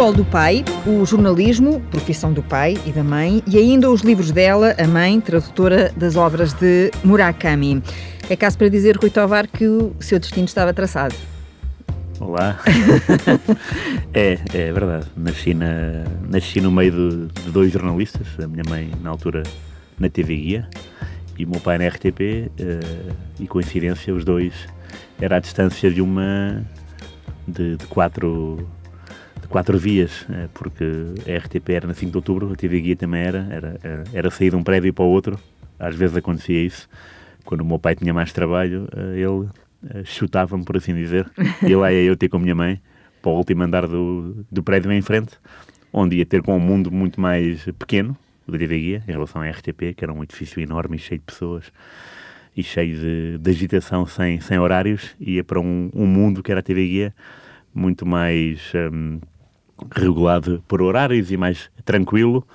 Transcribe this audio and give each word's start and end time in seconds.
futebol 0.00 0.24
do 0.24 0.30
pai, 0.30 0.64
o 0.86 1.04
jornalismo, 1.04 1.78
profissão 1.90 2.32
do 2.32 2.42
pai 2.42 2.74
e 2.86 2.90
da 2.90 3.04
mãe, 3.04 3.42
e 3.46 3.58
ainda 3.58 3.90
os 3.90 4.00
livros 4.00 4.30
dela, 4.30 4.74
a 4.78 4.86
mãe, 4.86 5.20
tradutora 5.20 5.92
das 5.94 6.16
obras 6.16 6.54
de 6.54 6.90
Murakami. 7.04 7.82
É 8.30 8.34
caso 8.34 8.56
para 8.56 8.70
dizer, 8.70 8.96
Rui 8.96 9.10
Tovar, 9.10 9.46
que 9.46 9.66
o 9.66 9.94
seu 10.00 10.18
destino 10.18 10.46
estava 10.46 10.72
traçado. 10.72 11.14
Olá. 12.18 12.58
é, 14.14 14.38
é 14.54 14.72
verdade. 14.72 15.04
Nasci, 15.14 15.52
na, 15.52 16.04
nasci 16.30 16.62
no 16.62 16.72
meio 16.72 16.92
de, 16.92 17.42
de, 17.42 17.50
dois 17.50 17.70
jornalistas, 17.70 18.26
a 18.42 18.48
minha 18.48 18.64
mãe 18.66 18.90
na 19.02 19.10
altura 19.10 19.42
na 19.98 20.08
TV 20.08 20.34
Guia 20.34 20.68
e 21.38 21.44
o 21.44 21.48
meu 21.50 21.60
pai 21.60 21.76
na 21.76 21.86
RTP, 21.86 22.20
uh, 22.20 22.52
eh, 22.58 23.12
e 23.38 23.46
coincidência, 23.46 24.14
os 24.14 24.24
dois 24.24 24.54
era 25.20 25.36
a 25.36 25.40
distância 25.40 25.90
de 25.90 26.00
uma 26.00 26.64
de, 27.46 27.76
de 27.76 27.86
quatro 27.86 28.66
quatro 29.50 29.76
vias, 29.76 30.24
eh, 30.30 30.48
porque 30.54 30.84
a 31.28 31.36
RTP 31.38 31.70
era 31.70 31.86
na 31.86 31.92
5 31.92 32.10
de 32.10 32.16
outubro, 32.16 32.52
a 32.52 32.56
TV 32.56 32.80
Guia 32.80 32.96
também 32.96 33.22
era, 33.22 33.46
era, 33.50 34.04
era, 34.12 34.30
sair 34.30 34.50
de 34.50 34.56
um 34.56 34.62
prédio 34.62 34.94
para 34.94 35.04
o 35.04 35.08
outro, 35.08 35.38
às 35.78 35.94
vezes 35.94 36.16
acontecia 36.16 36.64
isso. 36.64 36.88
Quando 37.44 37.62
o 37.62 37.64
meu 37.64 37.78
pai 37.78 37.96
tinha 37.96 38.14
mais 38.14 38.32
trabalho, 38.32 38.88
eh, 38.96 39.18
ele 39.18 39.48
eh, 39.90 40.04
chutava-me, 40.04 40.64
por 40.64 40.76
assim 40.76 40.94
dizer, 40.94 41.28
e 41.66 41.74
lá 41.74 41.92
ia 41.92 42.04
eu 42.04 42.16
ter 42.16 42.28
com 42.28 42.36
a 42.36 42.40
minha 42.40 42.54
mãe 42.54 42.80
para 43.20 43.32
o 43.32 43.36
último 43.36 43.62
andar 43.62 43.86
do, 43.86 44.46
do 44.50 44.62
prédio 44.62 44.90
em 44.92 45.02
frente, 45.02 45.32
onde 45.92 46.16
ia 46.16 46.24
ter 46.24 46.42
com 46.42 46.56
um 46.56 46.60
mundo 46.60 46.90
muito 46.90 47.20
mais 47.20 47.64
pequeno, 47.78 48.16
o 48.46 48.52
da 48.52 48.56
TV 48.56 48.78
Guia, 48.78 49.04
em 49.06 49.12
relação 49.12 49.42
à 49.42 49.50
RTP, 49.50 49.94
que 49.96 50.04
era 50.04 50.12
um 50.12 50.22
edifício 50.22 50.62
enorme 50.62 50.96
e 50.96 50.98
cheio 51.00 51.18
de 51.18 51.26
pessoas 51.26 51.72
e 52.56 52.62
cheio 52.62 52.96
de, 52.96 53.38
de 53.38 53.50
agitação 53.50 54.06
sem, 54.06 54.40
sem 54.40 54.58
horários, 54.58 55.14
ia 55.20 55.42
para 55.42 55.60
um, 55.60 55.90
um 55.92 56.06
mundo 56.06 56.42
que 56.42 56.52
era 56.52 56.60
a 56.60 56.62
TV 56.62 56.86
Guia, 56.86 57.14
muito 57.74 58.04
mais 58.04 58.72
um, 58.92 59.20
regulado 59.94 60.62
por 60.66 60.82
horários 60.82 61.30
e 61.30 61.36
mais 61.36 61.70
tranquilo. 61.84 62.46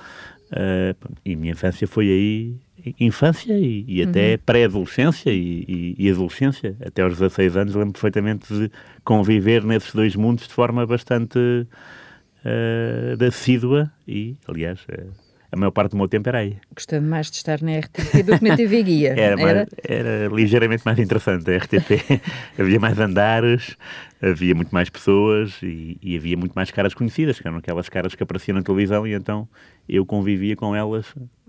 Uh, 0.51 0.95
e 1.25 1.33
a 1.33 1.37
minha 1.37 1.51
infância 1.53 1.87
foi 1.87 2.05
aí, 2.05 2.55
infância 2.99 3.57
e, 3.57 3.83
e 3.87 4.03
até 4.03 4.33
uhum. 4.33 4.39
pré-adolescência 4.45 5.31
e, 5.31 5.65
e, 5.67 5.95
e, 5.97 6.09
adolescência. 6.09 6.75
Até 6.85 7.01
aos 7.01 7.17
16 7.17 7.57
anos 7.57 7.75
lembro 7.75 7.93
perfeitamente 7.93 8.53
de 8.53 8.71
conviver 9.03 9.63
nesses 9.63 9.93
dois 9.93 10.15
mundos 10.15 10.47
de 10.47 10.53
forma 10.53 10.85
bastante 10.85 11.39
uh, 11.39 13.25
assídua 13.25 13.91
e, 14.07 14.37
aliás, 14.47 14.81
uh, 14.83 15.24
a 15.55 15.57
maior 15.57 15.71
parte 15.71 15.91
do 15.91 15.97
meu 15.97 16.07
tempo 16.07 16.27
era 16.27 16.39
aí. 16.39 16.57
Gostando 16.75 17.07
mais 17.07 17.31
de 17.31 17.37
estar 17.37 17.61
na 17.61 17.79
RTP 17.79 18.23
do 18.23 18.37
que 18.37 18.47
na 18.47 18.57
TV 18.57 18.83
Guia. 18.83 19.15
era, 19.17 19.41
era? 19.41 19.67
Era 19.81 20.35
ligeiramente 20.35 20.83
mais 20.85 20.99
interessante. 20.99 21.49
A 21.49 21.57
RTP 21.57 22.21
havia 22.59 22.77
mais 22.79 22.99
andares, 22.99 23.77
havia 24.21 24.53
muito 24.53 24.71
mais 24.71 24.89
pessoas 24.89 25.57
e, 25.63 25.97
e, 26.01 26.17
havia 26.17 26.35
muito 26.35 26.53
mais 26.53 26.71
caras 26.71 26.93
conhecidas, 26.93 27.39
que 27.39 27.47
eram 27.47 27.57
aquelas 27.57 27.87
caras 27.87 28.13
que 28.13 28.21
apareciam 28.21 28.55
na 28.57 28.61
televisão 28.61 29.07
e 29.07 29.13
então 29.13 29.47
eu 29.87 30.05
convivia 30.05 30.57
com 30.57 30.75
elas 30.75 31.05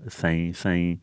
sem, 0.06 0.52
sem, 0.52 1.00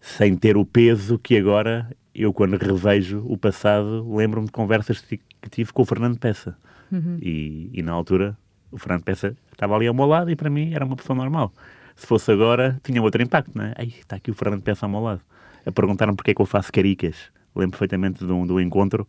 sem 0.00 0.36
ter 0.36 0.56
o 0.56 0.64
peso 0.64 1.18
que 1.18 1.36
agora 1.36 1.90
eu, 2.14 2.32
quando 2.32 2.56
revejo 2.56 3.24
o 3.26 3.36
passado, 3.36 4.14
lembro-me 4.14 4.46
de 4.46 4.52
conversas 4.52 5.00
que 5.00 5.20
tive 5.50 5.72
com 5.72 5.82
o 5.82 5.84
Fernando 5.84 6.18
Peça. 6.18 6.56
Uhum. 6.90 7.18
E, 7.20 7.70
e 7.72 7.82
na 7.82 7.92
altura 7.92 8.38
o 8.70 8.78
Fernando 8.78 9.02
Peça 9.02 9.36
estava 9.50 9.74
ali 9.74 9.88
ao 9.88 9.94
meu 9.94 10.06
lado 10.06 10.30
e 10.30 10.36
para 10.36 10.48
mim 10.48 10.72
era 10.72 10.84
uma 10.84 10.94
pessoa 10.94 11.16
normal 11.16 11.52
se 11.98 12.06
fosse 12.06 12.30
agora, 12.30 12.80
tinha 12.84 13.02
outro 13.02 13.20
impacto, 13.20 13.50
não 13.56 13.64
é? 13.64 13.74
Aí 13.76 13.88
está 13.88 14.14
aqui 14.14 14.30
o 14.30 14.34
Fernando 14.34 14.62
Peça 14.62 14.86
ao 14.86 14.90
meu 14.90 15.00
lado. 15.00 15.20
A 15.66 15.72
perguntaram 15.72 16.14
porque 16.14 16.30
é 16.30 16.34
que 16.34 16.40
eu 16.40 16.46
faço 16.46 16.72
caricas. 16.72 17.16
Lembro 17.56 17.72
perfeitamente 17.72 18.24
de 18.24 18.32
um, 18.32 18.46
de 18.46 18.52
um 18.52 18.60
encontro 18.60 19.06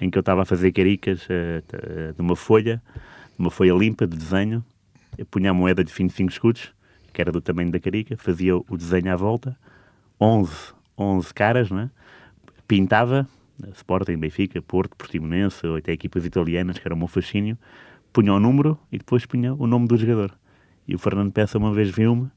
em 0.00 0.08
que 0.08 0.16
eu 0.16 0.20
estava 0.20 0.40
a 0.40 0.44
fazer 0.46 0.72
caricas 0.72 1.26
uh, 1.26 2.14
de 2.14 2.20
uma 2.20 2.34
folha, 2.34 2.82
de 3.36 3.38
uma 3.38 3.50
folha 3.50 3.74
limpa 3.74 4.06
de 4.06 4.16
desenho. 4.16 4.64
Eu 5.18 5.26
punha 5.26 5.50
a 5.50 5.54
moeda 5.54 5.84
de 5.84 5.92
25 5.92 6.30
escudos, 6.30 6.72
que 7.12 7.20
era 7.20 7.30
do 7.30 7.42
tamanho 7.42 7.70
da 7.70 7.78
carica, 7.78 8.16
fazia 8.16 8.56
o 8.56 8.76
desenho 8.76 9.12
à 9.12 9.16
volta, 9.16 9.54
11, 10.18 10.72
11 10.96 11.34
caras, 11.34 11.70
não 11.70 11.80
é? 11.80 11.90
Pintava, 12.66 13.28
Sporting, 13.74 14.16
Benfica, 14.16 14.62
Porto, 14.62 14.96
Portimonense, 14.96 15.66
ou 15.66 15.76
até 15.76 15.92
equipas 15.92 16.24
italianas, 16.24 16.78
que 16.78 16.88
era 16.88 16.94
o 16.94 16.98
meu 16.98 17.06
fascínio, 17.06 17.58
punha 18.14 18.32
o 18.32 18.40
número 18.40 18.78
e 18.90 18.96
depois 18.96 19.26
punha 19.26 19.52
o 19.52 19.66
nome 19.66 19.86
do 19.86 19.98
jogador. 19.98 20.32
E 20.86 20.94
o 20.94 20.98
Fernando 20.98 21.32
Peça 21.32 21.58
uma 21.58 21.72
vez 21.72 21.90
viu-me, 21.90 22.30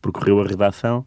percorreu 0.00 0.40
a 0.40 0.46
redação, 0.46 1.06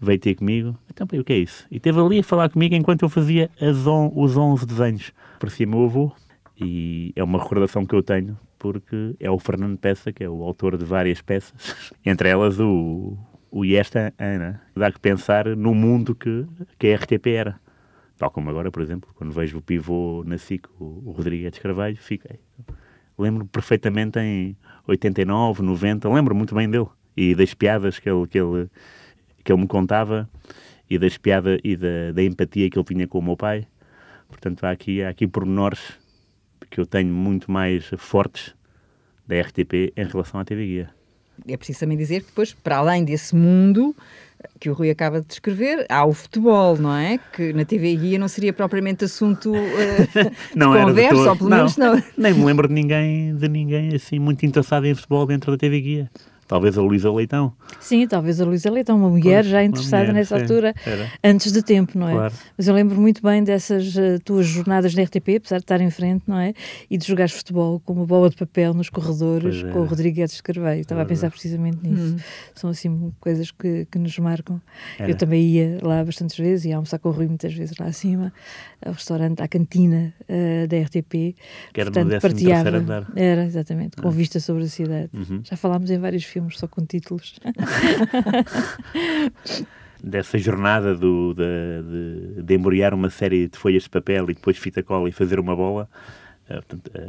veio 0.00 0.18
ter 0.18 0.34
comigo. 0.34 0.76
Então, 0.90 1.06
o 1.06 1.24
que 1.24 1.32
é 1.32 1.38
isso? 1.38 1.66
E 1.70 1.76
esteve 1.76 2.00
ali 2.00 2.18
a 2.18 2.24
falar 2.24 2.48
comigo 2.50 2.74
enquanto 2.74 3.02
eu 3.02 3.08
fazia 3.08 3.50
on, 3.86 4.12
os 4.14 4.36
11 4.36 4.66
desenhos. 4.66 5.12
Parecia 5.38 5.66
meu 5.66 5.84
avô. 5.84 6.12
E 6.60 7.12
é 7.16 7.24
uma 7.24 7.42
recordação 7.42 7.84
que 7.86 7.94
eu 7.94 8.02
tenho, 8.02 8.38
porque 8.58 9.16
é 9.18 9.30
o 9.30 9.38
Fernando 9.38 9.78
Peça, 9.78 10.12
que 10.12 10.22
é 10.22 10.28
o 10.28 10.42
autor 10.42 10.76
de 10.76 10.84
várias 10.84 11.20
peças, 11.20 11.92
entre 12.04 12.28
elas 12.28 12.60
o, 12.60 13.16
o 13.50 13.64
E 13.64 13.74
esta 13.74 14.12
Ana. 14.18 14.60
Dá 14.76 14.90
que 14.92 15.00
pensar 15.00 15.46
no 15.56 15.74
mundo 15.74 16.14
que, 16.14 16.46
que 16.78 16.92
a 16.92 16.96
RTP 16.96 17.26
era. 17.28 17.60
Tal 18.18 18.30
como 18.30 18.50
agora, 18.50 18.70
por 18.70 18.82
exemplo, 18.82 19.10
quando 19.14 19.32
vejo 19.32 19.58
o 19.58 19.62
pivô 19.62 20.22
na 20.26 20.38
SIC, 20.38 20.68
o, 20.78 21.02
o 21.06 21.10
Rodrigues 21.12 21.58
Carvalho, 21.58 21.96
fiquei. 21.96 22.38
Lembro 23.18 23.46
perfeitamente 23.46 24.18
em 24.18 24.56
89, 24.86 25.62
90, 25.62 26.08
lembro 26.08 26.34
muito 26.34 26.54
bem 26.54 26.68
dele 26.68 26.88
e 27.16 27.34
das 27.34 27.54
piadas 27.54 27.98
que 27.98 28.08
ele, 28.08 28.26
que 28.26 28.38
ele, 28.38 28.70
que 29.44 29.52
ele 29.52 29.60
me 29.60 29.68
contava 29.68 30.28
e 30.88 30.98
das 30.98 31.16
piadas 31.16 31.60
e 31.62 31.76
da, 31.76 32.12
da 32.14 32.22
empatia 32.22 32.68
que 32.68 32.78
ele 32.78 32.84
tinha 32.84 33.06
com 33.06 33.18
o 33.18 33.22
meu 33.22 33.36
pai. 33.36 33.66
Portanto, 34.28 34.64
há 34.64 34.70
aqui, 34.70 35.02
há 35.02 35.10
aqui 35.10 35.26
pormenores 35.26 35.98
que 36.70 36.80
eu 36.80 36.86
tenho 36.86 37.12
muito 37.12 37.50
mais 37.50 37.90
fortes 37.98 38.54
da 39.26 39.40
RTP 39.40 39.92
em 39.96 40.04
relação 40.04 40.40
à 40.40 40.44
TV 40.44 40.66
Guia. 40.66 41.01
É 41.46 41.56
preciso 41.56 41.80
também 41.80 41.96
dizer 41.96 42.20
que 42.20 42.26
depois, 42.26 42.52
para 42.52 42.76
além 42.76 43.04
desse 43.04 43.34
mundo 43.34 43.94
que 44.58 44.68
o 44.68 44.72
Rui 44.72 44.90
acaba 44.90 45.20
de 45.20 45.26
descrever, 45.26 45.86
há 45.88 46.04
o 46.04 46.12
futebol, 46.12 46.76
não 46.76 46.94
é? 46.94 47.18
Que 47.32 47.52
na 47.52 47.64
TV 47.64 47.94
Guia 47.96 48.18
não 48.18 48.28
seria 48.28 48.52
propriamente 48.52 49.04
assunto 49.04 49.52
uh, 49.54 49.56
não 50.54 50.72
de 50.72 50.82
conversa, 50.82 51.30
ou 51.30 51.36
pelo 51.36 51.50
menos 51.50 51.76
não. 51.76 52.02
Nem 52.16 52.34
me 52.34 52.44
lembro 52.44 52.68
de 52.68 52.74
ninguém, 52.74 53.34
de 53.36 53.48
ninguém 53.48 53.94
assim 53.94 54.18
muito 54.18 54.44
interessado 54.44 54.86
em 54.86 54.94
futebol 54.94 55.26
dentro 55.26 55.52
da 55.52 55.58
TV 55.58 55.80
Guia. 55.80 56.10
Talvez 56.46 56.76
a 56.76 56.82
Luísa 56.82 57.10
Leitão. 57.10 57.52
Sim, 57.80 58.06
talvez 58.06 58.40
a 58.40 58.44
Luísa 58.44 58.70
Leitão, 58.70 58.96
uma 58.96 59.08
mulher 59.08 59.42
pois, 59.42 59.46
já 59.46 59.64
interessada 59.64 60.02
mulher, 60.02 60.14
nessa 60.14 60.36
sim, 60.36 60.42
altura, 60.42 60.74
era. 60.84 61.10
antes 61.24 61.50
de 61.50 61.62
tempo, 61.62 61.98
não 61.98 62.08
é? 62.08 62.12
Claro. 62.12 62.34
Mas 62.58 62.68
eu 62.68 62.74
lembro 62.74 63.00
muito 63.00 63.22
bem 63.22 63.42
dessas 63.42 63.96
uh, 63.96 64.20
tuas 64.22 64.46
jornadas 64.46 64.94
na 64.94 65.02
RTP, 65.02 65.36
apesar 65.36 65.56
de 65.56 65.64
estar 65.64 65.80
em 65.80 65.90
frente, 65.90 66.24
não 66.26 66.38
é? 66.38 66.52
E 66.90 66.98
de 66.98 67.06
jogares 67.06 67.32
futebol 67.32 67.80
com 67.80 67.94
uma 67.94 68.04
bola 68.04 68.28
de 68.28 68.36
papel 68.36 68.74
nos 68.74 68.90
corredores 68.90 69.62
com 69.72 69.80
o 69.80 69.84
Rodrigues 69.84 70.40
Carvalho. 70.40 70.80
Estava 70.80 71.02
a 71.02 71.06
pensar 71.06 71.30
precisamente 71.30 71.78
nisso. 71.82 72.16
Hum. 72.16 72.18
São 72.54 72.68
assim 72.70 73.12
coisas 73.18 73.50
que, 73.50 73.86
que 73.90 73.98
nos 73.98 74.18
marcam. 74.18 74.60
Era. 74.98 75.10
Eu 75.10 75.16
também 75.16 75.42
ia 75.42 75.78
lá 75.82 76.04
bastantes 76.04 76.36
vezes, 76.36 76.66
ia 76.66 76.76
almoçar 76.76 76.98
com 76.98 77.08
o 77.08 77.12
Rui 77.12 77.28
muitas 77.28 77.54
vezes 77.54 77.74
lá 77.78 77.86
acima, 77.86 78.30
ao 78.84 78.92
restaurante, 78.92 79.42
à 79.42 79.48
cantina 79.48 80.12
uh, 80.28 80.68
da 80.68 80.78
RTP. 80.82 81.34
Que 81.72 81.80
era 81.80 81.90
Portanto, 81.90 82.12
no 82.12 82.20
partilhava. 82.20 82.76
Andar. 82.76 83.10
Era, 83.16 83.44
exatamente, 83.44 83.96
com 83.96 84.08
ah. 84.08 84.10
vista 84.10 84.38
sobre 84.38 84.64
a 84.64 84.68
cidade. 84.68 85.10
Uhum. 85.14 85.40
Já 85.44 85.56
falámos 85.56 85.90
em 85.90 85.98
vários 85.98 86.24
filmes 86.24 86.41
filmes 86.42 86.58
só 86.58 86.66
com 86.66 86.84
títulos. 86.84 87.38
Dessa 90.02 90.36
jornada 90.36 90.96
do, 90.96 91.32
de, 91.32 91.44
de, 92.34 92.42
de 92.42 92.54
embrulhar 92.54 92.92
uma 92.92 93.08
série 93.08 93.46
de 93.46 93.56
folhas 93.56 93.84
de 93.84 93.90
papel 93.90 94.30
e 94.30 94.34
depois 94.34 94.58
fita 94.58 94.82
cola 94.82 95.08
e 95.08 95.12
fazer 95.12 95.38
uma 95.38 95.54
bola, 95.54 95.88
a, 96.50 96.54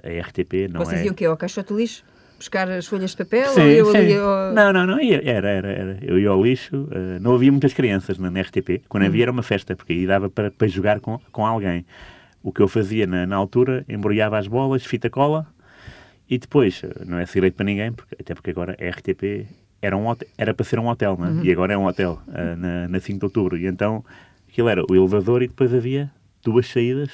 eh, 0.04 0.20
a 0.20 0.28
RTP 0.28 0.70
não 0.72 0.86
Vocês 0.86 1.02
é... 1.02 1.06
iam 1.06 1.14
o 1.14 1.16
quê? 1.16 1.26
Ao 1.26 1.36
caixote 1.36 1.74
lixo? 1.74 2.06
buscar 2.38 2.70
as 2.70 2.86
folhas 2.88 3.12
de 3.12 3.18
papel? 3.18 3.50
Sim, 3.52 3.62
eu, 3.62 3.86
sim. 3.92 4.00
Eu... 4.00 4.52
Não, 4.54 4.74
não, 4.74 4.86
não, 4.86 5.00
era, 5.00 5.50
era, 5.50 5.72
era. 5.72 5.98
Eu 6.02 6.20
ia 6.20 6.30
ao 6.30 6.44
lixo, 6.44 6.76
uh, 6.76 7.20
não 7.22 7.36
havia 7.36 7.50
muitas 7.50 7.74
crianças 7.74 8.18
na, 8.18 8.30
na 8.30 8.42
RTP. 8.42 8.84
Quando 8.90 9.04
hum. 9.04 9.08
havia 9.08 9.24
era 9.24 9.32
uma 9.32 9.44
festa, 9.44 9.76
porque 9.78 9.94
aí 9.94 10.06
dava 10.06 10.30
para, 10.30 10.52
para 10.52 10.68
jogar 10.68 11.00
com, 11.00 11.20
com 11.32 11.46
alguém. 11.46 11.86
O 12.44 12.52
que 12.52 12.62
eu 12.62 12.68
fazia 12.68 13.08
na, 13.08 13.26
na 13.26 13.38
altura, 13.38 13.86
embrulhava 13.88 14.38
as 14.38 14.48
bolas, 14.48 14.86
fita 14.86 15.10
cola, 15.10 15.48
e 16.30 16.38
depois, 16.38 16.82
eh, 16.84 17.06
não 17.06 17.18
é 17.20 17.26
segredo 17.26 17.54
para 17.54 17.66
ninguém, 17.66 17.92
porque, 17.92 18.16
até 18.20 18.34
porque 18.34 18.50
agora 18.50 18.78
a 18.80 18.90
RTP 18.90 19.48
era, 19.82 19.98
um 19.98 20.06
era 20.38 20.54
para 20.54 20.66
ser 20.66 20.80
um 20.80 20.88
hotel, 20.88 21.18
não 21.20 21.28
é? 21.28 21.30
Uhum. 21.30 21.44
e 21.44 21.52
agora 21.52 21.74
é 21.74 21.78
um 21.78 21.86
hotel, 21.86 22.22
uh, 22.28 22.56
na, 22.56 22.88
na 22.88 23.00
5 23.00 23.20
de 23.20 23.26
outubro. 23.26 23.58
E 23.58 23.68
então 23.68 24.04
aquilo 24.48 24.70
era 24.70 24.84
o 24.90 24.96
elevador 24.96 25.44
e 25.44 25.48
depois 25.48 25.74
havia 25.74 26.10
duas 26.42 26.68
saídas, 26.68 27.10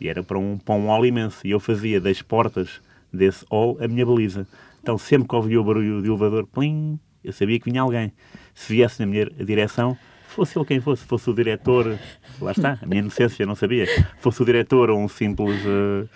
e 0.00 0.08
era 0.08 0.22
para 0.22 0.38
um, 0.38 0.58
para 0.58 0.74
um 0.74 0.86
hall 0.86 1.04
imenso. 1.04 1.46
E 1.46 1.50
eu 1.50 1.60
fazia 1.60 2.00
das 2.00 2.22
portas 2.22 2.80
desse 3.12 3.44
hall 3.50 3.78
a 3.80 3.88
minha 3.88 4.04
baliza. 4.04 4.46
Então 4.82 4.98
sempre 4.98 5.28
que 5.28 5.34
ouvia 5.34 5.60
o 5.60 5.64
barulho 5.64 6.02
do 6.02 6.06
elevador, 6.06 6.46
plim, 6.46 6.98
eu 7.24 7.32
sabia 7.32 7.58
que 7.58 7.70
vinha 7.70 7.82
alguém. 7.82 8.12
Se 8.54 8.72
viesse 8.72 9.00
na 9.00 9.06
minha 9.06 9.26
direção, 9.26 9.96
fosse 10.28 10.58
ele 10.58 10.66
quem 10.66 10.80
fosse, 10.80 11.04
fosse 11.04 11.28
o 11.28 11.34
diretor, 11.34 11.98
lá 12.40 12.52
está, 12.52 12.78
a 12.80 12.86
minha 12.86 13.00
inocência, 13.00 13.44
não 13.46 13.54
sabia, 13.54 13.86
fosse 14.20 14.42
o 14.42 14.44
diretor 14.44 14.90
ou 14.90 14.98
um 14.98 15.08
simples. 15.08 15.60
Uh, 15.64 16.08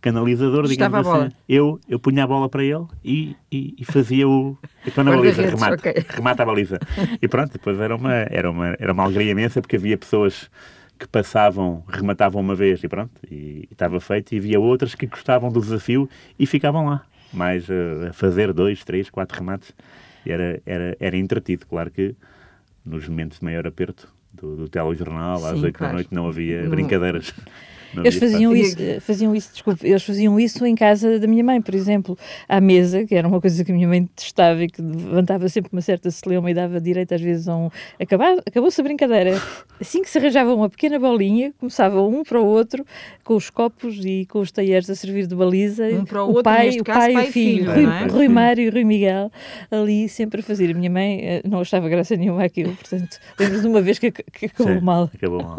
canalizador, 0.00 0.66
digamos 0.66 0.98
Estava 0.98 1.24
assim. 1.26 1.34
Eu, 1.48 1.80
eu 1.88 1.98
punha 1.98 2.24
a 2.24 2.26
bola 2.26 2.48
para 2.48 2.62
ele 2.62 2.86
e, 3.04 3.36
e, 3.50 3.74
e 3.78 3.84
fazia 3.84 4.28
o. 4.28 4.56
Estou 4.86 5.04
na 5.04 5.12
baliza, 5.12 5.42
remate, 5.42 5.74
okay. 5.74 6.04
remata 6.08 6.42
a 6.42 6.46
baliza. 6.46 6.78
E 7.20 7.28
pronto, 7.28 7.52
depois 7.52 7.78
era 7.80 7.94
uma, 7.94 8.12
era 8.12 8.50
uma, 8.50 8.76
era 8.78 8.92
uma 8.92 9.04
alegria 9.04 9.32
imensa 9.32 9.60
porque 9.60 9.76
havia 9.76 9.96
pessoas 9.98 10.50
que 10.98 11.06
passavam, 11.06 11.84
rematavam 11.88 12.40
uma 12.40 12.54
vez 12.54 12.82
e 12.82 12.88
pronto, 12.88 13.12
e, 13.30 13.68
estava 13.70 14.00
feito, 14.00 14.34
e 14.34 14.38
havia 14.38 14.58
outras 14.58 14.94
que 14.94 15.06
gostavam 15.06 15.50
do 15.50 15.60
desafio 15.60 16.08
e 16.38 16.44
ficavam 16.46 16.86
lá. 16.86 17.04
mais 17.32 17.68
a, 17.70 18.08
a 18.08 18.12
fazer 18.12 18.52
dois, 18.52 18.84
três, 18.84 19.08
quatro 19.08 19.38
remates. 19.38 19.72
E 20.26 20.32
era, 20.32 20.60
era, 20.66 20.96
era 20.98 21.16
entretido. 21.16 21.66
Claro 21.66 21.90
que 21.90 22.14
nos 22.84 23.08
momentos 23.08 23.38
de 23.38 23.44
maior 23.44 23.66
aperto 23.66 24.12
do, 24.32 24.56
do 24.56 24.68
telejornal, 24.68 25.44
às 25.44 25.62
oito 25.62 25.78
claro. 25.78 25.92
da 25.92 25.94
noite, 25.94 26.12
não 26.12 26.28
havia 26.28 26.68
brincadeiras. 26.68 27.32
Eles 27.96 28.16
faziam 28.16 28.54
isso, 28.54 28.76
faziam 29.00 29.34
isso, 29.34 29.50
desculpe, 29.52 29.86
eles 29.86 30.02
faziam 30.02 30.38
isso 30.38 30.64
em 30.66 30.74
casa 30.74 31.18
da 31.18 31.26
minha 31.26 31.44
mãe, 31.44 31.60
por 31.60 31.74
exemplo, 31.74 32.16
à 32.48 32.60
mesa, 32.60 33.04
que 33.04 33.14
era 33.14 33.26
uma 33.26 33.40
coisa 33.40 33.64
que 33.64 33.72
a 33.72 33.74
minha 33.74 33.88
mãe 33.88 34.02
detestava 34.02 34.62
e 34.62 34.68
que 34.68 34.80
levantava 34.82 35.48
sempre 35.48 35.70
uma 35.72 35.80
certa 35.80 36.10
celeuma 36.10 36.50
e 36.50 36.54
dava 36.54 36.80
direito 36.80 37.14
às 37.14 37.20
vezes 37.20 37.48
a 37.48 37.56
um... 37.56 37.70
Acabou-se 38.46 38.80
a 38.80 38.84
brincadeira. 38.84 39.40
Assim 39.80 40.02
que 40.02 40.10
se 40.10 40.18
arranjava 40.18 40.54
uma 40.54 40.68
pequena 40.68 40.98
bolinha, 40.98 41.52
começava 41.58 42.02
um 42.02 42.22
para 42.22 42.40
o 42.40 42.46
outro, 42.46 42.84
com 43.24 43.34
os 43.34 43.50
copos 43.50 44.00
e 44.04 44.26
com 44.26 44.40
os 44.40 44.50
talheres 44.50 44.88
a 44.90 44.94
servir 44.94 45.26
de 45.26 45.34
baliza. 45.34 45.86
Um 45.86 46.04
para 46.04 46.22
o, 46.22 46.26
o 46.26 46.28
outro, 46.28 46.42
pai, 46.42 46.78
o 46.78 46.84
pai, 46.84 47.12
pai 47.12 47.24
e 47.26 47.28
o 47.28 47.32
filho. 47.32 47.72
Rui, 47.72 47.84
é? 47.84 48.06
Rui 48.06 48.28
Mário 48.28 48.64
e 48.64 48.70
Rui 48.70 48.84
Miguel 48.84 49.30
ali 49.70 50.08
sempre 50.08 50.40
a 50.40 50.42
fazer. 50.42 50.70
A 50.70 50.74
minha 50.74 50.90
mãe 50.90 51.20
eh, 51.22 51.42
não 51.44 51.60
achava 51.60 51.88
graça 51.88 52.16
nenhuma 52.16 52.44
aquilo, 52.44 52.74
portanto, 52.74 53.18
lembro 53.38 53.60
de 53.60 53.66
uma 53.66 53.80
vez 53.80 53.98
que, 53.98 54.10
que 54.10 54.46
acabou 54.46 54.74
Sim, 54.74 54.80
mal. 54.80 55.10
Acabou 55.14 55.42
mal. 55.42 55.56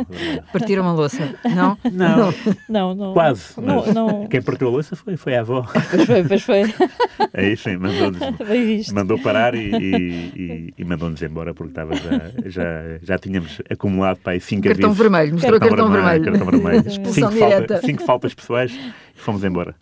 Partiram 0.51 0.87
a 0.87 0.93
louça, 0.93 1.35
não? 1.55 1.77
Não. 1.91 2.18
Não, 2.69 2.93
não. 2.93 3.13
Quase. 3.13 3.59
Não, 3.59 3.85
não. 3.93 4.27
Quem 4.27 4.41
partiu 4.41 4.67
a 4.67 4.71
louça 4.71 4.95
foi, 4.95 5.17
foi 5.17 5.35
a 5.35 5.41
avó. 5.41 5.65
Pois 5.89 6.05
foi, 6.05 6.23
pois 6.23 6.41
foi. 6.41 6.61
Aí 7.33 7.57
sim, 7.57 7.77
mandou, 7.77 8.11
mandou 8.93 9.19
parar 9.19 9.55
e, 9.55 9.69
e, 9.69 10.73
e 10.77 10.85
mandou-nos 10.85 11.21
embora 11.21 11.53
porque 11.53 11.71
estava 11.71 11.95
já, 11.95 12.31
já, 12.45 12.63
já 13.01 13.17
tínhamos 13.17 13.61
acumulado 13.69 14.17
para 14.17 14.33
aí 14.33 14.39
cinco 14.39 14.63
cartão 14.67 14.89
avisos. 14.89 14.97
Vermelho, 14.97 15.33
mostrou 15.33 15.59
cartão, 15.59 15.77
cartão 15.77 15.91
vermelho. 15.91 16.25
Cartão 16.25 16.47
vermelho. 16.47 16.87
Expulsão 16.87 17.31
cinco, 17.31 17.31
direta. 17.31 17.73
Falta, 17.73 17.87
cinco 17.87 18.03
faltas 18.03 18.33
pessoais 18.33 18.71
e 18.71 19.19
fomos 19.19 19.43
embora. 19.43 19.75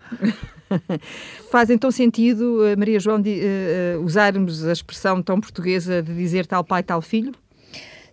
Faz 1.52 1.70
então 1.70 1.90
sentido, 1.92 2.66
eh, 2.66 2.76
Maria 2.76 3.00
João, 3.00 3.22
de, 3.22 3.42
uh, 3.96 4.04
usarmos 4.04 4.66
a 4.66 4.74
expressão 4.74 5.22
tão 5.22 5.40
portuguesa 5.40 6.02
de 6.02 6.14
dizer 6.14 6.46
tal 6.46 6.64
pai, 6.64 6.84
tal 6.84 7.02
filho? 7.02 7.34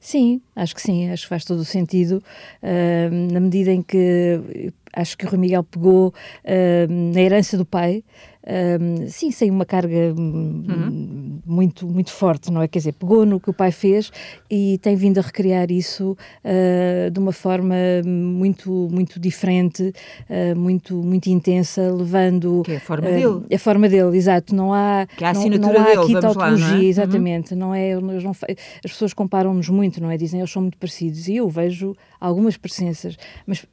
Sim, 0.05 0.43
acho 0.55 0.75
que 0.75 0.83
sim, 0.83 1.09
acho 1.09 1.23
que 1.23 1.31
faz 1.31 1.47
todo 1.47 1.61
o 1.61 1.65
sentido, 1.65 2.23
uh, 2.63 3.33
na 3.33 3.41
medida 3.41 3.73
em 3.73 3.81
que 3.81 4.71
acho 4.93 5.17
que 5.17 5.25
o 5.25 5.31
Rui 5.31 5.39
Miguel 5.39 5.65
pegou 5.65 6.09
uh, 6.09 7.13
na 7.15 7.23
herança 7.23 7.57
do 7.57 7.65
pai, 7.65 8.05
um, 8.47 9.09
sim, 9.09 9.31
sem 9.31 9.51
uma 9.51 9.65
carga 9.65 10.15
uhum. 10.17 11.41
muito, 11.47 11.87
muito 11.87 12.11
forte, 12.11 12.51
não 12.53 12.61
é? 12.61 12.69
Quer 12.69 12.81
dizer, 12.81 12.93
pegou 12.93 13.25
no 13.25 13.41
que 13.41 13.49
o 13.49 13.55
pai 13.55 13.73
fez 13.73 14.11
e 14.51 14.79
tem 14.83 14.97
vindo 14.97 15.19
a 15.19 15.23
recriar 15.23 15.71
isso 15.71 16.17
uh, 16.45 17.11
de 17.11 17.19
uma 17.19 17.33
forma 17.33 17.75
muito, 18.05 18.71
muito 18.91 19.19
diferente, 19.19 19.95
uh, 20.29 20.57
muito, 20.57 20.95
muito 20.95 21.29
intensa, 21.29 21.91
levando. 21.91 22.63
Que 22.65 22.73
é 22.73 22.77
a 22.77 22.81
forma 22.81 23.09
uh, 23.09 23.13
dele. 23.13 23.55
A 23.55 23.59
forma 23.59 23.89
dele, 23.89 24.17
exato. 24.17 24.55
Não 24.55 24.75
há, 24.75 25.07
que 25.17 25.25
é 25.25 25.27
a 25.27 25.31
assinatura 25.31 25.73
não, 25.73 25.81
não 25.81 26.01
há 26.01 26.05
aqui 26.05 26.21
tautologia, 26.21 26.67
é? 26.67 26.77
Uhum. 26.77 26.83
exatamente. 26.83 27.55
Uhum. 27.55 27.59
Não 27.59 27.75
é, 27.75 27.99
não, 27.99 28.31
as 28.31 28.91
pessoas 28.93 29.15
comparam-nos 29.15 29.69
muito, 29.71 30.03
não 30.03 30.11
é? 30.11 30.17
Dizem 30.19 30.41
eles 30.41 30.53
são 30.53 30.63
muito 30.63 30.77
parecidos 30.77 31.29
e 31.29 31.37
eu 31.37 31.49
vejo 31.49 31.97
algumas 32.21 32.57
presenças, 32.57 33.17
mas 33.47 33.65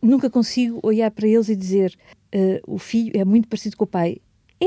nunca 0.00 0.30
consigo 0.30 0.78
olhar 0.82 1.10
para 1.10 1.26
eles 1.26 1.48
e 1.48 1.56
dizer 1.56 1.96
uh, 2.34 2.60
o 2.66 2.78
filho 2.78 3.12
é 3.14 3.24
muito 3.24 3.48
parecido 3.48 3.76
com 3.76 3.84
o 3.84 3.88
pai 3.88 4.18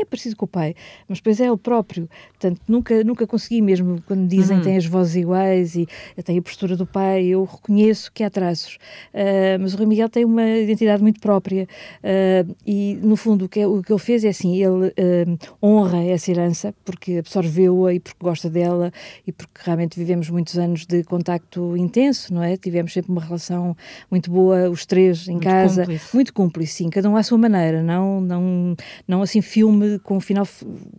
é 0.02 0.06
parecido 0.06 0.36
com 0.36 0.46
o 0.46 0.48
pai, 0.48 0.76
mas 1.08 1.20
depois 1.20 1.40
é 1.40 1.48
ele 1.48 1.58
próprio. 1.58 2.10
Portanto, 2.30 2.62
nunca, 2.68 3.04
nunca 3.04 3.28
consegui 3.28 3.62
mesmo, 3.62 4.02
quando 4.06 4.28
dizem 4.28 4.58
uhum. 4.58 4.64
tem 4.64 4.78
as 4.78 4.86
vozes 4.86 5.16
iguais 5.16 5.76
e 5.76 5.88
tem 6.24 6.38
a 6.38 6.42
postura 6.42 6.76
do 6.76 6.86
pai, 6.86 7.26
eu 7.26 7.44
reconheço 7.44 8.12
que 8.12 8.24
há 8.24 8.30
traços. 8.30 8.76
Uh, 9.14 9.60
mas 9.60 9.74
o 9.74 9.78
Rui 9.78 9.86
Miguel 9.86 10.10
tem 10.10 10.26
uma 10.26 10.48
identidade 10.48 11.02
muito 11.02 11.20
própria 11.20 11.68
uh, 12.04 12.56
e, 12.66 12.98
no 13.02 13.16
fundo, 13.16 13.46
o 13.46 13.50
que, 13.50 13.66
o 13.66 13.82
que 13.82 13.92
ele 13.92 14.00
fez 14.00 14.24
é 14.24 14.30
assim, 14.30 14.56
ele 14.56 14.88
uh, 14.88 15.38
honra 15.62 16.04
essa 16.04 16.32
herança 16.32 16.74
porque 16.86 17.18
absorveu-a 17.18 17.94
e 17.94 18.00
porque 18.00 18.18
gosta 18.22 18.50
dela 18.50 18.92
e 19.26 19.32
porque 19.32 19.62
realmente 19.64 19.98
vivemos 19.98 20.30
muitos 20.30 20.58
anos 20.58 20.86
de 20.86 21.04
contacto 21.04 21.76
intenso, 21.78 22.34
não 22.34 22.44
é? 22.44 22.58
Tivemos 22.58 22.94
sempre 22.94 23.12
uma 23.12 23.22
relação 23.22 23.76
muito 24.10 24.30
boa, 24.30 24.70
os 24.70 24.86
três 24.86 25.28
em 25.28 25.34
muito 25.34 25.44
casa. 25.44 25.82
Cúmplice. 25.82 26.16
Muito 26.16 26.34
cúmplice, 26.34 26.74
sim, 26.74 26.90
cada 26.90 27.10
um 27.10 27.16
à 27.16 27.24
sua 27.24 27.38
maneira, 27.38 27.82
não, 27.82 28.22
não, 28.22 28.76
não 29.08 29.22
assim 29.22 29.42
filme 29.42 29.87
filme 29.88 30.00
com 30.00 30.18
um 30.18 30.20
final, 30.20 30.48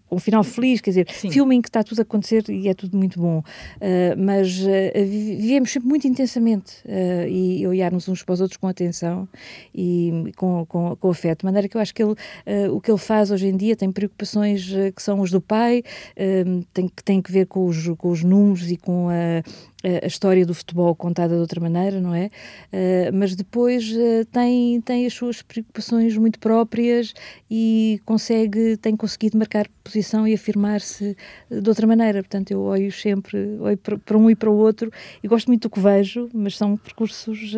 com 0.09 0.17
um 0.17 0.19
final 0.19 0.43
feliz, 0.43 0.81
quer 0.81 0.91
dizer, 0.91 1.07
Sim. 1.11 1.31
filme 1.31 1.57
em 1.57 1.63
que 1.63 1.69
está 1.69 1.83
tudo 1.83 1.99
a 1.99 2.03
acontecer 2.03 2.45
e 2.49 2.69
é 2.69 2.75
tudo 2.75 2.97
muito 2.97 3.21
bom. 3.21 3.39
Uh, 3.39 4.17
mas 4.17 4.61
uh, 4.61 4.67
vivemos 4.95 5.71
sempre 5.71 5.89
muito 5.89 6.07
intensamente 6.07 6.83
uh, 6.87 7.29
e 7.29 7.67
olharmos 7.67 8.09
uns 8.09 8.23
para 8.23 8.33
os 8.33 8.41
outros 8.41 8.57
com 8.57 8.67
atenção 8.67 9.29
e 9.75 10.33
com, 10.37 10.65
com, 10.67 10.97
com 10.97 11.11
afeto. 11.11 11.41
De 11.41 11.45
maneira 11.45 11.69
que 11.69 11.77
eu 11.77 11.81
acho 11.81 11.95
que 11.95 12.03
ele, 12.03 12.15
o 12.71 12.81
que 12.81 12.91
ele 12.91 12.99
faz 12.99 13.31
hoje 13.31 13.47
em 13.47 13.57
dia 13.57 13.77
tem 13.77 13.91
preocupações 13.91 14.71
que 14.95 15.03
são 15.03 15.21
os 15.21 15.31
do 15.31 15.41
pai, 15.41 15.83
tem, 16.73 16.89
que 16.89 17.05
tem 17.05 17.21
que 17.23 17.31
ver 17.31 17.47
com 17.47 17.67
os, 17.67 17.89
com 17.99 18.11
os 18.11 18.23
números 18.23 18.71
e 18.71 18.77
com 18.77 19.09
a 19.09 19.43
a 19.85 20.07
história 20.07 20.45
do 20.45 20.53
futebol 20.53 20.95
contada 20.95 21.35
de 21.35 21.41
outra 21.41 21.61
maneira, 21.61 22.01
não 22.01 22.15
é? 22.15 22.31
Uh, 22.73 23.15
mas 23.15 23.37
depois 23.37 23.91
uh, 23.93 24.25
tem, 24.33 24.81
tem 24.81 25.07
as 25.07 25.15
suas 25.15 25.41
preocupações 25.41 26.17
muito 26.17 26.39
próprias 26.39 27.15
e 27.51 28.01
consegue, 28.05 28.77
tem 28.77 28.97
conseguido 28.97 29.39
marcar 29.39 29.69
posição 29.85 30.27
e 30.27 30.35
afirmar-se 30.35 31.17
de 31.51 31.69
outra 31.69 31.87
maneira. 31.87 32.23
Portanto, 32.23 32.51
eu 32.51 32.61
olho 32.63 32.91
sempre 32.91 33.57
olho 33.61 33.79
para 33.79 34.19
um 34.19 34.29
e 34.29 34.35
para 34.35 34.51
o 34.51 34.57
outro 34.57 34.91
e 35.23 35.29
gosto 35.29 35.47
muito 35.47 35.69
do 35.69 35.71
que 35.71 35.81
vejo, 35.81 36.29
mas 36.35 36.57
são 36.57 36.77
percursos. 36.77 37.55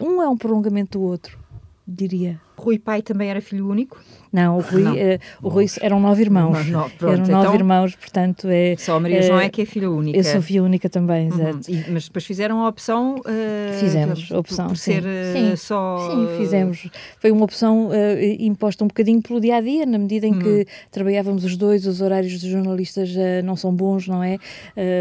Um 0.00 0.22
é 0.22 0.28
um 0.28 0.36
prolongamento 0.36 0.98
do 0.98 1.04
outro, 1.04 1.38
diria. 1.86 2.45
Rui 2.56 2.78
Pai 2.78 3.02
também 3.02 3.28
era 3.30 3.40
filho 3.40 3.68
único? 3.68 4.00
Não, 4.32 4.58
o 4.58 4.60
Rui, 4.60 4.82
não. 4.82 4.92
Uh, 4.92 5.18
o 5.42 5.48
Rui 5.48 5.66
eram 5.80 6.00
nove 6.00 6.22
irmãos. 6.22 6.66
Não, 6.66 6.90
pronto, 6.90 7.12
eram 7.14 7.26
nove 7.26 7.46
então, 7.46 7.54
irmãos, 7.54 7.96
portanto 7.96 8.48
é. 8.50 8.76
Só 8.76 8.96
a 8.96 9.00
Maria 9.00 9.22
João 9.22 9.40
é 9.40 9.48
que 9.48 9.62
é 9.62 9.64
filha 9.64 9.90
única. 9.90 10.18
Eu 10.18 10.24
sou 10.24 10.42
filha 10.42 10.62
única 10.62 10.90
também, 10.90 11.30
uhum. 11.30 11.48
exato. 11.48 11.70
E, 11.70 11.90
mas 11.90 12.04
depois 12.04 12.26
fizeram 12.26 12.62
a 12.64 12.68
opção. 12.68 13.16
Uh, 13.20 13.78
fizemos 13.78 14.28
a 14.30 14.38
opção. 14.38 14.66
Por, 14.68 14.76
ser 14.76 15.02
sim. 15.32 15.52
Uh, 15.52 15.56
só. 15.56 16.10
Sim, 16.10 16.28
fizemos. 16.38 16.88
Foi 17.18 17.30
uma 17.30 17.44
opção 17.44 17.90
imposta 18.38 18.84
um 18.84 18.88
bocadinho 18.88 19.22
pelo 19.22 19.40
dia 19.40 19.56
a 19.56 19.60
dia, 19.60 19.86
na 19.86 19.98
medida 19.98 20.26
em 20.26 20.32
uhum. 20.32 20.40
que 20.40 20.66
trabalhávamos 20.90 21.44
os 21.44 21.56
dois, 21.56 21.86
os 21.86 22.00
horários 22.00 22.32
dos 22.32 22.50
jornalistas 22.50 23.10
não 23.44 23.56
são 23.56 23.74
bons, 23.74 24.06
não 24.06 24.22
é? 24.22 24.38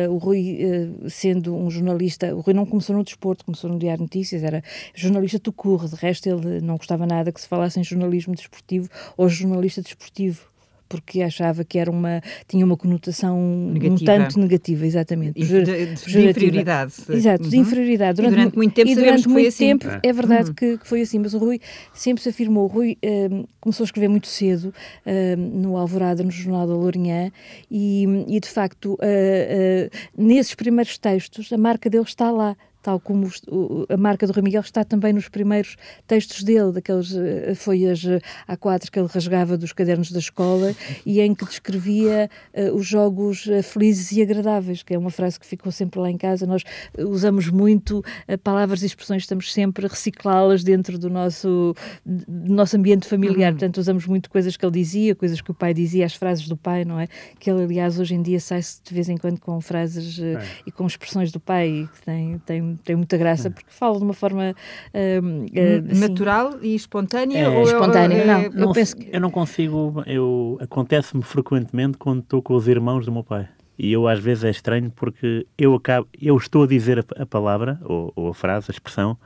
o 0.10 0.18
Rui, 0.18 0.90
sendo 1.10 1.56
um 1.56 1.70
jornalista, 1.70 2.34
o 2.34 2.40
Rui 2.40 2.54
não 2.54 2.66
começou 2.66 2.96
no 2.96 3.04
desporto, 3.04 3.44
começou 3.44 3.70
no 3.70 3.78
Diário 3.78 4.02
Notícias, 4.02 4.44
era 4.44 4.64
jornalista 4.94 5.40
tucurro, 5.40 5.88
de 5.88 5.96
resto 5.96 6.30
ele 6.30 6.62
não 6.62 6.78
gostava 6.78 7.06
nada 7.06 7.32
que 7.32 7.42
se 7.42 7.45
falasse 7.48 7.80
em 7.80 7.84
jornalismo 7.84 8.34
desportivo 8.36 8.90
ou 9.18 9.28
jornalista 9.30 9.82
desportivo 9.82 10.56
porque 10.88 11.22
achava 11.22 11.64
que 11.64 11.78
era 11.78 11.90
uma 11.90 12.22
tinha 12.48 12.66
uma 12.66 12.78
conotação 12.78 13.40
negativa. 13.72 13.96
um 13.96 14.06
tanto 14.06 14.40
negativa, 14.40 14.86
exatamente. 14.86 15.40
De, 15.40 15.64
de, 15.64 15.96
de 15.96 16.30
inferioridade. 16.30 16.94
Exato, 17.10 17.44
uhum. 17.44 17.50
de 17.50 17.58
inferioridade. 17.58 18.16
Durante, 18.18 18.36
durante 18.36 18.56
muito 18.56 18.74
tempo, 18.74 18.90
e 18.90 18.96
durante 18.96 19.28
muito 19.28 19.48
assim. 19.48 19.78
tempo 19.78 19.88
é, 20.02 20.14
verdade 20.14 20.50
uhum. 20.50 20.56
que, 20.56 20.78
que, 20.78 20.88
foi 20.88 21.02
assim, 21.02 21.20
mas 21.20 21.34
o 21.34 21.38
Rui 21.38 21.60
sempre 21.94 22.24
se 22.24 22.30
afirmou. 22.30 22.66
O 22.66 22.68
Rui 22.68 22.98
um, 23.04 23.46
começou 23.60 23.84
a 23.84 23.86
escrever 23.86 24.08
muito 24.08 24.28
cedo 24.28 24.74
um, 25.06 25.36
no 25.62 25.78
Alvorada, 25.78 26.24
no 26.24 26.32
Jornal 26.32 26.68
da 26.68 26.74
Lourinhã, 26.74 27.32
e, 27.70 28.06
e 28.28 28.40
de 28.40 28.50
facto, 28.50 28.94
uh, 28.94 28.98
uh, 28.98 29.90
nesses 30.18 30.54
primeiros 30.56 30.98
textos, 30.98 31.52
a 31.52 31.58
marca 31.58 31.90
dele 31.90 32.04
está 32.04 32.32
lá 32.32 32.56
tal 32.86 33.00
como 33.00 33.28
o, 33.48 33.88
a 33.90 33.98
marca 33.98 34.28
do 34.28 34.34
Rui 34.34 34.44
Miguel 34.44 34.62
está 34.62 34.84
também 34.84 35.12
nos 35.12 35.28
primeiros 35.28 35.76
textos 36.06 36.44
dele, 36.44 36.72
daquelas 36.72 37.12
uh, 37.12 37.56
folhas 37.56 38.04
uh, 38.04 38.22
A4 38.48 38.92
que 38.92 39.00
ele 39.00 39.08
rasgava 39.12 39.58
dos 39.58 39.74
cadernos 39.74 40.12
da 40.12 40.20
escola 40.20 40.76
e 41.04 41.20
em 41.20 41.34
que 41.34 41.44
descrevia 41.46 42.30
uh, 42.54 42.76
os 42.76 42.86
jogos 42.86 43.50
felizes 43.64 44.12
e 44.12 44.22
agradáveis, 44.22 44.84
que 44.84 44.94
é 44.94 45.00
uma 45.00 45.10
frase 45.10 45.40
que 45.40 45.48
ficou 45.48 45.72
sempre 45.72 46.00
lá 46.00 46.12
em 46.12 46.18
casa. 46.18 46.46
Nós 46.46 46.62
usamos 46.96 47.50
muito 47.50 48.04
palavras 48.44 48.84
e 48.84 48.86
expressões, 48.86 49.24
estamos 49.24 49.52
sempre 49.52 49.88
a 49.88 49.90
reciclá-las 49.90 50.64
dentro 50.64 51.00
do 51.00 51.10
nosso, 51.10 51.74
do 52.06 52.54
nosso 52.54 52.78
ambiente 52.78 53.08
familiar. 53.08 53.52
Uhum. 53.52 53.58
Portanto, 53.58 53.78
usamos 53.80 54.06
muito 54.06 54.30
coisas 54.30 54.56
que 54.56 54.64
ele 54.64 54.74
dizia, 54.74 55.16
coisas 55.16 55.42
que 55.42 55.50
o 55.50 55.56
pai 55.56 55.74
dizia, 55.74 56.06
as 56.06 56.14
frases 56.14 56.48
do 56.48 56.56
pai, 56.56 56.86
não 56.86 57.00
é? 57.00 57.08
Que 57.40 57.50
ele, 57.50 57.64
aliás, 57.64 58.00
hoje 58.00 58.14
em 58.14 58.22
dia 58.22 58.40
sai-se 58.40 58.80
de 58.84 58.94
vez 58.94 59.10
em 59.10 59.18
quando 59.18 59.40
com 59.40 59.60
frases 59.60 60.20
é. 60.20 60.46
e 60.68 60.72
com 60.72 60.86
expressões 60.86 61.32
do 61.32 61.40
pai, 61.40 61.90
que 61.92 62.06
tem, 62.06 62.38
tem 62.46 62.75
tem 62.84 62.96
muita 62.96 63.18
graça, 63.18 63.50
porque 63.50 63.70
fala 63.72 63.98
de 63.98 64.04
uma 64.04 64.14
forma 64.14 64.52
uh, 64.52 65.90
assim, 65.90 66.00
natural 66.00 66.60
e 66.62 66.76
espontânea. 66.76 67.40
É, 67.40 67.50
ou 67.50 67.64
espontânea, 67.64 68.18
é, 68.18 68.26
não. 68.26 68.42
Eu, 68.42 68.52
não, 68.52 68.74
penso 68.74 68.96
que... 68.96 69.10
eu 69.12 69.22
não 69.22 69.32
consigo. 69.32 70.04
Eu 70.06 70.58
acontece-me 70.62 71.24
frequentemente 71.24 71.98
quando 71.98 72.22
estou 72.22 72.42
com 72.42 72.56
os 72.56 72.68
irmãos 72.68 73.06
do 73.06 73.12
meu 73.12 73.24
pai. 73.24 73.48
E 73.78 73.92
eu 73.92 74.08
às 74.08 74.20
vezes 74.20 74.44
é 74.44 74.50
estranho 74.50 74.90
porque 74.92 75.46
eu 75.58 75.76
acabo, 75.76 76.08
eu 76.20 76.38
estou 76.38 76.64
a 76.64 76.68
dizer 76.68 77.00
a, 77.00 77.24
a 77.24 77.26
palavra 77.26 77.80
ou, 77.84 78.12
ou, 78.16 78.30
a 78.30 78.34
frase, 78.34 78.68
a 78.70 78.72
expressão, 78.72 79.18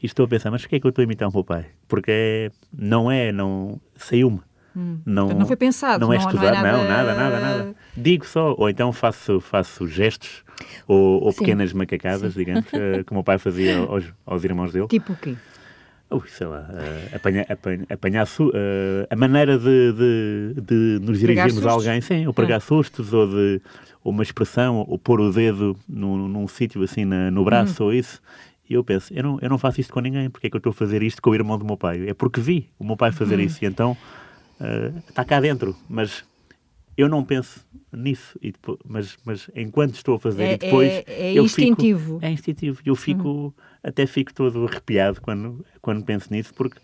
e 0.00 0.06
estou 0.06 0.24
a 0.24 0.28
pensar, 0.28 0.50
mas 0.50 0.62
porquê 0.62 0.76
é 0.76 0.80
que 0.80 0.86
eu 0.86 0.90
estou 0.90 1.02
a 1.02 1.04
imitar 1.04 1.28
o 1.28 1.32
meu 1.32 1.42
pai? 1.42 1.66
Porque 1.88 2.10
é, 2.10 2.50
não 2.72 3.10
é, 3.10 3.32
não 3.32 3.80
saiu-me. 3.96 4.40
Hum. 4.74 4.98
Não, 5.04 5.28
não 5.28 5.46
foi 5.46 5.56
pensado. 5.56 6.06
Não 6.06 6.12
é 6.12 6.16
estudado, 6.16 6.40
não, 6.40 6.48
é 6.48 6.62
nada... 6.62 6.78
não, 6.78 6.88
nada, 6.88 7.14
nada, 7.14 7.40
nada. 7.40 7.76
Digo 7.96 8.26
só, 8.26 8.54
ou 8.56 8.68
então 8.70 8.92
faço, 8.92 9.40
faço 9.40 9.86
gestos 9.86 10.42
ou, 10.86 11.22
ou 11.22 11.32
pequenas 11.32 11.72
macacadas, 11.72 12.32
Sim. 12.32 12.38
digamos, 12.38 12.64
uh, 12.72 13.04
como 13.06 13.20
o 13.20 13.24
pai 13.24 13.38
fazia 13.38 13.78
aos, 13.78 14.04
aos 14.24 14.44
irmãos 14.44 14.72
dele. 14.72 14.88
Tipo 14.88 15.12
o 15.12 15.16
quê? 15.16 15.36
Sei 16.26 16.46
lá, 16.46 16.68
uh, 16.70 17.16
apanhar, 17.16 17.46
apanhar, 17.48 17.86
apanhar 17.88 18.26
uh, 18.26 19.06
a 19.08 19.16
maneira 19.16 19.58
de, 19.58 19.92
de, 19.92 20.60
de 20.60 20.98
nos 21.00 21.18
dirigirmos 21.18 21.66
a 21.66 21.70
alguém, 21.70 22.00
sim, 22.02 22.26
ou 22.26 22.34
pregar 22.34 22.58
ah. 22.58 22.60
sustos, 22.60 23.14
ou 23.14 23.26
de 23.26 23.62
ou 24.04 24.12
uma 24.12 24.22
expressão, 24.22 24.84
ou 24.88 24.98
pôr 24.98 25.20
o 25.20 25.32
dedo 25.32 25.76
num, 25.88 26.28
num 26.28 26.48
sítio 26.48 26.82
assim 26.82 27.04
na, 27.04 27.30
no 27.30 27.44
braço, 27.44 27.82
hum. 27.82 27.86
ou 27.86 27.94
isso. 27.94 28.20
E 28.68 28.74
eu 28.74 28.82
penso, 28.82 29.12
eu 29.14 29.22
não, 29.22 29.38
eu 29.40 29.48
não 29.48 29.58
faço 29.58 29.80
isto 29.80 29.92
com 29.92 30.00
ninguém, 30.00 30.28
porque 30.28 30.48
é 30.48 30.50
que 30.50 30.56
eu 30.56 30.58
estou 30.58 30.70
a 30.70 30.74
fazer 30.74 31.02
isto 31.02 31.22
com 31.22 31.30
o 31.30 31.34
irmão 31.34 31.56
do 31.56 31.64
meu 31.64 31.76
pai? 31.76 32.08
É 32.08 32.14
porque 32.14 32.40
vi 32.40 32.68
o 32.78 32.84
meu 32.84 32.96
pai 32.96 33.12
fazer 33.12 33.38
hum. 33.38 33.42
isso, 33.42 33.64
e 33.64 33.66
então 33.66 33.96
está 35.08 35.24
cá 35.24 35.40
dentro, 35.40 35.74
mas 35.88 36.24
eu 36.96 37.08
não 37.08 37.24
penso 37.24 37.64
nisso, 37.92 38.38
e 38.40 38.52
depois, 38.52 38.78
mas, 38.84 39.18
mas 39.24 39.50
enquanto 39.54 39.94
estou 39.94 40.16
a 40.16 40.18
fazer 40.20 40.42
é, 40.44 40.52
e 40.54 40.58
depois 40.58 40.90
é, 40.90 41.04
é 41.06 41.32
eu 41.34 41.44
instintivo. 41.44 42.14
Fico, 42.14 42.26
é 42.26 42.30
instintivo. 42.30 42.82
Eu 42.84 42.96
fico, 42.96 43.28
uhum. 43.28 43.52
até 43.82 44.06
fico 44.06 44.32
todo 44.32 44.66
arrepiado 44.66 45.20
quando, 45.20 45.64
quando 45.80 46.04
penso 46.04 46.32
nisso, 46.32 46.52
porque 46.54 46.80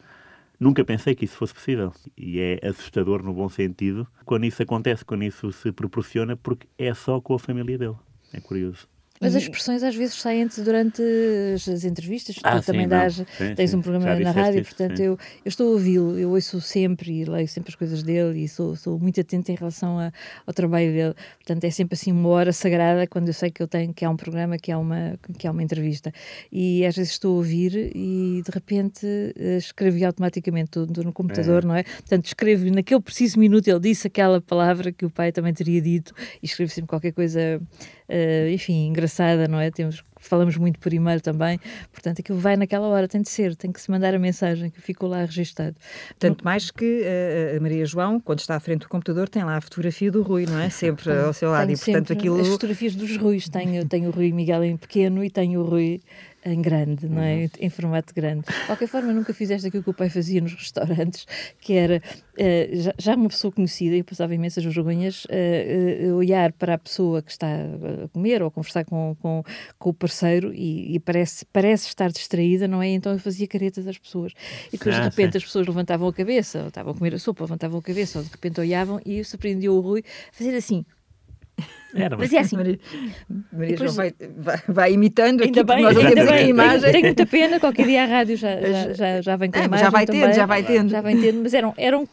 nunca 0.59 0.85
pensei 0.85 1.15
que 1.15 1.25
isso 1.25 1.37
fosse 1.37 1.55
possível. 1.55 1.93
E 2.17 2.39
é 2.39 2.67
assustador 2.67 3.23
no 3.23 3.33
bom 3.33 3.49
sentido 3.49 4.07
quando 4.25 4.45
isso 4.45 4.63
acontece, 4.63 5.05
quando 5.05 5.25
isso 5.25 5.51
se 5.53 5.73
proporciona, 5.73 6.37
porque 6.37 6.67
é 6.79 6.93
só 6.95 7.21
com 7.21 7.35
a 7.35 7.39
família 7.39 7.79
dele. 7.79 7.97
É 8.33 8.41
curioso. 8.41 8.87
Mas 9.21 9.35
as 9.35 9.43
expressões 9.43 9.83
às 9.83 9.95
vezes 9.95 10.15
saem 10.15 10.49
durante 10.65 11.03
as 11.55 11.85
entrevistas, 11.85 12.37
ah, 12.43 12.61
tu 12.61 12.67
também 12.67 12.83
sim, 12.83 12.89
dás, 12.89 13.15
sim, 13.15 13.55
tens 13.55 13.71
sim. 13.71 13.77
um 13.77 13.83
programa 13.83 14.19
na 14.19 14.31
rádio, 14.31 14.61
isso, 14.61 14.75
portanto 14.75 15.01
eu, 15.01 15.13
eu 15.13 15.49
estou 15.49 15.69
a 15.69 15.71
ouvi-lo, 15.73 16.19
eu 16.19 16.31
ouço 16.31 16.61
sempre 16.61 17.21
e 17.21 17.25
leio 17.25 17.49
sempre 17.49 17.71
as 17.71 17.75
coisas 17.75 18.03
dele 18.03 18.45
e 18.45 18.49
sou, 18.49 18.77
sou 18.77 18.99
muito 18.99 19.21
atenta 19.21 19.53
em 19.53 19.55
relação 19.55 19.99
a, 19.99 20.13
ao 20.47 20.55
trabalho 20.55 20.93
dele. 20.93 21.15
Portanto, 21.39 21.65
é 21.65 21.71
sempre 21.71 21.95
assim 21.95 22.13
uma 22.13 22.29
hora 22.29 22.53
sagrada 22.53 23.07
quando 23.07 23.29
eu 23.29 23.35
sei 23.35 23.51
que 23.51 23.63
eu 23.63 23.69
tenho 23.69 23.93
que 23.93 24.05
há 24.05 24.11
um 24.11 24.17
programa, 24.17 24.57
que 24.59 24.71
há 24.71 24.79
uma, 24.79 25.19
que 25.39 25.47
há 25.47 25.51
uma 25.51 25.63
entrevista. 25.63 26.13
E 26.53 26.85
às 26.87 26.97
vezes 26.97 27.13
estou 27.13 27.35
a 27.35 27.37
ouvir 27.37 27.93
e 27.95 28.43
de 28.45 28.51
repente 28.53 29.07
eh, 29.07 29.57
escrevi 29.57 30.05
automaticamente 30.05 30.79
no 30.79 31.13
computador, 31.13 31.65
é. 31.65 31.67
não 31.67 31.75
é? 31.75 31.83
Portanto, 31.83 32.27
escrevo 32.27 32.71
naquele 32.71 33.01
preciso 33.01 33.39
minuto 33.39 33.69
ele 33.69 33.81
disse 33.81 34.07
aquela 34.07 34.41
palavra 34.41 34.93
que 34.93 35.05
o 35.05 35.11
pai 35.11 35.33
também 35.33 35.53
teria 35.53 35.81
dito 35.81 36.15
e 36.43 36.47
escrevo 36.47 36.71
sempre 36.71 36.89
qualquer 36.89 37.13
coisa 37.13 37.61
uh, 38.09 38.49
enfim, 38.51 38.87
engraçada, 38.87 39.47
não 39.47 39.61
é? 39.61 39.71
Temos, 39.71 40.03
falamos 40.17 40.57
muito 40.57 40.79
por 40.79 40.93
e-mail 40.93 41.21
também, 41.21 41.61
portanto 41.93 42.21
aquilo 42.21 42.39
vai 42.39 42.57
naquela 42.57 42.87
hora, 42.89 43.07
tem 43.07 43.23
de 43.23 43.29
ser, 43.29 43.55
tem 43.55 43.71
que 43.71 43.81
se 43.81 43.91
mandar 43.91 44.15
a 44.15 44.19
mensagem 44.19 44.71
que 44.71 44.81
ficou 44.81 45.09
lá 45.09 45.21
registado. 45.21 45.77
Tanto 46.19 46.45
mais 46.45 46.71
que 46.71 47.03
uh, 47.03 47.57
a 47.57 47.61
Maria 47.61 47.85
João, 47.87 48.21
quando 48.21 48.41
está 48.41 48.57
à 48.57 48.61
frente 48.61 48.81
do 48.81 48.89
computador, 48.89 49.29
tem 49.29 49.45
lá 49.45 49.57
a 49.57 49.61
fotografia 49.61 50.11
do 50.11 50.23
Rui, 50.23 50.47
não 50.47 50.59
é? 50.59 50.71
Sempre 50.71 51.13
ao 51.13 51.33
seu 51.33 51.51
lado. 51.51 51.71
E 51.71 51.77
portanto 51.77 52.13
aquilo. 52.13 52.41
As 52.41 52.49
fotografias 52.49 52.95
dos 52.95 53.17
Ruis, 53.17 53.49
tenho, 53.49 53.85
tenho 53.87 54.09
o 54.09 54.13
Rui 54.13 54.33
Miguel 54.33 54.65
em 54.65 54.77
pequeno 54.77 55.25
e 55.25 55.31
tenho 55.31 55.61
o 55.61 55.65
Rui 55.65 56.01
em 56.45 56.63
grande, 56.63 57.09
não 57.09 57.23
é? 57.23 57.35
Uhum. 57.35 57.49
Em 57.61 57.71
formato 57.71 58.15
grande. 58.15 58.43
De 58.47 58.67
qualquer 58.67 58.87
forma, 58.87 59.13
nunca 59.13 59.35
fizeste 59.35 59.67
aquilo 59.67 59.83
que 59.83 59.91
o 59.91 59.95
pai 59.95 60.09
fazia 60.09 60.41
nos 60.41 60.55
restaurantes, 60.55 61.27
que 61.61 61.75
era 61.75 62.01
uh, 62.01 62.77
já, 62.77 62.95
já, 62.99 63.15
uma 63.15 63.29
pessoa 63.29 63.53
conhecida, 63.53 63.97
e 63.97 64.03
passava 64.03 64.35
imensas 64.35 64.65
vergonhas, 64.65 65.25
uh, 65.25 66.09
uh, 66.11 66.15
olhar 66.15 66.53
para 66.53 66.75
a 66.75 66.79
pessoa 66.79 67.23
que 67.23 67.31
está 67.31 67.47
a 67.47 68.09
comer 68.09 68.43
ou 68.43 68.49
a 68.49 68.51
conversar 68.51 68.85
com, 68.85 69.17
com, 69.21 69.43
com 69.79 69.91
o 69.91 69.95
parceiro 69.95 70.53
e, 70.55 70.95
e, 70.95 71.01
parece, 71.01 71.45
parece 71.47 71.89
estar 71.89 72.11
distraída, 72.11 72.69
não 72.69 72.81
é? 72.81 72.89
Então 72.89 73.13
eu 73.13 73.19
fazia 73.19 73.47
caretas 73.47 73.87
às 73.87 73.99
pessoas. 73.99 74.33
E 74.69 74.79
depois, 74.79 74.95
ah, 74.95 75.01
de 75.01 75.05
repente, 75.07 75.33
sim. 75.33 75.39
as 75.39 75.45
pessoas 75.45 75.67
levantavam 75.67 76.09
a 76.09 76.13
cabeça, 76.13 76.61
ou 76.63 76.69
estavam 76.69 76.93
a 76.93 76.97
comer 76.97 77.15
a 77.15 77.19
sopa, 77.19 77.45
levantavam 77.45 77.79
a 77.79 77.83
cabeça, 77.83 78.19
ou 78.19 78.25
de 78.25 78.31
repente 78.31 78.61
olhavam 78.61 79.01
e 79.05 79.23
surpreendeu 79.25 79.75
o 79.75 79.81
Rui 79.81 80.05
a 80.31 80.33
fazer 80.33 80.55
assim. 80.55 80.85
Era, 81.95 82.17
mas 82.17 82.33
é 82.33 82.39
assim. 82.39 82.57
Maria, 82.57 82.79
Maria 83.51 83.77
depois, 83.77 83.97
vai, 83.97 84.15
vai, 84.37 84.63
vai, 84.69 84.93
imitando 84.93 85.43
ainda 85.43 85.65
bem, 85.65 85.83
nós 85.83 85.97
ainda 85.97 86.25
bem, 86.27 86.35
a 86.35 86.43
imagem. 86.43 86.81
Tenho, 86.81 86.93
tenho, 86.93 87.05
muita 87.07 87.27
pena, 87.27 87.61
qualquer 87.61 87.87
dia 87.87 88.03
a 88.03 88.07
rádio 88.07 88.37
já, 88.37 88.61
já, 88.61 88.93
já, 88.93 89.21
já 89.23 89.37
vem 89.37 89.51
com 89.51 89.59
a 89.59 89.65
imagem. 89.65 89.85
Já 89.85 89.91
vai 89.91 90.07
tendo, 90.07 90.33
já 90.35 90.47
vai 90.47 90.63
tendo. 90.63 90.91
Já 90.91 91.01
vai 91.01 91.17
tendo, 91.17 91.43
mas 91.43 91.55
eram, 91.55 91.75
eram 91.77 92.09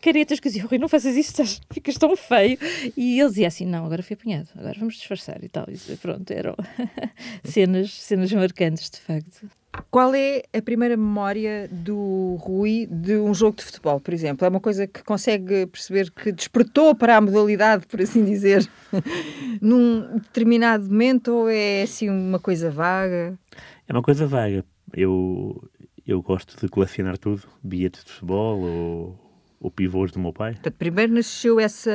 caretas 0.00 0.40
que 0.40 0.48
diziam, 0.48 0.66
Rui, 0.66 0.78
não 0.78 0.88
faças 0.88 1.16
isso, 1.16 1.30
estás, 1.30 1.60
ficas 1.70 1.96
tão 1.96 2.16
feio. 2.16 2.58
E 2.96 3.18
ele 3.18 3.28
dizia 3.28 3.48
assim, 3.48 3.66
não, 3.66 3.84
agora 3.84 4.02
foi 4.02 4.14
apanhado, 4.14 4.48
agora 4.56 4.74
vamos 4.78 4.94
disfarçar 4.94 5.42
e 5.42 5.48
tal. 5.48 5.66
E 5.68 5.96
pronto, 5.96 6.30
eram 6.30 6.54
cenas, 7.44 7.92
cenas 7.92 8.32
marcantes, 8.32 8.90
de 8.90 9.00
facto. 9.00 9.50
Qual 9.90 10.14
é 10.14 10.42
a 10.52 10.60
primeira 10.62 10.96
memória 10.96 11.68
do 11.70 12.36
Rui 12.40 12.86
de 12.90 13.16
um 13.16 13.32
jogo 13.34 13.56
de 13.56 13.64
futebol, 13.64 14.00
por 14.00 14.12
exemplo? 14.12 14.44
É 14.44 14.48
uma 14.48 14.60
coisa 14.60 14.86
que 14.86 15.02
consegue 15.02 15.66
perceber 15.66 16.10
que 16.10 16.32
despertou 16.32 16.94
para 16.94 17.16
a 17.16 17.20
modalidade, 17.20 17.86
por 17.86 18.00
assim 18.00 18.24
dizer, 18.24 18.68
num 19.60 20.18
determinado 20.18 20.84
momento 20.84 21.28
ou 21.28 21.48
é 21.48 21.82
assim 21.82 22.08
uma 22.10 22.38
coisa 22.38 22.70
vaga? 22.70 23.38
É 23.86 23.92
uma 23.92 24.02
coisa 24.02 24.26
vaga. 24.26 24.64
Eu, 24.94 25.62
eu 26.06 26.22
gosto 26.22 26.58
de 26.60 26.68
colecionar 26.68 27.18
tudo, 27.18 27.42
bilhetes 27.62 28.04
de 28.04 28.12
futebol 28.12 28.60
ou, 28.60 29.18
ou 29.60 29.70
pivôs 29.70 30.12
do 30.12 30.18
meu 30.18 30.32
pai. 30.32 30.52
Portanto, 30.54 30.76
primeiro 30.78 31.12
nasceu 31.12 31.58
essa 31.60 31.90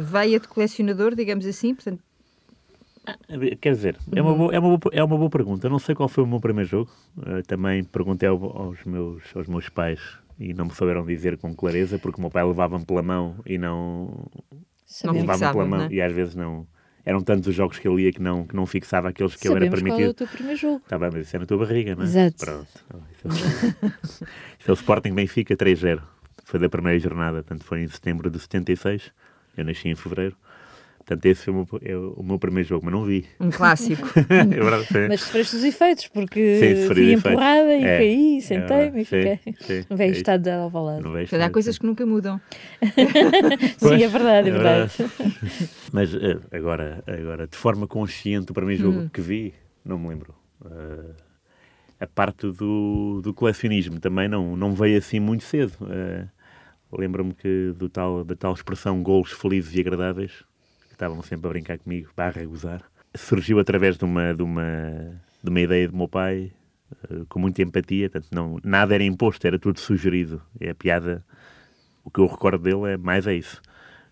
veia 0.00 0.38
de 0.40 0.48
colecionador, 0.48 1.14
digamos 1.14 1.46
assim, 1.46 1.74
portanto, 1.74 2.02
Quer 3.60 3.72
dizer, 3.72 3.96
é 4.14 4.22
uma, 4.22 4.34
boa, 4.34 4.54
é, 4.54 4.58
uma 4.58 4.76
boa, 4.76 4.94
é 4.94 5.04
uma 5.04 5.16
boa 5.16 5.30
pergunta. 5.30 5.66
Eu 5.66 5.70
não 5.70 5.78
sei 5.78 5.94
qual 5.94 6.08
foi 6.08 6.24
o 6.24 6.26
meu 6.26 6.40
primeiro 6.40 6.68
jogo. 6.68 6.90
Uh, 7.16 7.42
também 7.46 7.84
perguntei 7.84 8.28
aos 8.28 8.84
meus, 8.84 9.22
aos 9.34 9.46
meus 9.46 9.68
pais 9.68 10.00
e 10.38 10.54
não 10.54 10.66
me 10.66 10.74
souberam 10.74 11.04
dizer 11.04 11.36
com 11.36 11.54
clareza, 11.54 11.98
porque 11.98 12.18
o 12.18 12.20
meu 12.20 12.30
pai 12.30 12.44
levava-me 12.44 12.84
pela 12.84 13.02
mão 13.02 13.36
e 13.44 13.58
não. 13.58 14.26
Não 15.04 15.12
levava-me 15.12 15.52
pela 15.52 15.66
mão 15.66 15.78
né? 15.80 15.88
e 15.90 16.00
às 16.00 16.12
vezes 16.12 16.34
não. 16.34 16.66
Eram 17.04 17.22
tantos 17.22 17.48
os 17.48 17.54
jogos 17.54 17.78
que 17.78 17.88
ele 17.88 18.02
ia 18.02 18.12
que 18.12 18.20
não, 18.20 18.46
que 18.46 18.54
não 18.54 18.66
fixava 18.66 19.08
aqueles 19.08 19.34
que 19.34 19.48
Sabemos 19.48 19.62
ele 19.62 19.66
era 19.66 19.74
permitido. 19.74 19.96
Qual 19.96 20.08
é 20.08 20.10
o 20.10 20.14
teu 20.14 20.26
primeiro 20.26 20.60
jogo? 20.60 20.82
Está 20.84 20.98
bem, 20.98 21.10
mas 21.10 21.26
isso 21.26 21.36
é 21.36 21.38
na 21.38 21.46
tua 21.46 21.58
barriga, 21.58 21.94
não 21.94 22.02
é? 22.02 22.04
Exato. 22.04 22.36
Pronto. 22.36 22.68
Isso 24.58 24.68
é 24.68 24.70
o 24.70 24.74
Sporting 24.74 25.14
Benfica 25.14 25.56
3-0. 25.56 26.02
Foi 26.44 26.60
da 26.60 26.68
primeira 26.68 26.98
jornada, 26.98 27.42
portanto 27.42 27.64
foi 27.64 27.82
em 27.82 27.88
setembro 27.88 28.30
de 28.30 28.38
76. 28.38 29.10
Eu 29.56 29.64
nasci 29.64 29.88
em 29.88 29.94
fevereiro. 29.94 30.36
Portanto, 31.08 31.24
esse 31.24 31.44
foi 31.44 31.54
o 31.54 31.56
meu, 31.56 31.66
é 31.80 31.96
o 31.96 32.22
meu 32.22 32.38
primeiro 32.38 32.68
jogo, 32.68 32.84
mas 32.84 32.92
não 32.92 33.02
vi. 33.02 33.24
Um 33.40 33.50
clássico. 33.50 34.06
é 34.28 34.44
verdade, 34.44 34.84
sim. 34.88 35.08
Mas 35.08 35.22
sofreste 35.22 35.56
os 35.56 35.64
efeitos, 35.64 36.06
porque 36.08 36.58
sim, 36.58 36.86
fui 36.86 37.14
empurrada 37.14 37.74
e 37.74 37.82
é, 37.82 37.96
caí, 37.96 38.42
sentei-me 38.42 38.98
é 38.98 39.00
e 39.00 39.04
fiquei. 39.06 39.40
Sim, 39.60 39.86
no 39.88 39.96
velho 39.96 40.14
é 40.14 40.16
estado 40.18 40.42
de 40.42 40.50
Alvalade. 40.50 41.02
Portanto, 41.02 41.40
há 41.40 41.48
coisas 41.48 41.74
sim. 41.74 41.80
que 41.80 41.86
nunca 41.86 42.04
mudam. 42.04 42.38
sim, 43.78 44.02
é 44.02 44.06
verdade, 44.06 44.50
é, 44.50 44.52
é 44.52 44.54
verdade. 44.54 44.92
mas 45.90 46.14
eh, 46.14 46.38
agora, 46.52 47.02
agora, 47.06 47.46
de 47.46 47.56
forma 47.56 47.86
consciente, 47.86 48.50
o 48.50 48.54
primeiro 48.54 48.82
jogo 48.82 48.98
hum. 48.98 49.08
que 49.10 49.22
vi, 49.22 49.54
não 49.82 49.98
me 49.98 50.08
lembro. 50.08 50.34
Uh, 50.60 51.14
a 51.98 52.06
parte 52.06 52.52
do, 52.52 53.22
do 53.22 53.32
colecionismo 53.32 53.98
também 53.98 54.28
não, 54.28 54.54
não 54.54 54.74
veio 54.74 54.98
assim 54.98 55.18
muito 55.20 55.44
cedo. 55.44 55.72
Uh, 55.80 56.28
Lembro-me 56.90 57.34
que 57.34 57.72
do 57.76 57.88
tal, 57.88 58.24
da 58.24 58.34
tal 58.34 58.54
expressão 58.54 59.02
golos 59.02 59.32
felizes 59.32 59.74
e 59.74 59.80
agradáveis, 59.80 60.44
estavam 60.98 61.22
sempre 61.22 61.46
a 61.46 61.50
brincar 61.50 61.78
comigo, 61.78 62.10
barra 62.16 62.42
a 62.42 62.44
gozar. 62.44 62.82
Surgiu 63.14 63.60
através 63.60 63.96
de 63.96 64.04
uma, 64.04 64.34
de 64.34 64.42
uma, 64.42 65.22
de 65.42 65.48
uma 65.48 65.60
ideia 65.60 65.88
do 65.88 65.96
meu 65.96 66.08
pai, 66.08 66.52
uh, 67.08 67.24
com 67.26 67.38
muita 67.38 67.62
empatia, 67.62 68.10
portanto, 68.10 68.34
não, 68.34 68.58
nada 68.64 68.94
era 68.94 69.04
imposto, 69.04 69.46
era 69.46 69.58
tudo 69.58 69.78
sugerido. 69.78 70.42
É 70.60 70.70
a 70.70 70.74
piada, 70.74 71.24
o 72.04 72.10
que 72.10 72.20
eu 72.20 72.26
recordo 72.26 72.64
dele 72.64 72.94
é 72.94 72.96
mais 72.96 73.26
é 73.26 73.34
isso. 73.34 73.62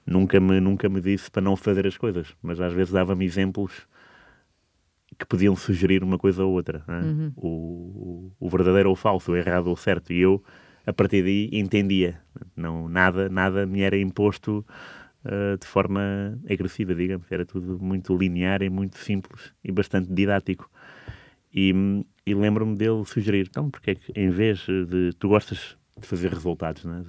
Nunca 0.06 0.38
me, 0.38 0.60
nunca 0.60 0.88
me 0.88 1.00
disse 1.00 1.28
para 1.28 1.42
não 1.42 1.56
fazer 1.56 1.86
as 1.86 1.98
coisas, 1.98 2.28
mas 2.40 2.60
às 2.60 2.72
vezes 2.72 2.92
dava-me 2.92 3.24
exemplos 3.24 3.86
que 5.18 5.26
podiam 5.26 5.56
sugerir 5.56 6.04
uma 6.04 6.18
coisa 6.18 6.44
ou 6.44 6.52
outra. 6.52 6.84
É? 6.86 6.92
Uhum. 6.92 7.32
O, 7.36 8.32
o, 8.38 8.48
verdadeiro 8.48 8.90
ou 8.90 8.92
o 8.92 8.96
falso, 8.96 9.32
o 9.32 9.36
errado 9.36 9.66
ou 9.66 9.72
o 9.72 9.76
certo. 9.76 10.12
E 10.12 10.20
eu, 10.20 10.42
a 10.86 10.92
partir 10.92 11.22
daí, 11.24 11.50
entendia. 11.52 12.20
Não, 12.54 12.88
nada, 12.88 13.28
nada 13.28 13.66
me 13.66 13.80
era 13.80 13.98
imposto 13.98 14.64
uh, 15.26 15.58
de 15.58 15.66
forma 15.66 16.38
agressiva, 16.48 16.94
digamos. 16.94 17.30
Era 17.30 17.44
tudo 17.44 17.78
muito 17.78 18.16
linear 18.16 18.62
e 18.62 18.70
muito 18.70 18.96
simples 18.98 19.52
e 19.62 19.70
bastante 19.70 20.12
didático. 20.12 20.70
E, 21.52 21.72
e 22.26 22.34
lembro-me 22.34 22.76
dele 22.76 23.04
sugerir, 23.04 23.46
então, 23.48 23.70
porque 23.70 23.90
é 23.90 23.94
que 23.94 24.12
em 24.14 24.30
vez 24.30 24.60
de... 24.60 25.12
Tu 25.18 25.28
gostas 25.28 25.76
de 25.98 26.06
fazer 26.06 26.32
resultados, 26.32 26.84
não 26.84 26.98
é? 26.98 27.02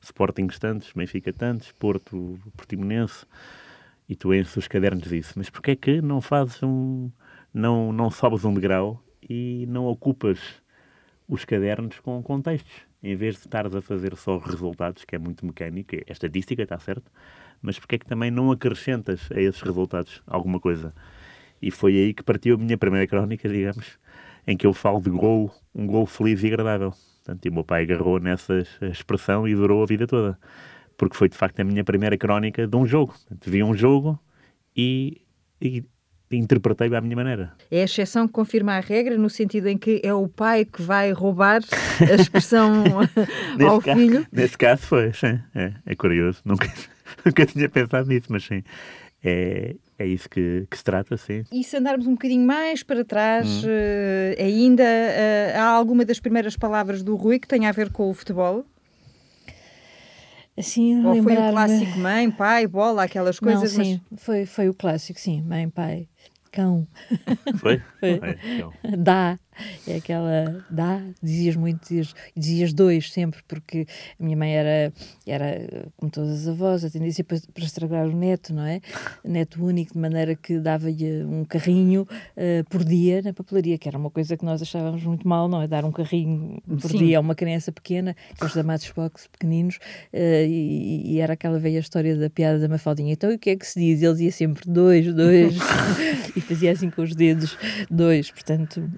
Sporting 0.00 0.46
tantos, 0.48 0.92
Benfica 0.92 1.32
tantos, 1.32 1.72
Porto, 1.72 2.38
Portimonense, 2.56 3.26
e 4.08 4.14
tu 4.14 4.32
enches 4.32 4.56
os 4.56 4.68
cadernos 4.68 5.08
disso. 5.08 5.34
Mas 5.36 5.50
porquê 5.50 5.72
é 5.72 5.76
que 5.76 6.00
não 6.00 6.20
fazes 6.20 6.62
um... 6.62 7.10
Não, 7.52 7.92
não 7.92 8.10
sobes 8.10 8.44
um 8.44 8.54
degrau 8.54 9.04
e 9.28 9.66
não 9.68 9.84
ocupas 9.84 10.38
os 11.28 11.44
cadernos 11.44 11.98
com 12.00 12.22
contextos? 12.22 12.72
Em 13.02 13.16
vez 13.16 13.34
de 13.34 13.40
estares 13.40 13.74
a 13.74 13.82
fazer 13.82 14.16
só 14.16 14.38
resultados, 14.38 15.04
que 15.04 15.16
é 15.16 15.18
muito 15.18 15.44
mecânico, 15.44 15.96
é 15.96 16.04
estatística, 16.08 16.62
está 16.62 16.78
certo, 16.78 17.10
mas 17.62 17.78
porque 17.78 17.94
é 17.94 17.98
que 17.98 18.06
também 18.06 18.30
não 18.30 18.50
acrescentas 18.50 19.28
a 19.32 19.40
esses 19.40 19.62
resultados 19.62 20.20
alguma 20.26 20.58
coisa? 20.58 20.92
E 21.62 21.70
foi 21.70 21.96
aí 21.96 22.12
que 22.12 22.24
partiu 22.24 22.56
a 22.56 22.58
minha 22.58 22.76
primeira 22.76 23.06
crónica, 23.06 23.48
digamos, 23.48 23.98
em 24.46 24.56
que 24.56 24.66
eu 24.66 24.72
falo 24.72 25.00
de 25.00 25.10
gol, 25.10 25.54
um 25.72 25.86
gol 25.86 26.04
feliz 26.04 26.42
e 26.42 26.48
agradável. 26.48 26.92
Portanto, 27.24 27.46
e 27.46 27.48
o 27.48 27.52
meu 27.52 27.62
pai 27.62 27.84
agarrou 27.84 28.18
nessa 28.18 28.66
expressão 28.82 29.46
e 29.46 29.54
durou 29.54 29.82
a 29.82 29.86
vida 29.86 30.06
toda. 30.08 30.36
Porque 30.96 31.16
foi, 31.16 31.28
de 31.28 31.36
facto, 31.36 31.60
a 31.60 31.64
minha 31.64 31.84
primeira 31.84 32.18
crónica 32.18 32.66
de 32.66 32.76
um 32.76 32.84
jogo. 32.84 33.12
Portanto, 33.12 33.48
vi 33.48 33.62
um 33.62 33.74
jogo 33.74 34.18
e, 34.76 35.22
e 35.60 35.84
interpretei-o 36.32 36.96
à 36.96 37.00
minha 37.00 37.14
maneira. 37.14 37.52
É 37.70 37.82
a 37.82 37.84
exceção 37.84 38.26
que 38.26 38.32
confirma 38.32 38.72
a 38.72 38.80
regra, 38.80 39.16
no 39.16 39.30
sentido 39.30 39.68
em 39.68 39.78
que 39.78 40.00
é 40.02 40.12
o 40.12 40.26
pai 40.26 40.64
que 40.64 40.82
vai 40.82 41.12
roubar 41.12 41.60
a 42.00 42.14
expressão 42.14 42.82
ao 43.68 43.80
caso, 43.80 44.00
filho? 44.00 44.26
Nesse 44.32 44.58
caso 44.58 44.82
foi, 44.82 45.12
sim. 45.12 45.38
É, 45.54 45.74
é 45.86 45.94
curioso. 45.94 46.40
Nunca, 46.44 46.66
nunca 47.26 47.46
tinha 47.46 47.68
pensado 47.68 48.08
nisso, 48.08 48.26
mas 48.28 48.44
sim. 48.44 48.62
É, 49.24 49.76
é 49.98 50.06
isso 50.06 50.28
que, 50.28 50.66
que, 50.68 50.76
se 50.76 50.82
trata, 50.82 51.16
sim. 51.16 51.44
E 51.52 51.62
se 51.62 51.76
andarmos 51.76 52.06
um 52.06 52.12
bocadinho 52.12 52.44
mais 52.44 52.82
para 52.82 53.04
trás, 53.04 53.64
hum. 53.64 53.68
uh, 53.68 54.42
ainda 54.42 54.82
uh, 54.82 55.58
há 55.60 55.66
alguma 55.66 56.04
das 56.04 56.18
primeiras 56.18 56.56
palavras 56.56 57.02
do 57.02 57.14
Rui 57.14 57.38
que 57.38 57.46
tenha 57.46 57.68
a 57.68 57.72
ver 57.72 57.90
com 57.90 58.10
o 58.10 58.14
futebol? 58.14 58.64
Assim, 60.58 61.04
Ou 61.06 61.22
foi 61.22 61.32
o 61.32 61.50
clássico 61.50 61.98
mãe, 61.98 62.30
pai, 62.30 62.66
bola, 62.66 63.04
aquelas 63.04 63.38
coisas? 63.38 63.76
Não, 63.76 63.84
sim, 63.84 64.00
mas... 64.10 64.22
foi, 64.22 64.44
foi 64.44 64.68
o 64.68 64.74
clássico, 64.74 65.18
sim, 65.18 65.40
mãe, 65.42 65.68
pai, 65.70 66.08
cão. 66.50 66.86
Foi? 67.56 67.80
foi. 68.00 68.18
foi. 68.18 68.96
Dá. 68.98 69.38
É 69.86 69.96
aquela, 69.96 70.64
dá, 70.70 71.02
dizias 71.22 71.56
muito, 71.56 71.82
dizias, 71.82 72.14
dizias 72.36 72.72
dois 72.72 73.12
sempre, 73.12 73.40
porque 73.48 73.86
a 74.18 74.22
minha 74.22 74.36
mãe 74.36 74.54
era, 74.54 74.92
era 75.26 75.90
como 75.96 76.10
todas 76.10 76.42
as 76.42 76.48
avós, 76.48 76.84
a 76.84 76.90
tendência 76.90 77.24
para, 77.24 77.38
para 77.52 77.64
estragar 77.64 78.06
o 78.06 78.16
neto, 78.16 78.54
não 78.54 78.64
é? 78.64 78.80
Neto 79.24 79.64
único, 79.64 79.92
de 79.92 79.98
maneira 79.98 80.34
que 80.34 80.58
dava-lhe 80.58 81.24
um 81.24 81.44
carrinho 81.44 82.02
uh, 82.02 82.64
por 82.70 82.84
dia 82.84 83.22
na 83.22 83.32
papelaria, 83.32 83.76
que 83.76 83.88
era 83.88 83.98
uma 83.98 84.10
coisa 84.10 84.36
que 84.36 84.44
nós 84.44 84.62
achávamos 84.62 85.02
muito 85.02 85.26
mal, 85.26 85.48
não 85.48 85.62
é? 85.62 85.66
Dar 85.66 85.84
um 85.84 85.92
carrinho 85.92 86.62
por 86.80 86.90
Sim. 86.90 86.98
dia 86.98 87.18
a 87.18 87.20
uma 87.20 87.34
criança 87.34 87.72
pequena, 87.72 88.16
aqueles 88.34 88.54
da 88.54 88.62
Matchbox 88.62 89.26
pequeninos, 89.26 89.76
uh, 90.12 90.46
e, 90.46 91.14
e, 91.14 91.20
era 91.20 91.32
aquela 91.32 91.58
velha 91.58 91.78
história 91.78 92.16
da 92.16 92.30
piada 92.30 92.58
da 92.58 92.68
Mafaldinha. 92.68 93.12
Então, 93.12 93.32
o 93.32 93.38
que 93.38 93.50
é 93.50 93.56
que 93.56 93.66
se 93.66 93.80
diz? 93.80 94.02
Ele 94.02 94.12
dizia 94.12 94.32
sempre 94.32 94.70
dois, 94.70 95.12
dois, 95.12 95.56
e 96.36 96.40
fazia 96.40 96.72
assim 96.72 96.88
com 96.88 97.02
os 97.02 97.14
dedos, 97.14 97.56
dois. 97.90 98.30
Portanto, 98.30 98.88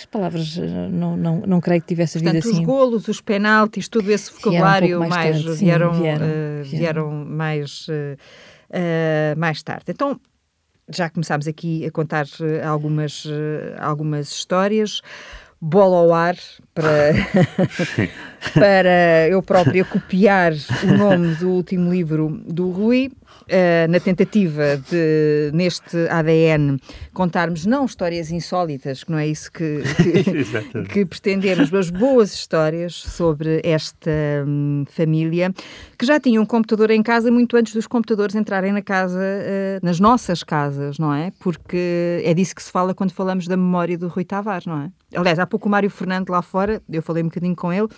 as 0.00 0.04
palavras 0.06 0.58
eh, 0.58 0.88
não, 0.90 1.16
não, 1.16 1.40
não 1.40 1.60
creio 1.60 1.80
que 1.80 1.88
tivesse 1.88 2.18
havido 2.18 2.38
assim. 2.38 2.50
os 2.50 2.58
golos, 2.60 3.08
os 3.08 3.20
penaltis, 3.20 3.88
todo 3.88 4.10
esse 4.10 4.32
vocabulário 4.32 4.96
um 4.96 5.08
mais, 5.08 5.44
mais 5.44 5.58
vieram, 5.58 5.94
sim, 5.94 6.00
vieram, 6.02 6.26
uh, 6.26 6.64
vieram, 6.64 7.10
mais, 7.24 7.86
uh, 7.88 9.38
mais 9.38 9.62
tarde. 9.62 9.84
Então, 9.88 10.20
já 10.88 11.10
começámos 11.10 11.48
aqui 11.48 11.84
a 11.84 11.90
contar 11.90 12.26
algumas, 12.64 13.26
algumas 13.80 14.30
histórias 14.30 15.02
bola 15.60 15.96
ao 15.96 16.12
ar 16.12 16.36
para, 16.74 17.12
para 18.52 19.28
eu 19.28 19.42
própria 19.42 19.84
copiar 19.84 20.52
o 20.84 20.96
nome 20.96 21.34
do 21.36 21.50
último 21.50 21.92
livro 21.92 22.40
do 22.46 22.70
Rui, 22.70 23.10
uh, 23.46 23.90
na 23.90 24.00
tentativa 24.00 24.76
de, 24.90 25.50
neste 25.52 25.96
ADN, 26.08 26.78
contarmos 27.12 27.66
não 27.66 27.84
histórias 27.84 28.30
insólitas, 28.30 29.04
que 29.04 29.10
não 29.10 29.18
é 29.18 29.26
isso 29.26 29.50
que, 29.50 29.82
que, 29.96 30.82
que 30.92 31.06
pretendemos, 31.06 31.70
mas 31.70 31.90
boas 31.90 32.34
histórias 32.34 32.94
sobre 32.94 33.60
esta 33.64 34.10
hum, 34.46 34.84
família, 34.88 35.52
que 35.98 36.06
já 36.06 36.20
tinha 36.20 36.40
um 36.40 36.46
computador 36.46 36.90
em 36.90 37.02
casa 37.02 37.30
muito 37.30 37.56
antes 37.56 37.72
dos 37.74 37.86
computadores 37.86 38.34
entrarem 38.34 38.72
na 38.72 38.82
casa, 38.82 39.18
uh, 39.18 39.84
nas 39.84 40.00
nossas 40.00 40.42
casas, 40.42 40.98
não 40.98 41.12
é? 41.14 41.32
Porque 41.40 42.22
é 42.24 42.34
disso 42.34 42.54
que 42.54 42.62
se 42.62 42.70
fala 42.70 42.94
quando 42.94 43.12
falamos 43.12 43.46
da 43.46 43.56
memória 43.56 43.96
do 43.96 44.08
Rui 44.08 44.24
Tavares, 44.24 44.66
não 44.66 44.82
é? 44.82 44.90
Aliás, 45.14 45.38
há 45.38 45.46
pouco 45.46 45.68
o 45.68 45.70
Mário 45.70 45.88
Fernando 45.88 46.30
lá 46.30 46.42
fora, 46.42 46.82
eu 46.90 47.02
falei 47.02 47.22
um 47.22 47.26
bocadinho 47.26 47.56
com 47.56 47.72
ele 47.72 47.88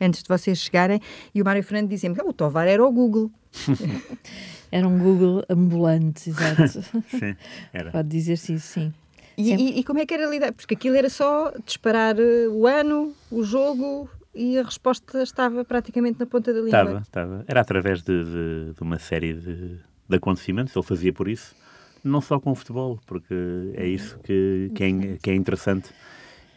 antes 0.00 0.22
de 0.22 0.28
vocês 0.28 0.58
chegarem, 0.58 1.00
e 1.34 1.42
o 1.42 1.44
Mário 1.44 1.62
Fernando 1.62 1.88
dizia-me 1.88 2.14
que 2.14 2.22
o 2.22 2.32
Tovar 2.32 2.66
era 2.66 2.84
o 2.84 2.90
Google. 2.90 3.30
era 4.70 4.86
um 4.86 4.98
Google 4.98 5.44
ambulante, 5.48 6.30
exato. 6.30 6.82
sim, 7.08 7.36
era. 7.72 7.90
Pode 7.90 8.08
dizer-se 8.08 8.54
isso, 8.54 8.66
sim. 8.66 8.94
E, 9.36 9.54
e, 9.54 9.78
e, 9.78 9.84
como 9.84 10.00
é 10.00 10.06
que 10.06 10.12
era 10.12 10.26
lidar? 10.26 10.52
Porque 10.52 10.74
aquilo 10.74 10.96
era 10.96 11.08
só 11.08 11.52
disparar 11.64 12.18
eh, 12.18 12.48
o 12.48 12.66
ano, 12.66 13.14
o 13.30 13.44
jogo 13.44 14.10
e 14.34 14.58
a 14.58 14.64
resposta 14.64 15.22
estava 15.22 15.64
praticamente 15.64 16.18
na 16.18 16.26
ponta 16.26 16.52
da 16.52 16.60
língua. 16.60 16.80
Estava, 16.80 16.98
estava. 17.00 17.44
Era 17.46 17.60
através 17.60 18.02
de, 18.02 18.24
de, 18.24 18.74
de 18.74 18.82
uma 18.82 18.98
série 18.98 19.34
de, 19.34 19.78
de 20.08 20.16
acontecimentos, 20.16 20.74
ele 20.74 20.84
fazia 20.84 21.12
por 21.12 21.28
isso, 21.28 21.54
não 22.02 22.20
só 22.20 22.40
com 22.40 22.50
o 22.50 22.54
futebol, 22.54 22.98
porque 23.06 23.34
é 23.74 23.86
isso 23.86 24.18
que, 24.24 24.72
que, 24.74 24.84
é, 24.84 25.16
que 25.22 25.30
é 25.30 25.34
interessante 25.34 25.90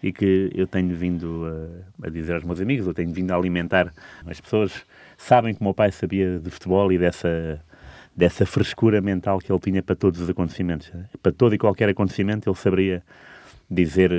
e 0.01 0.11
que 0.11 0.49
eu 0.55 0.65
tenho 0.65 0.95
vindo 0.95 1.45
a, 2.01 2.07
a, 2.07 2.09
dizer 2.09 2.33
aos 2.33 2.43
meus 2.43 2.59
amigos, 2.59 2.87
eu 2.87 2.93
tenho 2.93 3.11
vindo 3.13 3.31
a 3.31 3.35
alimentar. 3.35 3.93
As 4.25 4.41
pessoas 4.41 4.85
sabem 5.17 5.53
que 5.53 5.61
o 5.61 5.63
meu 5.63 5.73
pai 5.73 5.91
sabia 5.91 6.39
de 6.39 6.49
futebol 6.49 6.91
e 6.91 6.97
dessa, 6.97 7.63
dessa 8.15 8.45
frescura 8.45 8.99
mental 9.01 9.39
que 9.39 9.51
ele 9.51 9.59
tinha 9.59 9.83
para 9.83 9.95
todos 9.95 10.19
os 10.19 10.29
acontecimentos. 10.29 10.91
Para 11.21 11.31
todo 11.31 11.53
e 11.53 11.57
qualquer 11.57 11.89
acontecimento 11.89 12.49
ele 12.49 12.57
saberia 12.57 13.03
dizer, 13.69 14.11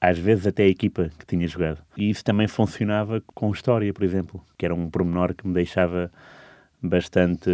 às 0.00 0.18
vezes 0.18 0.46
até 0.46 0.64
a 0.64 0.68
equipa 0.68 1.10
que 1.18 1.26
tinha 1.26 1.46
jogado. 1.46 1.78
E 1.96 2.10
isso 2.10 2.24
também 2.24 2.48
funcionava 2.48 3.22
com 3.34 3.50
história, 3.52 3.92
por 3.92 4.02
exemplo, 4.02 4.44
que 4.56 4.64
era 4.64 4.74
um 4.74 4.88
pormenor 4.90 5.34
que 5.34 5.46
me 5.46 5.52
deixava 5.52 6.10
bastante 6.82 7.50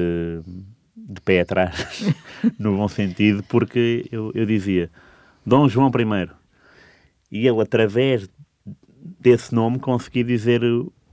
de 0.97 1.21
pé 1.21 1.41
atrás, 1.41 2.05
no 2.59 2.77
bom 2.77 2.89
sentido, 2.89 3.43
porque 3.45 4.07
eu, 4.11 4.33
eu 4.35 4.45
dizia 4.45 4.91
Dom 5.45 5.69
João 5.69 5.89
I, 5.89 6.31
e 7.31 7.47
ele, 7.47 7.61
através 7.61 8.29
desse 9.21 9.55
nome, 9.55 9.79
conseguia 9.79 10.25
dizer 10.25 10.63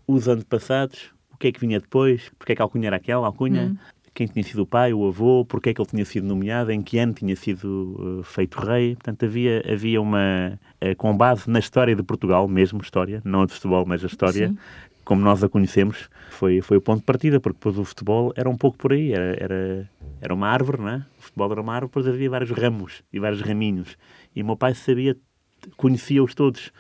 os 0.07 0.27
antepassados, 0.27 1.13
o 1.33 1.37
que 1.37 1.47
é 1.47 1.51
que 1.51 1.59
vinha 1.59 1.79
depois, 1.79 2.31
porque 2.37 2.53
é 2.53 2.55
que 2.55 2.61
a 2.61 2.65
alcunha 2.65 2.87
era 2.87 2.95
aquela 2.95 3.27
alcunha, 3.27 3.65
hum. 3.65 3.77
quem 4.13 4.27
tinha 4.27 4.43
sido 4.43 4.61
o 4.61 4.65
pai, 4.65 4.93
o 4.93 5.07
avô, 5.07 5.43
porque 5.45 5.69
é 5.69 5.73
que 5.73 5.81
ele 5.81 5.89
tinha 5.89 6.05
sido 6.05 6.25
nomeado, 6.25 6.71
em 6.71 6.81
que 6.81 6.97
ano 6.97 7.13
tinha 7.13 7.35
sido 7.35 8.19
uh, 8.19 8.23
feito 8.23 8.59
rei. 8.59 8.95
Portanto, 8.95 9.25
havia, 9.25 9.63
havia 9.69 10.01
uma, 10.01 10.59
uh, 10.81 10.95
com 10.97 11.15
base 11.15 11.49
na 11.49 11.59
história 11.59 11.95
de 11.95 12.03
Portugal, 12.03 12.47
mesmo 12.47 12.81
história, 12.81 13.21
não 13.25 13.41
a 13.41 13.45
de 13.45 13.53
futebol, 13.53 13.85
mas 13.85 14.03
a 14.03 14.07
história, 14.07 14.49
Sim. 14.49 14.57
como 15.03 15.21
nós 15.21 15.43
a 15.43 15.49
conhecemos, 15.49 16.09
foi, 16.29 16.61
foi 16.61 16.77
o 16.77 16.81
ponto 16.81 16.99
de 16.99 17.05
partida, 17.05 17.39
porque 17.39 17.57
depois 17.57 17.77
o 17.77 17.83
futebol 17.83 18.31
era 18.35 18.49
um 18.49 18.57
pouco 18.57 18.77
por 18.77 18.93
aí, 18.93 19.11
era, 19.11 19.35
era, 19.37 19.89
era 20.21 20.33
uma 20.33 20.47
árvore, 20.47 20.81
não 20.81 20.89
é? 20.89 21.05
O 21.19 21.21
futebol 21.21 21.51
era 21.51 21.61
uma 21.61 21.73
árvore, 21.73 21.89
depois 21.89 22.07
havia 22.07 22.29
vários 22.29 22.51
ramos 22.51 23.03
e 23.11 23.19
vários 23.19 23.41
raminhos. 23.41 23.97
E 24.33 24.41
o 24.41 24.45
meu 24.45 24.55
pai 24.55 24.73
sabia 24.73 25.17
conhecia-os 25.77 26.33
todos, 26.33 26.71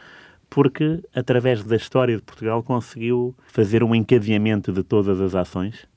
porque 0.49 1.01
através 1.13 1.63
da 1.63 1.75
história 1.75 2.15
de 2.15 2.21
Portugal 2.21 2.63
conseguiu 2.63 3.35
fazer 3.47 3.83
um 3.83 3.93
encadeamento 3.93 4.71
de 4.71 4.83
todas 4.83 5.19
as 5.19 5.35
ações. 5.35 5.87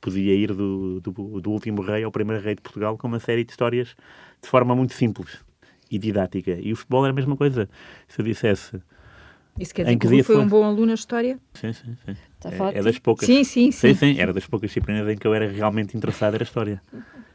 Podia 0.00 0.34
ir 0.34 0.52
do, 0.52 1.00
do, 1.00 1.40
do 1.40 1.50
último 1.50 1.82
rei 1.82 2.04
ao 2.04 2.12
primeiro 2.12 2.42
rei 2.42 2.54
de 2.54 2.62
Portugal 2.62 2.96
com 2.96 3.08
uma 3.08 3.18
série 3.18 3.44
de 3.44 3.50
histórias 3.50 3.94
de 4.42 4.48
forma 4.48 4.74
muito 4.74 4.94
simples 4.94 5.38
e 5.90 5.98
didática. 5.98 6.58
E 6.60 6.72
o 6.72 6.76
futebol 6.76 7.04
era 7.04 7.12
a 7.12 7.14
mesma 7.14 7.36
coisa. 7.36 7.68
Se 8.08 8.20
eu 8.20 8.24
dissesse. 8.24 8.80
Isso 9.58 9.74
quer 9.74 9.84
dizer 9.84 9.98
que, 9.98 10.08
que 10.08 10.22
foi, 10.22 10.36
um 10.36 10.46
bom 10.46 10.64
aluno 10.64 10.86
na 10.86 10.94
história? 10.94 11.38
Sim, 11.54 11.72
sim, 11.72 11.96
sim. 12.04 12.16
Está 12.34 12.50
é, 12.50 12.78
é, 12.78 12.82
das 12.82 12.98
poucas. 12.98 13.26
Sim, 13.26 13.42
sim, 13.42 13.70
sim. 13.70 13.94
Sim, 13.94 13.94
sim. 13.94 14.20
Era 14.20 14.32
das 14.32 14.46
poucas 14.46 14.68
disciplinas 14.68 15.08
em 15.08 15.16
que 15.16 15.26
eu 15.26 15.32
era 15.32 15.48
realmente 15.48 15.96
interessado, 15.96 16.34
era 16.34 16.44
história. 16.44 16.82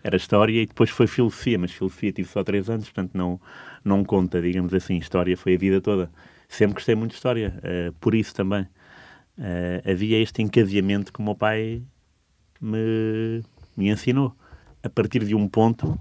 Era 0.04 0.16
história 0.16 0.62
e 0.62 0.66
depois 0.66 0.90
foi 0.90 1.08
filosofia, 1.08 1.60
mas 1.60 1.72
filosofia 1.72 2.12
tive 2.12 2.28
só 2.28 2.44
três 2.44 2.70
anos, 2.70 2.86
portanto 2.86 3.12
não, 3.14 3.40
não 3.84 4.04
conta, 4.04 4.42
digamos 4.42 4.74
assim. 4.74 4.98
História 4.98 5.38
foi 5.38 5.56
a 5.56 5.58
vida 5.58 5.80
toda. 5.80 6.12
Sempre 6.48 6.76
gostei 6.76 6.96
muito 6.96 7.12
de 7.12 7.18
história, 7.18 7.54
uh, 7.60 7.94
por 7.94 8.16
isso 8.16 8.34
também. 8.34 8.64
Uh, 9.38 9.90
havia 9.90 10.20
este 10.22 10.42
encadeamento 10.42 11.14
que 11.14 11.20
o 11.20 11.24
meu 11.24 11.36
pai 11.36 11.82
me, 12.60 13.44
me 13.78 13.90
ensinou. 13.90 14.36
A 14.84 14.90
partir 14.90 15.24
de 15.24 15.36
um 15.36 15.48
ponto, 15.48 16.00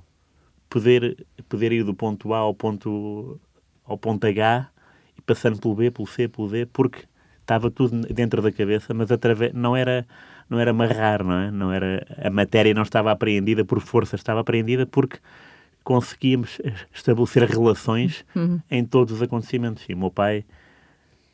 poder, 0.69 1.27
poder 1.49 1.73
ir 1.73 1.85
do 1.85 1.95
ponto 1.95 2.33
A 2.33 2.39
ao 2.39 2.55
ponto, 2.55 3.39
ao 3.85 3.99
ponto 3.99 4.27
H 4.27 4.71
e 5.19 5.21
passando 5.21 5.61
pelo 5.61 5.75
B, 5.75 5.91
pelo 5.91 6.09
C, 6.09 6.27
pelo 6.29 6.49
D, 6.49 6.65
porque 6.67 7.05
estava 7.41 7.71
tudo 7.71 8.01
dentro 8.13 8.41
da 8.41 8.51
cabeça, 8.51 8.95
mas 8.95 9.11
através, 9.11 9.53
não 9.53 9.77
era 9.77 10.07
não 10.51 10.59
era 10.59 10.73
amarrar, 10.73 11.25
não 11.25 11.33
é? 11.33 11.51
Não 11.51 11.73
era 11.73 12.05
a 12.21 12.29
matéria 12.29 12.75
não 12.75 12.83
estava 12.83 13.13
apreendida 13.13 13.65
por 13.65 13.81
força, 13.81 14.17
estava 14.17 14.41
apreendida 14.41 14.85
porque 14.85 15.19
conseguíamos 15.85 16.61
estabelecer 16.93 17.45
relações 17.45 18.25
uhum. 18.35 18.61
em 18.69 18.85
todos 18.85 19.15
os 19.15 19.23
acontecimentos. 19.23 19.85
E 19.89 19.95
o 19.95 19.97
meu 19.97 20.11
pai, 20.11 20.45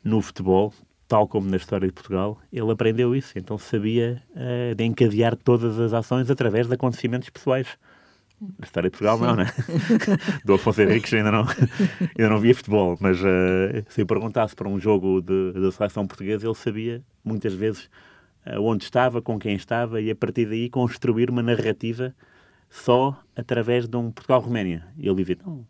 no 0.03 0.21
futebol, 0.21 0.71
tal 1.07 1.27
como 1.27 1.49
na 1.49 1.57
história 1.57 1.87
de 1.87 1.93
Portugal, 1.93 2.39
ele 2.53 2.71
aprendeu 2.71 3.15
isso. 3.15 3.37
Então 3.37 3.57
sabia 3.57 4.21
uh, 4.35 4.75
de 4.75 4.83
encadear 4.83 5.35
todas 5.35 5.79
as 5.79 5.93
ações 5.93 6.29
através 6.29 6.67
de 6.67 6.75
acontecimentos 6.75 7.29
pessoais. 7.29 7.67
Na 8.39 8.65
história 8.65 8.87
de 8.87 8.95
Portugal, 8.95 9.17
Sim. 9.17 9.23
não, 9.23 9.35
né? 9.35 9.47
Do 10.45 10.53
Afonso 10.53 10.79
Henriques 10.79 11.11
ainda 11.11 11.31
não, 11.31 11.43
ainda 12.15 12.29
não 12.29 12.39
via 12.39 12.53
futebol, 12.53 12.95
mas 13.01 13.19
uh, 13.19 13.83
se 13.89 14.01
eu 14.01 14.05
perguntasse 14.05 14.55
para 14.55 14.69
um 14.69 14.79
jogo 14.79 15.21
da 15.21 15.71
seleção 15.71 16.05
portuguesa, 16.05 16.45
ele 16.45 16.53
sabia 16.53 17.01
muitas 17.25 17.55
vezes 17.55 17.89
onde 18.59 18.83
estava, 18.83 19.21
com 19.21 19.37
quem 19.37 19.55
estava 19.55 20.01
e 20.01 20.09
a 20.09 20.15
partir 20.15 20.45
daí 20.45 20.69
construir 20.69 21.29
uma 21.29 21.41
narrativa 21.41 22.15
só 22.69 23.21
através 23.35 23.87
de 23.87 23.97
um 23.97 24.11
Portugal-Roménia. 24.11 24.85
E 24.97 25.07
ele 25.07 25.15
dizia, 25.15 25.37
não, 25.45 25.65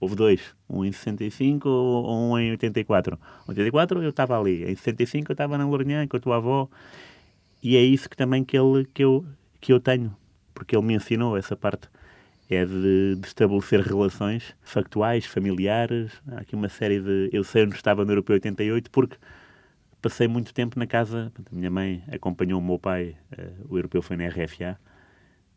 houve 0.00 0.14
dois, 0.14 0.54
um 0.68 0.84
em 0.84 0.92
65 0.92 1.68
ou 1.68 2.32
um 2.32 2.38
em 2.38 2.50
84. 2.52 3.18
Em 3.46 3.50
84 3.50 4.02
eu 4.02 4.10
estava 4.10 4.38
ali, 4.38 4.64
em 4.64 4.74
65 4.74 5.30
eu 5.30 5.34
estava 5.34 5.58
na 5.58 5.66
Lourinhã 5.66 6.06
com 6.06 6.16
a 6.16 6.20
tua 6.20 6.36
avó. 6.36 6.68
E 7.62 7.76
é 7.76 7.82
isso 7.82 8.08
que 8.08 8.16
também 8.16 8.44
que, 8.44 8.56
ele, 8.56 8.86
que, 8.92 9.02
eu, 9.02 9.24
que 9.60 9.72
eu 9.72 9.80
tenho, 9.80 10.14
porque 10.54 10.76
ele 10.76 10.84
me 10.84 10.94
ensinou 10.94 11.36
essa 11.36 11.56
parte. 11.56 11.88
é 12.48 12.64
de, 12.64 13.16
de, 13.16 13.26
estabelecer 13.26 13.80
relações 13.80 14.54
factuais, 14.62 15.26
familiares. 15.26 16.12
Há 16.28 16.40
aqui 16.40 16.54
uma 16.54 16.68
série 16.68 17.00
de. 17.00 17.30
Eu 17.32 17.42
sei 17.42 17.64
onde 17.64 17.74
estava 17.74 18.04
no 18.04 18.12
Europeu 18.12 18.34
88 18.34 18.90
porque 18.90 19.16
passei 20.06 20.28
muito 20.28 20.54
tempo 20.54 20.78
na 20.78 20.86
casa. 20.86 21.32
A 21.50 21.54
minha 21.54 21.70
mãe 21.70 22.02
acompanhou 22.12 22.60
o 22.60 22.64
meu 22.64 22.78
pai, 22.78 23.16
uh, 23.32 23.66
o 23.68 23.76
europeu 23.76 24.00
foi 24.00 24.16
na 24.16 24.28
RFA. 24.28 24.78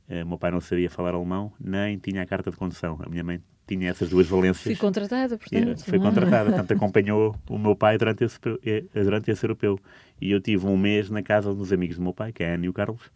Uh, 0.09 0.13
eh, 0.13 0.23
o 0.23 0.27
meu 0.27 0.39
pai 0.39 0.49
não 0.49 0.59
sabia 0.59 0.89
falar 0.89 1.13
alemão, 1.13 1.51
nem 1.59 1.99
tinha 1.99 2.23
a 2.23 2.25
carta 2.25 2.49
de 2.49 2.57
condução. 2.57 2.99
A 3.05 3.07
minha 3.07 3.23
mãe 3.23 3.39
tinha 3.67 3.91
essas 3.91 4.09
duas 4.09 4.25
valências. 4.25 4.63
Fui 4.63 4.75
contratada, 4.75 5.37
portanto. 5.37 5.85
Foi 5.85 5.99
contratada, 5.99 6.49
portanto 6.49 6.71
acompanhou 6.73 7.35
o 7.47 7.59
meu 7.59 7.75
pai 7.75 7.99
durante 7.99 8.23
esse, 8.23 8.39
eh, 8.65 8.85
durante 9.03 9.29
esse 9.29 9.45
europeu. 9.45 9.77
E 10.19 10.31
eu 10.31 10.41
tive 10.41 10.65
um 10.65 10.75
mês 10.75 11.11
na 11.11 11.21
casa 11.21 11.53
dos 11.53 11.71
amigos 11.71 11.97
do 11.97 12.01
meu 12.01 12.13
pai, 12.13 12.33
que 12.33 12.43
é 12.43 12.51
a 12.51 12.55
Ana 12.55 12.65
e 12.65 12.69
o 12.69 12.73
Carlos, 12.73 13.11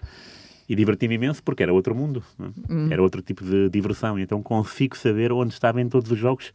e 0.70 0.76
diverti-me 0.76 1.16
imenso 1.16 1.42
porque 1.42 1.64
era 1.64 1.74
outro 1.74 1.96
mundo, 1.96 2.24
é? 2.40 2.74
hum. 2.74 2.88
era 2.92 3.02
outro 3.02 3.24
tipo 3.24 3.44
de 3.44 3.72
diversão. 3.72 4.20
Então 4.20 4.44
consigo 4.44 4.96
saber 4.96 5.32
onde 5.32 5.52
estava 5.52 5.82
em 5.82 5.90
todos 5.90 6.12
os 6.12 6.20
jogos 6.20 6.54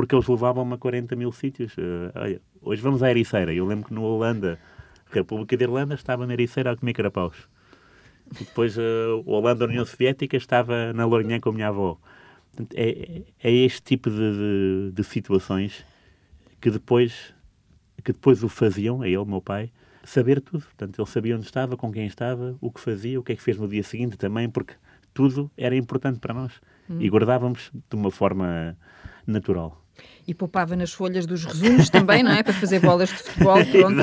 porque 0.00 0.14
eles 0.14 0.26
levavam-me 0.26 0.72
a 0.72 0.78
40 0.78 1.14
mil 1.14 1.30
sítios. 1.30 1.76
Uh, 1.76 2.10
olha, 2.14 2.40
hoje 2.62 2.80
vamos 2.80 3.02
à 3.02 3.10
Ericeira. 3.10 3.52
Eu 3.52 3.66
lembro 3.66 3.88
que 3.88 3.92
no 3.92 4.02
Holanda, 4.02 4.58
República 5.10 5.58
de 5.58 5.62
Irlanda, 5.62 5.94
estava 5.94 6.26
na 6.26 6.32
Ericeira 6.32 6.72
a 6.72 6.76
comer 6.76 6.94
carapaus. 6.94 7.36
E 8.34 8.44
depois 8.44 8.78
uh, 8.78 8.80
a 9.26 9.30
Holanda, 9.30 9.66
União 9.66 9.84
Soviética, 9.84 10.38
estava 10.38 10.94
na 10.94 11.04
Lourinhã 11.04 11.38
com 11.38 11.50
a 11.50 11.52
minha 11.52 11.68
avó. 11.68 12.00
Portanto, 12.48 12.74
é, 12.78 13.24
é 13.44 13.52
este 13.52 13.82
tipo 13.82 14.08
de, 14.08 14.16
de, 14.16 14.92
de, 14.92 15.04
situações 15.04 15.84
que 16.62 16.70
depois, 16.70 17.34
que 18.02 18.14
depois 18.14 18.42
o 18.42 18.48
faziam, 18.48 19.02
a 19.02 19.06
ele, 19.06 19.26
meu 19.26 19.42
pai, 19.42 19.70
saber 20.02 20.40
tudo. 20.40 20.62
Portanto, 20.62 20.98
ele 20.98 21.08
sabia 21.08 21.36
onde 21.36 21.44
estava, 21.44 21.76
com 21.76 21.92
quem 21.92 22.06
estava, 22.06 22.56
o 22.58 22.72
que 22.72 22.80
fazia, 22.80 23.20
o 23.20 23.22
que 23.22 23.32
é 23.32 23.36
que 23.36 23.42
fez 23.42 23.58
no 23.58 23.68
dia 23.68 23.82
seguinte 23.82 24.16
também, 24.16 24.48
porque 24.48 24.72
tudo 25.12 25.50
era 25.58 25.76
importante 25.76 26.20
para 26.20 26.32
nós. 26.32 26.54
Hum. 26.88 27.02
E 27.02 27.08
guardávamos 27.10 27.70
de 27.70 27.96
uma 27.96 28.10
forma 28.10 28.74
natural. 29.26 29.80
E 30.26 30.34
poupava 30.34 30.76
nas 30.76 30.92
folhas 30.92 31.26
dos 31.26 31.44
resumos 31.44 31.88
também, 31.90 32.22
não 32.22 32.32
é? 32.32 32.42
Para 32.42 32.52
fazer 32.52 32.80
bolas 32.80 33.08
de 33.08 33.16
futebol, 33.16 33.56
pronto. 33.66 34.00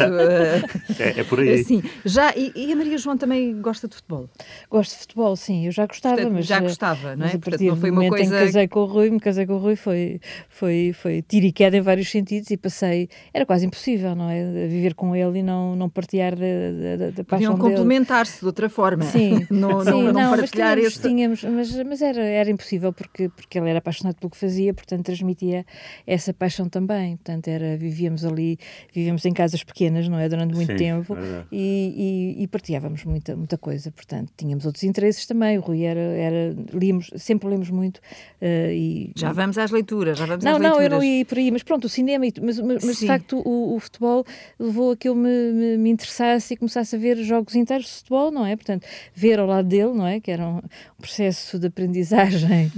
é, 1.00 1.20
é, 1.20 1.24
por 1.24 1.40
aí. 1.40 1.64
Sim. 1.64 1.82
Já, 2.04 2.34
e, 2.36 2.52
e, 2.56 2.74
a 2.74 2.76
Maria 2.76 2.98
João 2.98 3.18
também 3.18 3.62
gosta 3.62 3.88
de 3.88 3.96
futebol? 3.96 4.30
Gosto 4.70 4.94
de 4.94 5.00
futebol, 5.00 5.36
sim. 5.36 5.66
Eu 5.66 5.72
já 5.72 5.86
gostava, 5.86 6.16
Portanto, 6.16 6.34
mas... 6.34 6.46
Já 6.46 6.60
gostava, 6.60 7.16
não 7.16 7.26
é? 7.26 7.32
Mas 7.34 7.42
Portanto, 7.42 7.64
não 7.64 7.76
foi 7.78 7.92
uma 7.92 8.10
coisa... 8.10 8.24
em 8.24 8.40
que 8.40 8.46
casei 8.46 8.68
com 8.68 8.80
o 8.82 8.86
Rui, 8.86 9.10
me 9.10 9.20
casei 9.20 9.46
com 9.46 9.54
o 9.54 9.58
Rui, 9.58 9.76
foi, 9.76 10.20
foi, 10.50 10.94
foi 10.94 11.22
tiro 11.22 11.46
e 11.46 11.52
queda 11.52 11.78
em 11.78 11.82
vários 11.82 12.10
sentidos 12.10 12.52
e 12.52 12.58
passei... 12.58 13.10
Era 13.34 13.46
quase 13.46 13.66
impossível, 13.66 14.16
não 14.16 14.30
é? 14.30 14.68
Viver 14.68 14.94
com 14.94 15.16
ele 15.16 15.40
e 15.40 15.44
não, 15.44 15.76
não 15.76 15.90
partilhar 15.90 16.36
da, 16.36 16.98
da, 16.98 17.12
da 17.12 17.24
paixão 17.24 17.56
Podiam 17.56 17.58
complementar-se 17.58 18.40
de 18.40 18.46
outra 18.46 18.70
forma. 18.70 19.04
Sim. 19.04 19.46
não, 19.52 19.84
sim, 19.84 19.90
não, 19.90 20.14
não, 20.14 20.32
mas 20.32 20.52
tínhamos, 20.52 20.86
esse... 20.86 21.02
tínhamos, 21.02 21.44
mas, 21.44 21.84
mas 21.84 22.02
era, 22.02 22.22
era 22.22 22.50
impossível 22.50 22.92
porque, 22.92 23.30
porque 23.30 23.58
ele 23.58 23.70
era 23.70 23.80
apaixonado 23.80 24.16
pelo 24.16 24.30
que 24.30 24.38
fazia, 24.38 24.74
portanto 24.74 25.06
transmitia 25.06 25.66
essa 26.06 26.34
paixão 26.34 26.70
também. 26.70 27.18
Portanto, 27.18 27.48
era, 27.48 27.78
vivíamos 27.78 28.26
ali, 28.26 28.58
vivíamos 28.94 29.26
em 29.26 29.34
casas 29.34 29.64
pequenas, 29.64 30.08
não 30.08 30.20
é? 30.20 30.28
Durante 30.30 30.54
muito 30.54 30.72
Sim, 30.72 30.78
tempo 30.78 31.18
e, 31.52 32.36
e, 32.38 32.44
e, 32.44 32.48
partilhávamos 32.48 33.04
muita, 33.04 33.36
muita 33.36 33.58
coisa. 33.58 33.92
Portanto, 33.92 34.32
tínhamos 34.36 34.66
outros 34.66 34.84
interesses 34.84 35.26
também. 35.26 35.58
O 35.58 35.62
Rui 35.62 35.84
era, 35.84 36.00
era 36.00 36.56
líamos, 36.74 37.12
sempre 37.16 37.50
lemos 37.50 37.70
muito. 37.70 37.98
Uh, 38.42 38.72
e, 38.72 39.12
já 39.16 39.32
vamos 39.32 39.58
às 39.58 39.72
leituras, 39.72 40.18
já 40.18 40.26
vamos 40.26 40.44
não, 40.44 40.56
às 40.56 40.62
não, 40.62 40.70
leituras. 40.70 40.90
Não, 40.90 40.98
eu 40.98 41.00
não 41.00 41.04
ia 41.04 41.26
por 41.26 41.38
aí, 41.38 41.52
mas 41.52 41.64
pronto, 41.64 41.86
o 41.86 41.90
cinema, 41.90 42.26
mas, 42.42 42.60
mas, 42.60 42.84
mas 42.84 43.00
de 43.00 43.08
facto 43.08 43.42
o, 43.46 43.76
o, 43.76 43.80
futebol 43.80 44.26
levou 44.60 44.92
a 44.92 44.98
que 44.98 45.10
eu 45.10 45.16
me, 45.16 45.52
me, 45.52 45.78
me, 45.78 45.90
interessasse 45.90 46.54
e 46.54 46.58
começasse 46.58 46.96
a 46.96 47.00
ver 47.00 47.18
jogos 47.18 47.56
inteiros 47.56 47.88
de 47.88 47.94
futebol, 47.94 48.32
não 48.32 48.46
é? 48.46 48.56
Portanto, 48.56 48.86
ver 49.14 49.40
ao 49.40 49.48
lado 49.48 49.68
dele, 49.68 49.94
não 49.94 50.06
é? 50.06 50.20
Que 50.20 50.32
era 50.32 50.48
um, 50.48 50.62
processo 51.00 51.60
de 51.60 51.68
aprendizagem 51.68 52.72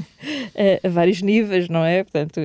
a, 0.56 0.86
a 0.88 0.90
vários 0.90 1.22
níveis, 1.22 1.70
não 1.70 1.84
é? 1.84 2.04
Portanto, 2.04 2.40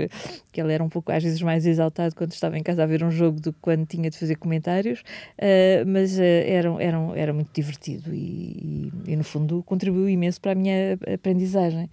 que 0.54 0.60
ele 0.60 0.72
era 0.72 0.84
um 0.84 0.88
pouco 0.88 1.10
às 1.10 1.20
vezes 1.20 1.42
mais 1.42 1.66
exaltado 1.66 2.14
quando 2.14 2.30
estava 2.30 2.56
em 2.56 2.62
casa 2.62 2.84
a 2.84 2.86
ver 2.86 3.02
um 3.02 3.10
jogo 3.10 3.40
do 3.40 3.52
que 3.52 3.58
quando 3.60 3.84
tinha 3.84 4.08
de 4.08 4.16
fazer 4.16 4.36
comentários, 4.36 5.00
uh, 5.00 5.84
mas 5.84 6.16
uh, 6.16 6.22
era, 6.22 6.68
era, 6.78 6.98
era 7.16 7.32
muito 7.32 7.50
divertido 7.52 8.14
e, 8.14 8.92
e, 9.04 9.12
e, 9.12 9.16
no 9.16 9.24
fundo 9.24 9.64
contribuiu 9.64 10.08
imenso 10.08 10.40
para 10.40 10.52
a 10.52 10.54
minha 10.54 10.96
aprendizagem. 11.12 11.90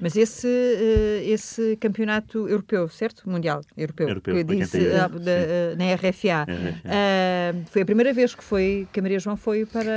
Mas 0.00 0.16
esse, 0.16 0.48
uh, 0.48 1.22
esse 1.24 1.76
campeonato 1.76 2.48
europeu, 2.48 2.88
certo? 2.88 3.30
Mundial, 3.30 3.60
europeu, 3.76 4.08
europeu 4.08 4.34
que 4.34 4.42
disse 4.42 4.90
da, 4.90 5.06
da, 5.06 5.76
na 5.78 5.94
RFA, 5.94 6.46
foi 7.66 7.82
a 7.82 7.86
primeira 7.86 8.12
vez 8.12 8.34
que 8.34 8.42
foi 8.42 8.88
que 8.92 8.98
a 8.98 9.02
Maria 9.02 9.20
João 9.20 9.36
foi 9.36 9.64
para... 9.64 9.92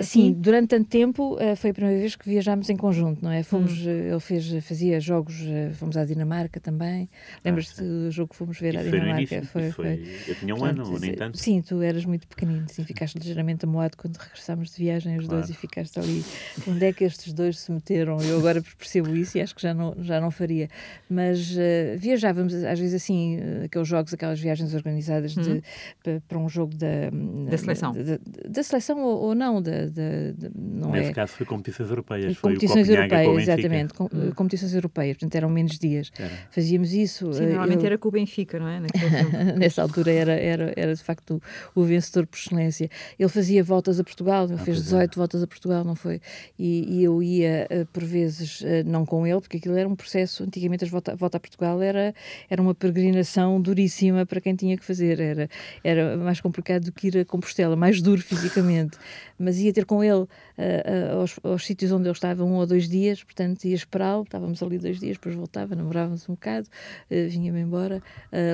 Sim, 0.00 0.32
durante 0.32 0.68
tanto 0.68 0.88
tempo 0.88 1.36
foi 1.58 1.70
a 1.70 1.74
primeira 1.74 2.00
vez 2.00 2.16
que 2.16 2.26
viajámos 2.26 2.70
em 2.70 2.76
conjunto, 2.76 3.22
não 3.22 3.30
é? 3.30 3.42
Fomos, 3.42 3.72
hum. 3.72 3.90
ele 3.90 4.20
fez, 4.20 4.64
fazia 4.64 4.98
jogos, 5.00 5.36
fomos 5.74 5.98
à 5.98 6.04
Dinamarca 6.04 6.58
também, 6.58 7.10
lembras-te 7.44 7.80
ah, 7.80 7.84
do 7.84 8.10
jogo 8.10 8.30
que 8.30 8.36
fomos 8.36 8.58
ver 8.58 8.74
e 8.74 8.78
à 8.78 8.82
Dinamarca? 8.82 9.16
Início, 9.16 9.44
foi, 9.46 9.70
foi, 9.70 10.08
Eu 10.26 10.34
tinha 10.34 10.54
um 10.54 10.58
Portanto, 10.58 10.88
ano, 10.88 10.98
nem 10.98 11.14
tanto. 11.14 11.38
Sim, 11.38 11.62
tu 11.62 11.82
eras 11.82 12.04
muito 12.04 12.26
pequenino, 12.26 12.66
sim, 12.68 12.84
ficaste 12.84 13.16
ligeiramente 13.16 13.64
amoado 13.64 13.96
quando 13.96 14.16
regressámos 14.16 14.70
de 14.70 14.76
viagem 14.82 15.18
os 15.18 15.26
claro. 15.26 15.42
dois 15.42 15.50
e 15.50 15.58
ficaste 15.58 15.98
ali. 15.98 16.24
Onde 16.66 16.84
é 16.84 16.92
que 16.92 17.04
estes 17.04 17.32
dois 17.32 17.58
se 17.58 17.72
meteram? 17.72 18.20
Eu 18.20 18.38
agora 18.38 18.62
percebo 18.78 19.14
isso 19.14 19.38
e 19.38 19.40
acho 19.40 19.54
que 19.54 19.62
já 19.62 19.72
não, 19.72 19.94
já 20.00 20.20
não 20.20 20.30
faria. 20.30 20.68
Mas 21.08 21.52
uh, 21.52 21.96
viajávamos, 21.96 22.54
às 22.54 22.78
vezes 22.78 23.02
assim, 23.02 23.38
uh, 23.38 23.64
aqueles 23.64 23.88
jogos, 23.88 24.12
aquelas 24.12 24.40
viagens 24.40 24.74
organizadas 24.74 25.34
de, 25.34 25.62
uhum. 26.06 26.20
para 26.26 26.38
um 26.38 26.48
jogo 26.48 26.74
da, 26.74 27.10
da 27.50 27.58
seleção. 27.58 27.92
Da, 27.92 28.18
da 28.48 28.62
seleção 28.62 29.00
ou, 29.02 29.28
ou 29.28 29.34
não, 29.34 29.62
da, 29.62 29.86
da, 29.86 30.50
não 30.54 30.90
Nesse 30.90 31.10
é... 31.10 31.14
caso 31.14 31.32
foi 31.32 31.46
competições 31.46 31.88
europeias. 31.88 32.38
Competições 32.38 32.86
foi 32.86 32.96
europeias, 32.96 33.42
exatamente. 33.42 33.94
Com, 33.94 34.04
uhum. 34.04 34.32
Competições 34.32 34.74
europeias, 34.74 35.16
portanto 35.16 35.34
eram 35.34 35.48
menos 35.48 35.78
dias. 35.78 36.10
Era. 36.18 36.30
Fazíamos 36.50 36.92
isso. 36.92 37.15
Sim, 37.18 37.46
normalmente 37.46 37.80
eu... 37.80 37.86
era 37.86 37.98
com 37.98 38.08
o 38.08 38.10
Benfica, 38.10 38.58
não 38.58 38.68
é? 38.68 38.80
Nessa 39.56 39.82
altura 39.82 40.12
era, 40.12 40.32
era, 40.32 40.72
era 40.76 40.94
de 40.94 41.02
facto 41.02 41.40
o, 41.74 41.80
o, 41.80 41.84
vencedor 41.84 42.26
por 42.26 42.38
excelência. 42.38 42.90
Ele 43.18 43.28
fazia 43.28 43.62
voltas 43.62 43.98
a 43.98 44.04
Portugal, 44.04 44.44
ele 44.44 44.54
ah, 44.54 44.58
fez 44.58 44.82
18 44.82 45.12
é. 45.12 45.16
voltas 45.16 45.42
a 45.42 45.46
Portugal, 45.46 45.84
não 45.84 45.94
foi? 45.94 46.20
E, 46.58 46.98
e 46.98 47.04
eu 47.04 47.22
ia 47.22 47.66
uh, 47.70 47.86
por 47.86 48.04
vezes, 48.04 48.60
uh, 48.60 48.66
não 48.84 49.06
com 49.06 49.26
ele, 49.26 49.40
porque 49.40 49.56
aquilo 49.56 49.76
era 49.76 49.88
um 49.88 49.96
processo, 49.96 50.44
antigamente 50.44 50.84
a 50.84 50.88
volta, 50.88 51.16
volta 51.16 51.36
a 51.36 51.40
Portugal 51.40 51.80
era, 51.82 52.14
era 52.48 52.60
uma 52.60 52.74
peregrinação 52.74 53.60
duríssima 53.60 54.26
para 54.26 54.40
quem 54.40 54.54
tinha 54.54 54.76
que 54.76 54.84
fazer, 54.84 55.20
era, 55.20 55.48
era 55.82 56.16
mais 56.16 56.40
complicado 56.40 56.84
do 56.84 56.92
que 56.92 57.08
ir 57.08 57.18
a 57.18 57.24
Compostela, 57.24 57.76
mais 57.76 58.00
duro 58.00 58.22
fisicamente, 58.22 58.98
mas 59.38 59.58
ia 59.58 59.72
ter 59.72 59.84
com 59.84 60.02
ele 60.02 60.22
uh, 60.22 61.20
aos, 61.20 61.38
aos 61.42 61.66
sítios 61.66 61.92
onde 61.92 62.06
ele 62.06 62.12
estava 62.12 62.44
um 62.44 62.54
ou 62.54 62.66
dois 62.66 62.88
dias, 62.88 63.22
portanto 63.22 63.64
ia 63.64 63.74
esperá-lo, 63.74 64.22
estávamos 64.22 64.62
ali 64.62 64.78
dois 64.78 65.00
dias, 65.00 65.16
depois 65.16 65.34
voltava, 65.34 65.74
namorávamos 65.74 66.28
um 66.28 66.34
bocado, 66.34 66.68
vinha-me 67.08 67.60
embora, 67.60 68.02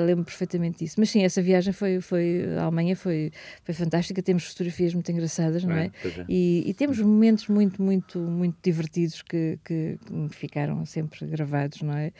lembro 0.06 0.24
perfeitamente 0.24 0.84
disso. 0.84 0.96
Mas 0.98 1.10
sim, 1.10 1.22
essa 1.22 1.40
viagem 1.40 1.72
foi, 1.72 2.00
foi 2.00 2.44
a 2.58 2.64
Alemanha 2.64 2.96
foi, 2.96 3.32
foi 3.64 3.74
fantástica, 3.74 4.22
temos 4.22 4.44
fotografias 4.44 4.94
muito 4.94 5.10
engraçadas, 5.10 5.64
não 5.64 5.74
é? 5.74 5.86
é? 5.86 6.08
é. 6.08 6.24
E, 6.28 6.64
e, 6.66 6.74
temos 6.74 6.98
momentos 6.98 7.48
muito, 7.48 7.82
muito, 7.82 8.18
muito 8.18 8.56
divertidos 8.62 9.22
que, 9.22 9.58
que, 9.64 9.98
ficaram 10.30 10.84
sempre 10.84 11.26
gravados, 11.26 11.82
não 11.82 11.96
é? 11.96 12.12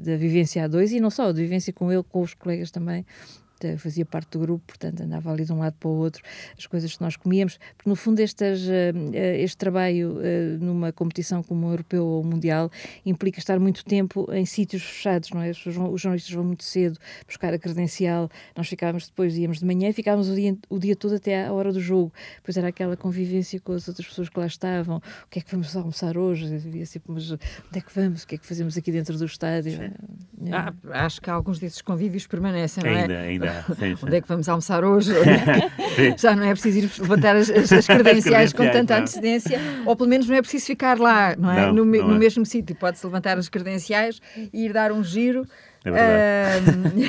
Da 0.00 0.16
vivência 0.16 0.64
a 0.64 0.68
dois 0.68 0.92
e 0.92 1.00
não 1.00 1.10
só, 1.10 1.26
da 1.26 1.32
vivência 1.32 1.72
com 1.72 1.92
ele, 1.92 2.02
com 2.02 2.20
os 2.20 2.34
colegas 2.34 2.70
também, 2.70 3.04
fazia 3.78 4.04
parte 4.04 4.30
do 4.32 4.40
grupo, 4.40 4.64
portanto 4.66 5.02
andava 5.02 5.30
ali 5.30 5.44
de 5.44 5.52
um 5.52 5.58
lado 5.58 5.74
para 5.78 5.88
o 5.88 5.92
outro, 5.92 6.22
as 6.56 6.66
coisas 6.66 6.94
que 6.96 7.02
nós 7.02 7.16
comíamos, 7.16 7.58
porque 7.76 7.88
no 7.88 7.96
fundo 7.96 8.20
estas, 8.20 8.68
eh, 8.68 8.92
eh, 9.12 9.42
este 9.42 9.56
trabalho 9.56 10.20
eh, 10.22 10.56
numa 10.60 10.92
competição 10.92 11.42
como 11.42 11.66
o 11.66 11.72
europeu 11.72 12.04
ou 12.04 12.24
mundial 12.24 12.70
implica 13.04 13.38
estar 13.38 13.58
muito 13.58 13.84
tempo 13.84 14.28
em 14.32 14.44
sítios 14.44 14.82
fechados, 14.82 15.30
não 15.30 15.42
é? 15.42 15.50
Os, 15.50 16.00
jornalistas 16.00 16.32
vão 16.32 16.44
muito 16.44 16.64
cedo 16.64 16.98
buscar 17.26 17.52
a 17.54 17.58
credencial, 17.58 18.28
nós 18.56 18.68
ficávamos 18.68 19.08
depois, 19.08 19.36
íamos 19.36 19.58
de 19.58 19.64
manhã 19.64 19.88
e 19.88 19.92
ficávamos 19.92 20.28
o 20.28 20.34
dia, 20.34 20.56
o 20.68 20.78
dia 20.78 20.96
todo 20.96 21.14
até 21.14 21.46
à 21.46 21.52
hora 21.52 21.72
do 21.72 21.80
jogo, 21.80 22.12
depois 22.36 22.56
era 22.56 22.68
aquela 22.68 22.96
convivência 22.96 23.60
com 23.60 23.72
as 23.72 23.88
outras 23.88 24.06
pessoas 24.06 24.28
que 24.28 24.38
lá 24.38 24.46
estavam, 24.46 24.98
o 24.98 25.28
que 25.30 25.38
é 25.38 25.42
que 25.42 25.50
vamos 25.50 25.74
almoçar 25.76 26.16
hoje? 26.16 26.54
Havia 26.54 26.86
sempre, 26.86 27.12
mas 27.12 27.30
onde 27.30 27.40
é 27.74 27.80
que 27.80 27.94
vamos? 27.94 28.22
O 28.22 28.26
que 28.26 28.34
é 28.34 28.38
que 28.38 28.46
fazemos 28.46 28.76
aqui 28.76 28.92
dentro 28.92 29.16
do 29.16 29.24
estádio? 29.24 29.92
Ah, 30.52 30.72
acho 31.04 31.20
que 31.20 31.30
alguns 31.30 31.58
desses 31.58 31.80
convívios 31.82 32.26
permanecem, 32.26 32.84
não 32.84 32.90
é? 32.90 33.02
Ainda, 33.02 33.18
ainda 33.18 33.53
sim, 33.78 33.96
Onde 34.02 34.16
é 34.16 34.20
que 34.20 34.28
vamos 34.28 34.48
almoçar 34.48 34.84
hoje? 34.84 35.12
Já 36.18 36.34
não 36.34 36.44
é 36.44 36.50
preciso 36.50 36.78
ir 36.78 36.90
levantar 37.00 37.36
as, 37.36 37.50
as 37.50 37.86
credenciais 37.86 38.52
com 38.52 38.68
tanta 38.70 38.98
antecedência, 38.98 39.58
ou 39.86 39.96
pelo 39.96 40.08
menos 40.08 40.28
não 40.28 40.36
é 40.36 40.42
preciso 40.42 40.66
ficar 40.66 40.98
lá, 40.98 41.34
não 41.36 41.50
é? 41.50 41.66
Não, 41.66 41.72
no, 41.72 41.84
não 41.84 42.08
no 42.08 42.14
é. 42.16 42.18
mesmo 42.18 42.44
sítio. 42.44 42.74
Pode-se 42.76 43.04
levantar 43.06 43.38
as 43.38 43.48
credenciais 43.48 44.20
e 44.52 44.64
ir 44.64 44.72
dar 44.72 44.92
um 44.92 45.02
giro. 45.02 45.46
É 45.86 46.60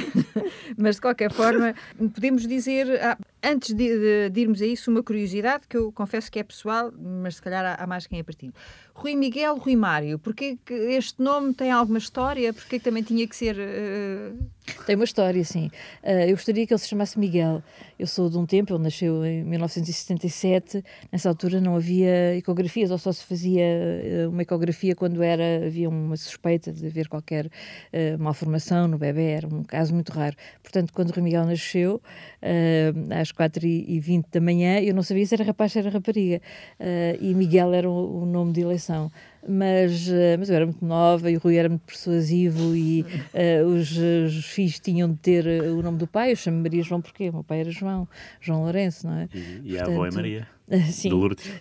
mas 0.78 0.96
de 0.96 1.02
qualquer 1.02 1.32
forma, 1.32 1.74
podemos 1.98 2.46
dizer, 2.46 3.02
ah, 3.02 3.18
antes 3.42 3.74
de, 3.74 3.88
de, 3.88 4.30
de, 4.30 4.42
irmos 4.42 4.62
a 4.62 4.66
isso, 4.66 4.92
uma 4.92 5.02
curiosidade 5.02 5.64
que 5.70 5.78
eu 5.78 5.94
confesso 5.94 6.30
que 6.30 6.40
é 6.40 6.44
pessoal, 6.44 6.92
mas 6.98 7.38
se 7.38 7.42
calhar 7.42 7.66
há, 7.66 7.82
há 7.82 7.88
mais 7.88 8.06
quem 8.06 8.20
a 8.20 8.24
partilhe. 8.24 8.54
Rui 8.96 9.14
Miguel, 9.14 9.58
Rui 9.58 9.76
Mário, 9.76 10.18
porque 10.18 10.58
este 10.70 11.22
nome 11.22 11.54
tem 11.54 11.70
alguma 11.70 11.98
história? 11.98 12.54
Porque 12.54 12.80
também 12.80 13.04
tinha 13.04 13.28
que 13.28 13.36
ser. 13.36 13.58
Uh 13.58 14.56
Tem 14.86 14.96
uma 14.96 15.06
história, 15.06 15.44
sim. 15.44 15.68
Uh, 16.04 16.28
eu 16.28 16.32
gostaria 16.32 16.66
que 16.66 16.74
ele 16.74 16.80
se 16.80 16.88
chamasse 16.88 17.20
Miguel. 17.20 17.62
Eu 18.00 18.08
sou 18.08 18.30
de 18.30 18.38
um 18.38 18.46
tempo, 18.46 18.74
ele 18.74 18.84
nasceu 18.84 19.24
em 19.26 19.44
1977. 19.44 20.84
Nessa 21.12 21.30
altura 21.30 21.62
não 21.62 21.76
havia 21.76 22.36
ecografias, 22.36 22.90
ou 22.92 22.98
só 22.98 23.12
se 23.12 23.24
fazia 23.24 23.64
uh, 23.64 24.30
uma 24.30 24.42
ecografia 24.42 24.96
quando 24.96 25.22
era, 25.22 25.66
havia 25.66 25.88
uma 25.88 26.18
suspeita 26.18 26.74
de 26.74 26.86
haver 26.88 27.08
qualquer 27.08 27.46
uh, 27.46 28.20
malformação 28.20 28.88
no 28.88 28.98
bebê. 28.98 29.32
Era 29.32 29.48
um 29.48 29.64
caso 29.64 29.94
muito 29.94 30.12
raro. 30.12 30.36
Portanto, 30.64 30.92
quando 30.94 31.12
Rui 31.12 31.24
Miguel 31.24 31.46
nasceu, 31.46 32.02
às 33.20 33.32
4h20 33.32 34.26
da 34.32 34.42
manhã, 34.42 34.80
eu 34.80 34.94
não 34.94 35.04
sabia 35.04 35.26
se 35.26 35.34
era 35.34 35.44
rapaz 35.44 35.76
ou 35.76 35.82
era 35.82 35.90
rapariga. 35.90 36.42
e 37.20 37.34
Miguel 37.34 37.74
era 37.74 37.90
o, 37.90 38.24
o 38.24 38.26
nome 38.26 38.52
de 38.54 38.62
eleição 38.62 38.85
mas, 39.48 40.08
uh, 40.08 40.38
mas 40.40 40.50
eu 40.50 40.56
era 40.56 40.66
muito 40.66 40.84
nova 40.84 41.30
e 41.30 41.38
o 41.38 41.40
Rui 41.40 41.56
era 41.56 41.70
muito 41.70 41.84
persuasivo 41.84 42.76
e 42.76 43.02
uh, 43.04 43.66
os, 43.68 43.92
os, 43.98 44.46
filhos 44.46 44.80
tinham 44.80 45.12
de 45.12 45.18
ter 45.18 45.46
eh, 45.46 45.70
o 45.70 45.82
nome 45.82 45.98
do 45.98 46.08
pai. 46.08 46.32
Eu 46.32 46.36
chamo 46.36 46.62
Maria 46.62 46.82
João 46.82 47.02
porque 47.02 47.30
o 47.30 47.34
meu 47.34 47.44
pai 47.44 47.62
era 47.62 47.72
João, 47.72 48.08
João 48.42 48.64
Lourenço, 48.64 49.08
não 49.08 49.18
é? 49.18 49.30
E, 49.34 49.38
e 49.38 49.70
Portanto, 49.70 49.90
a 49.90 49.94
avó 49.94 50.06
é 50.06 50.12
Maria. 50.12 50.48
Sim, 50.92 51.12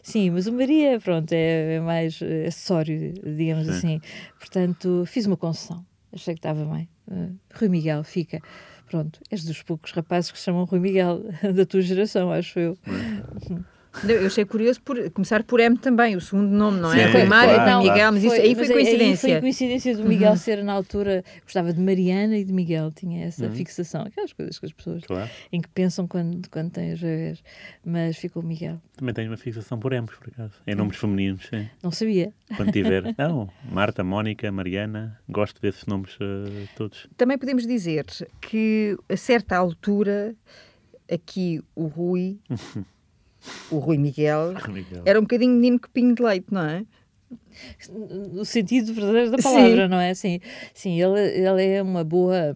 sim, 0.02 0.30
mas 0.30 0.46
o 0.46 0.52
Maria, 0.54 0.98
pronto, 0.98 1.30
é, 1.30 1.74
é 1.74 1.80
mais 1.80 2.18
acessório, 2.46 3.12
digamos 3.36 3.66
sim. 3.66 3.72
assim. 3.72 4.00
Portanto, 4.38 5.04
fiz 5.06 5.26
uma 5.26 5.36
concessão. 5.36 5.84
Achei 6.10 6.32
que 6.32 6.38
estava 6.38 6.64
bem. 6.64 6.88
Uh, 7.06 7.36
Rui 7.54 7.68
Miguel, 7.68 8.02
fica. 8.02 8.40
Pronto, 8.88 9.20
és 9.30 9.44
dos 9.44 9.62
poucos 9.62 9.92
rapazes 9.92 10.30
que 10.30 10.38
chamam 10.38 10.64
Rui 10.64 10.80
Miguel 10.80 11.22
da 11.54 11.66
tua 11.66 11.82
geração, 11.82 12.32
acho 12.32 12.58
eu. 12.58 12.78
Eu 14.02 14.26
achei 14.26 14.44
curioso 14.44 14.80
por 14.82 15.10
começar 15.10 15.42
por 15.44 15.60
M 15.60 15.78
também, 15.78 16.16
o 16.16 16.20
segundo 16.20 16.50
nome, 16.50 16.80
não 16.80 16.92
é? 16.92 17.06
Sim, 17.06 17.12
foi 17.12 17.24
Mário, 17.24 17.54
claro. 17.54 17.82
Miguel, 17.82 18.12
mas 18.12 18.24
isso 18.24 18.34
aí 18.34 18.54
foi 18.54 18.68
coincidência. 18.68 19.26
Aí 19.26 19.32
foi 19.34 19.40
coincidência 19.40 19.96
do 19.96 20.04
Miguel 20.04 20.30
uhum. 20.30 20.36
ser 20.36 20.64
na 20.64 20.72
altura, 20.72 21.24
gostava 21.42 21.72
de 21.72 21.80
Mariana 21.80 22.36
e 22.36 22.44
de 22.44 22.52
Miguel, 22.52 22.90
tinha 22.92 23.24
essa 23.24 23.46
uhum. 23.46 23.52
fixação, 23.52 24.02
aquelas 24.02 24.32
coisas 24.32 24.58
que 24.58 24.66
as 24.66 24.72
pessoas 24.72 25.04
claro. 25.04 25.30
em 25.52 25.60
que 25.60 25.68
pensam 25.68 26.08
quando, 26.08 26.48
quando 26.50 26.70
têm 26.70 26.92
os 26.92 27.00
bebês, 27.00 27.42
mas 27.84 28.16
ficou 28.16 28.42
Miguel. 28.42 28.80
Também 28.96 29.14
tenho 29.14 29.30
uma 29.30 29.36
fixação 29.36 29.78
por 29.78 29.92
M, 29.92 30.06
por 30.06 30.28
acaso, 30.28 30.54
em 30.66 30.74
nomes 30.74 30.96
femininos, 30.96 31.46
sim. 31.46 31.68
Não 31.82 31.90
sabia. 31.90 32.32
Quando 32.56 32.72
tiver, 32.72 33.14
não, 33.16 33.48
Marta, 33.70 34.02
Mónica, 34.02 34.50
Mariana, 34.50 35.18
gosto 35.28 35.60
desses 35.60 35.86
nomes 35.86 36.14
uh, 36.16 36.68
todos. 36.76 37.06
Também 37.16 37.38
podemos 37.38 37.66
dizer 37.66 38.04
que 38.40 38.96
a 39.08 39.16
certa 39.16 39.56
altura 39.56 40.34
aqui 41.10 41.62
o 41.74 41.86
Rui 41.86 42.38
o 43.70 43.78
Rui 43.78 43.98
Miguel, 43.98 44.54
Miguel. 44.68 45.02
era 45.04 45.18
um 45.18 45.22
bocadinho 45.22 45.52
menino 45.52 45.80
copinho 45.80 46.14
de 46.14 46.22
leite, 46.22 46.46
não 46.50 46.64
é? 46.64 46.84
No 48.32 48.44
sentido 48.44 48.92
verdadeiro 48.92 49.30
da 49.30 49.38
palavra, 49.38 49.84
sim. 49.84 49.88
não 49.88 50.00
é? 50.00 50.14
Sim, 50.14 50.40
sim 50.72 51.00
ele, 51.00 51.20
ele 51.20 51.64
é 51.64 51.82
uma 51.82 52.04
boa 52.04 52.54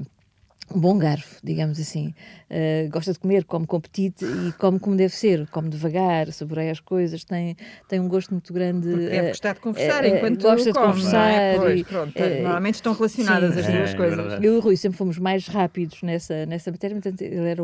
bom 0.74 0.98
garfo, 0.98 1.40
digamos 1.42 1.78
assim. 1.80 2.14
Uh, 2.50 2.90
gosta 2.90 3.12
de 3.12 3.18
comer, 3.18 3.44
come 3.44 3.66
com 3.66 3.76
apetite 3.76 4.24
e 4.24 4.52
come 4.52 4.78
como 4.78 4.96
deve 4.96 5.14
ser, 5.14 5.46
come 5.48 5.68
devagar, 5.68 6.32
saboreia 6.32 6.72
as 6.72 6.80
coisas, 6.80 7.24
tem, 7.24 7.56
tem 7.88 8.00
um 8.00 8.08
gosto 8.08 8.30
muito 8.32 8.52
grande. 8.52 8.88
Porque 8.88 9.06
deve 9.06 9.26
uh, 9.26 9.28
gostar 9.28 9.54
de 9.54 9.60
conversar 9.60 10.04
uh, 10.04 10.06
enquanto 10.06 10.42
gosta 10.42 10.72
come, 10.72 10.86
de 10.86 10.92
conversar. 10.92 11.30
É? 11.30 11.56
Pois, 11.56 11.80
e, 11.80 11.84
pronto, 11.84 12.14
normalmente 12.18 12.74
estão 12.74 12.92
relacionadas 12.92 13.54
sim, 13.54 13.60
as 13.60 13.66
duas 13.66 13.90
é, 13.90 13.96
coisas. 13.96 14.32
É 14.32 14.36
eu 14.38 14.54
e 14.54 14.58
o 14.58 14.60
Rui 14.60 14.76
sempre 14.76 14.98
fomos 14.98 15.18
mais 15.18 15.46
rápidos 15.46 16.02
nessa, 16.02 16.46
nessa 16.46 16.70
matéria, 16.70 16.94
portanto, 16.94 17.22
ele 17.22 17.48
era, 17.48 17.62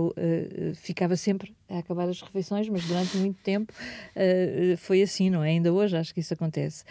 ficava 0.74 1.16
sempre 1.16 1.54
a 1.68 1.78
acabar 1.78 2.08
as 2.08 2.20
refeições, 2.20 2.68
mas 2.68 2.84
durante 2.84 3.16
muito 3.16 3.40
tempo 3.42 3.72
foi 4.78 5.02
assim, 5.02 5.30
não 5.30 5.42
é? 5.42 5.50
Ainda 5.50 5.72
hoje 5.72 5.96
acho 5.96 6.14
que 6.14 6.20
isso 6.20 6.34
acontece. 6.34 6.84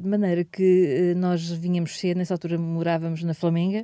de 0.00 0.08
maneira 0.08 0.44
que 0.44 1.14
nós 1.16 1.50
vinhamos 1.50 1.98
cedo, 1.98 2.18
nessa 2.18 2.34
altura 2.34 2.58
morávamos 2.58 3.22
na 3.22 3.34
Flamenga 3.34 3.82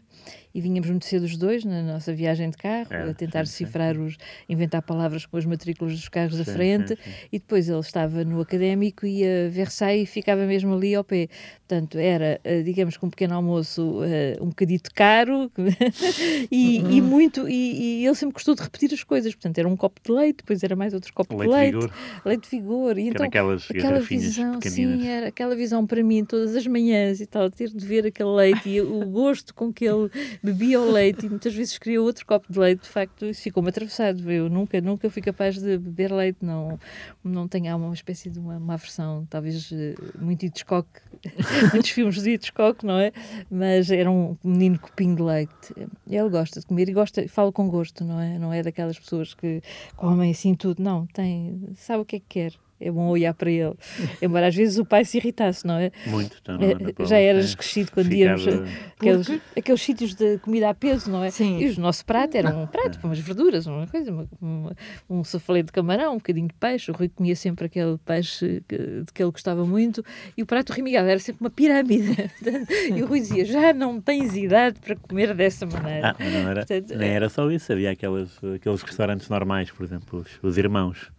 e 0.56 0.60
vinhamos 0.62 0.88
muito 0.88 1.04
cedo 1.04 1.24
os 1.24 1.36
dois 1.36 1.66
na 1.66 1.82
nossa 1.82 2.14
viagem 2.14 2.48
de 2.48 2.56
carro, 2.56 2.88
é, 2.90 3.10
a 3.10 3.12
tentar 3.12 3.46
sim, 3.46 3.64
decifrar 3.64 3.94
sim. 3.94 4.00
os, 4.00 4.16
inventar 4.48 4.80
palavras 4.80 5.26
com 5.26 5.36
as 5.36 5.44
matrículas 5.44 5.92
dos 5.92 6.08
carros 6.08 6.32
sim, 6.32 6.42
da 6.42 6.50
frente, 6.50 6.98
e 7.30 7.38
depois 7.38 7.68
ele 7.68 7.78
estava 7.78 8.24
no 8.24 8.40
académico 8.40 9.04
e 9.04 9.22
a 9.22 9.50
Versailles 9.50 10.08
ficava 10.08 10.46
mesmo 10.46 10.74
ali 10.74 10.94
ao 10.94 11.04
pé. 11.04 11.28
Portanto, 11.68 11.98
era, 11.98 12.40
eh, 12.44 12.62
digamos 12.62 12.96
que 12.96 13.04
um 13.04 13.10
pequeno 13.10 13.34
almoço 13.34 13.98
uh, 13.98 14.42
um 14.42 14.50
bocadito 14.50 14.88
caro 14.94 15.50
e, 16.50 16.78
uhum. 16.78 16.90
e, 16.90 17.00
muito, 17.02 17.48
e, 17.48 18.02
e, 18.02 18.06
ele 18.06 18.14
sempre 18.14 18.34
gostou 18.34 18.54
de 18.54 18.62
repetir 18.62 18.94
as 18.94 19.02
coisas. 19.02 19.34
Portanto, 19.34 19.58
era 19.58 19.68
um 19.68 19.76
copo 19.76 20.00
de 20.02 20.12
leite, 20.12 20.36
depois 20.38 20.62
era 20.62 20.76
mais 20.76 20.94
outro 20.94 21.12
copo 21.12 21.36
leite 21.36 21.50
de 21.50 21.56
leite. 21.56 21.74
Vigor. 21.74 21.92
Leite 22.24 22.42
de 22.44 22.56
vigor. 22.56 22.98
E 22.98 23.08
então, 23.08 23.26
aquelas 23.26 23.68
aquela 23.68 24.00
visão, 24.00 24.60
sim, 24.62 25.08
era 25.08 25.26
aquela 25.26 25.56
visão 25.56 25.84
para 25.86 26.02
mim 26.02 26.24
todas 26.24 26.54
as 26.54 26.66
manhãs 26.66 27.20
e 27.20 27.26
tal, 27.26 27.50
ter 27.50 27.68
de 27.68 27.84
ver 27.84 28.06
aquele 28.06 28.30
leite 28.30 28.68
e 28.68 28.80
o 28.80 29.04
gosto 29.04 29.52
com 29.52 29.72
que 29.72 29.84
ele 29.84 30.08
bebia 30.46 30.80
o 30.80 30.90
leite 30.90 31.26
e 31.26 31.28
muitas 31.28 31.52
vezes 31.52 31.76
queria 31.76 32.00
outro 32.00 32.24
copo 32.24 32.52
de 32.52 32.58
leite, 32.58 32.82
de 32.82 32.88
facto, 32.88 33.34
ficou-me 33.34 33.68
atravessado. 33.68 34.30
Eu 34.30 34.48
nunca, 34.48 34.80
nunca 34.80 35.10
fui 35.10 35.20
capaz 35.20 35.58
de 35.58 35.76
beber 35.76 36.12
leite, 36.12 36.38
não, 36.40 36.78
não 37.24 37.48
tenho 37.48 37.76
uma 37.76 37.92
espécie 37.92 38.30
de 38.30 38.38
uma, 38.38 38.56
uma 38.56 38.74
aversão, 38.74 39.26
talvez 39.28 39.70
eh, 39.72 39.94
muito 40.18 40.46
Hitchcock, 40.46 40.88
muitos 41.72 41.90
filmes 41.90 42.22
de 42.22 42.30
Hitchcock, 42.30 42.86
não 42.86 42.98
é? 42.98 43.12
Mas 43.50 43.90
era 43.90 44.10
um 44.10 44.36
menino 44.44 44.78
copinho 44.78 45.16
de 45.16 45.22
leite. 45.22 45.74
Ele 46.08 46.28
gosta 46.28 46.60
de 46.60 46.66
comer 46.66 46.88
e 46.88 46.92
gosta, 46.92 47.26
fala 47.28 47.50
com 47.50 47.68
gosto, 47.68 48.04
não 48.04 48.20
é? 48.20 48.38
Não 48.38 48.52
é 48.52 48.62
daquelas 48.62 48.98
pessoas 48.98 49.34
que 49.34 49.60
comem 49.96 50.30
assim 50.30 50.54
tudo, 50.54 50.82
não, 50.82 51.06
tem, 51.06 51.74
sabe 51.74 52.02
o 52.02 52.04
que 52.04 52.16
é 52.16 52.20
que 52.20 52.26
quer 52.28 52.65
é 52.80 52.90
bom 52.90 53.08
olhar 53.08 53.32
para 53.34 53.50
ele. 53.50 53.74
Embora 54.20 54.48
às 54.48 54.54
vezes 54.54 54.78
o 54.78 54.84
pai 54.84 55.04
se 55.04 55.16
irritasse, 55.18 55.66
não 55.66 55.74
é? 55.74 55.90
Muito, 56.06 56.36
então, 56.40 56.58
não 56.58 56.64
é, 56.64 57.06
Já 57.06 57.18
eras 57.18 57.54
crescido 57.54 57.90
quando 57.92 58.08
Ficava... 58.08 58.40
íamos 58.40 58.70
aqueles, 58.98 59.40
aqueles 59.56 59.82
sítios 59.82 60.14
de 60.14 60.38
comida 60.38 60.70
a 60.70 60.74
peso, 60.74 61.10
não 61.10 61.24
é? 61.24 61.30
Sim. 61.30 61.58
E 61.58 61.70
o 61.70 61.80
nosso 61.80 62.04
prato 62.04 62.36
era 62.36 62.54
um 62.54 62.66
prato 62.66 62.98
com 63.00 63.08
umas 63.08 63.18
verduras, 63.18 63.66
uma 63.66 63.86
coisa, 63.86 64.10
uma, 64.10 64.28
uma, 64.40 64.76
um 65.08 65.24
sofalê 65.24 65.62
de 65.62 65.72
camarão, 65.72 66.14
um 66.14 66.16
bocadinho 66.16 66.48
de 66.48 66.54
peixe. 66.54 66.90
O 66.90 66.94
Rui 66.94 67.08
comia 67.08 67.36
sempre 67.36 67.66
aquele 67.66 67.98
peixe 67.98 68.62
que, 68.68 68.76
de 68.76 69.12
que 69.12 69.22
ele 69.22 69.30
gostava 69.30 69.64
muito 69.64 70.04
e 70.36 70.42
o 70.42 70.46
prato 70.46 70.72
remigado 70.72 71.08
era 71.08 71.18
sempre 71.18 71.42
uma 71.42 71.50
pirâmide. 71.50 72.30
e 72.94 73.02
o 73.02 73.06
Rui 73.06 73.20
dizia: 73.20 73.44
Já 73.44 73.72
não 73.72 74.00
tens 74.00 74.36
idade 74.36 74.80
para 74.80 74.96
comer 74.96 75.34
dessa 75.34 75.66
maneira. 75.66 76.14
Ah, 76.18 76.24
não 76.24 76.50
era, 76.50 76.66
Portanto, 76.66 76.96
nem 76.96 77.10
era 77.10 77.28
só 77.28 77.50
isso, 77.50 77.72
havia 77.72 77.90
aquelas, 77.90 78.38
aqueles 78.54 78.82
restaurantes 78.82 79.28
normais, 79.28 79.70
por 79.70 79.84
exemplo, 79.84 80.20
os, 80.20 80.38
os 80.42 80.58
irmãos 80.58 81.10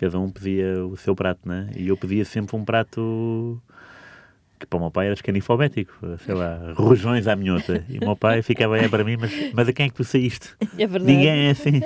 cada 0.00 0.18
um 0.18 0.30
pedia 0.30 0.82
o 0.86 0.96
seu 0.96 1.14
prato, 1.14 1.46
né? 1.46 1.70
E 1.76 1.88
eu 1.88 1.96
pedia 1.96 2.24
sempre 2.24 2.56
um 2.56 2.64
prato 2.64 3.60
que 4.58 4.66
para 4.66 4.78
o 4.78 4.80
meu 4.80 4.90
pai 4.90 5.06
era 5.06 5.14
escanifobético, 5.14 5.94
sei 6.24 6.34
lá, 6.34 6.72
rojões 6.76 7.26
à 7.26 7.36
minhota. 7.36 7.84
E 7.86 7.98
o 7.98 8.04
meu 8.04 8.16
pai 8.16 8.40
ficava 8.40 8.76
aí 8.76 8.88
para 8.88 9.04
mim, 9.04 9.16
mas, 9.18 9.30
mas 9.52 9.68
a 9.68 9.72
quem 9.74 9.86
é 9.86 9.88
que 9.90 9.94
tu 9.94 10.04
saíste? 10.04 10.56
É 10.78 10.86
verdade. 10.86 11.12
Ninguém 11.12 11.48
é 11.48 11.50
assim. 11.50 11.82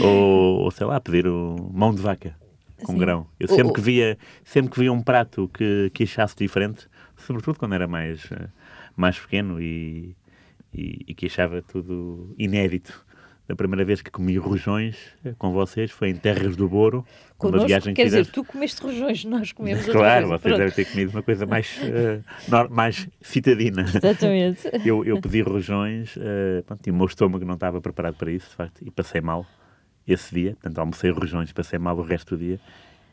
ou, 0.00 0.60
ou 0.60 0.70
sei 0.70 0.86
lá, 0.86 0.98
pedir 0.98 1.26
o 1.26 1.70
mão 1.70 1.94
de 1.94 2.00
vaca 2.00 2.34
com 2.82 2.92
Sim. 2.92 2.98
grão. 2.98 3.26
Eu 3.38 3.48
sempre 3.48 3.74
que 3.74 3.80
via, 3.80 4.16
sempre 4.42 4.70
que 4.72 4.80
via 4.80 4.92
um 4.92 5.02
prato 5.02 5.50
que, 5.52 5.90
que 5.92 6.04
achasse 6.04 6.34
diferente, 6.34 6.88
sobretudo 7.18 7.58
quando 7.58 7.74
era 7.74 7.86
mais, 7.86 8.26
mais 8.96 9.18
pequeno 9.18 9.60
e, 9.60 10.16
e, 10.72 11.04
e 11.08 11.14
que 11.14 11.26
achava 11.26 11.60
tudo 11.60 12.34
inédito, 12.38 13.04
a 13.48 13.56
primeira 13.56 13.84
vez 13.84 14.00
que 14.00 14.10
comi 14.10 14.36
rojões 14.36 14.96
eh, 15.24 15.34
com 15.36 15.52
vocês 15.52 15.90
foi 15.90 16.10
em 16.10 16.14
Terras 16.14 16.56
do 16.56 16.68
Boro, 16.68 17.04
uma 17.40 17.66
viagem 17.66 17.92
quer 17.92 18.02
que 18.04 18.08
dizer, 18.08 18.26
tu 18.26 18.44
comeste 18.44 18.80
rojões, 18.80 19.24
nós 19.24 19.52
comemos 19.52 19.84
Claro, 19.84 20.28
vocês 20.28 20.42
Pronto. 20.42 20.58
devem 20.58 20.72
ter 20.72 20.84
comido 20.84 21.10
uma 21.10 21.22
coisa 21.22 21.44
mais, 21.44 21.76
uh, 21.78 22.70
mais 22.70 23.08
citadina. 23.20 23.82
Exatamente. 23.82 24.70
eu, 24.84 25.04
eu 25.04 25.20
pedi 25.20 25.42
rojões, 25.42 26.16
uh, 26.16 26.62
pronto, 26.64 26.86
e 26.86 26.90
o 26.90 26.94
meu 26.94 27.06
estômago 27.06 27.44
não 27.44 27.54
estava 27.54 27.80
preparado 27.80 28.14
para 28.14 28.30
isso, 28.30 28.48
de 28.50 28.54
facto, 28.54 28.80
e 28.86 28.90
passei 28.90 29.20
mal 29.20 29.44
esse 30.06 30.34
dia, 30.34 30.52
portanto 30.52 30.78
almocei 30.78 31.10
rojões, 31.10 31.52
passei 31.52 31.78
mal 31.78 31.96
o 31.96 32.02
resto 32.02 32.36
do 32.36 32.44
dia, 32.44 32.60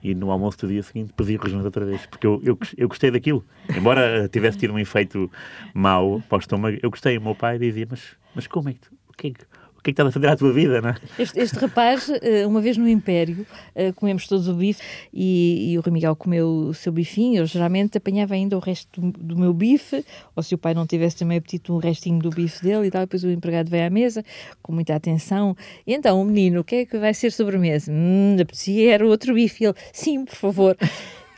e 0.02 0.16
no 0.16 0.32
almoço 0.32 0.60
do 0.60 0.68
dia 0.68 0.82
seguinte 0.82 1.14
pedi 1.14 1.36
rojões 1.36 1.66
outra 1.66 1.86
vez, 1.86 2.06
porque 2.06 2.26
eu, 2.26 2.42
eu, 2.44 2.58
eu 2.78 2.88
gostei 2.88 3.12
daquilo. 3.12 3.44
Embora 3.76 4.30
tivesse 4.30 4.58
tido 4.58 4.74
um 4.74 4.80
efeito 4.80 5.30
mau 5.74 6.22
para 6.30 6.38
o 6.38 6.40
estômago, 6.40 6.78
eu 6.82 6.90
gostei. 6.90 7.18
O 7.18 7.22
meu 7.22 7.36
pai 7.36 7.60
dizia, 7.60 7.86
mas, 7.90 8.16
mas 8.34 8.48
como 8.48 8.70
é 8.70 8.74
que 8.74 8.80
tu, 8.80 8.96
o 9.10 9.14
que 9.14 9.28
é 9.28 9.32
que, 9.32 9.46
o 9.80 9.82
que 9.82 9.92
é 9.92 9.94
que 9.94 10.02
estás 10.02 10.10
a 10.10 10.12
fazer 10.12 10.28
à 10.28 10.36
tua 10.36 10.52
vida, 10.52 10.82
não 10.82 10.90
é? 10.90 10.96
Este, 11.18 11.40
este 11.40 11.58
rapaz, 11.58 12.12
eh, 12.22 12.46
uma 12.46 12.60
vez 12.60 12.76
no 12.76 12.88
Império, 12.88 13.48
eh, 13.74 13.94
comemos 13.94 14.28
todos 14.28 14.50
o 14.50 14.54
bife 14.54 14.82
e, 15.14 15.72
e 15.72 15.78
o 15.78 15.82
Rui 15.82 15.94
Miguel 15.94 16.18
comeu 16.18 16.50
o 16.50 16.74
seu 16.74 16.92
bifinho. 16.92 17.40
Eu 17.40 17.46
geralmente 17.46 17.98
apanhava 17.98 18.34
ainda 18.34 18.58
o 18.58 18.60
resto 18.60 19.00
do, 19.00 19.12
do, 19.12 19.38
meu 19.38 19.54
bife, 19.54 20.04
ou 20.36 20.44
se 20.44 20.54
o 20.54 20.58
pai 20.58 20.74
não 20.74 20.86
tivesse 20.86 21.16
também 21.16 21.38
apetite, 21.38 21.72
um 21.72 21.78
restinho 21.78 22.20
do 22.20 22.30
bife 22.30 22.62
dele 22.62 22.88
e 22.88 22.92
tal. 22.92 23.04
Depois 23.04 23.24
o 23.24 23.30
empregado 23.30 23.70
veio 23.70 23.88
à 23.88 23.90
mesa 23.90 24.24
com 24.62 24.74
muita 24.74 24.94
atenção. 24.96 25.56
E 25.88 25.94
então, 25.94 26.22
o 26.22 26.26
menino, 26.26 26.60
o 26.60 26.64
que 26.64 26.76
é 26.76 26.86
que 26.86 27.00
vai 27.00 27.14
ser 27.14 27.32
sobremesa? 27.32 27.90
Hum, 27.90 28.36
apetecia 28.40 28.94
era 28.94 29.08
outro 29.08 29.34
bife. 29.34 29.64
E 29.64 29.68
ele, 29.68 29.76
sim, 29.94 30.26
por 30.26 30.36
favor. 30.36 30.78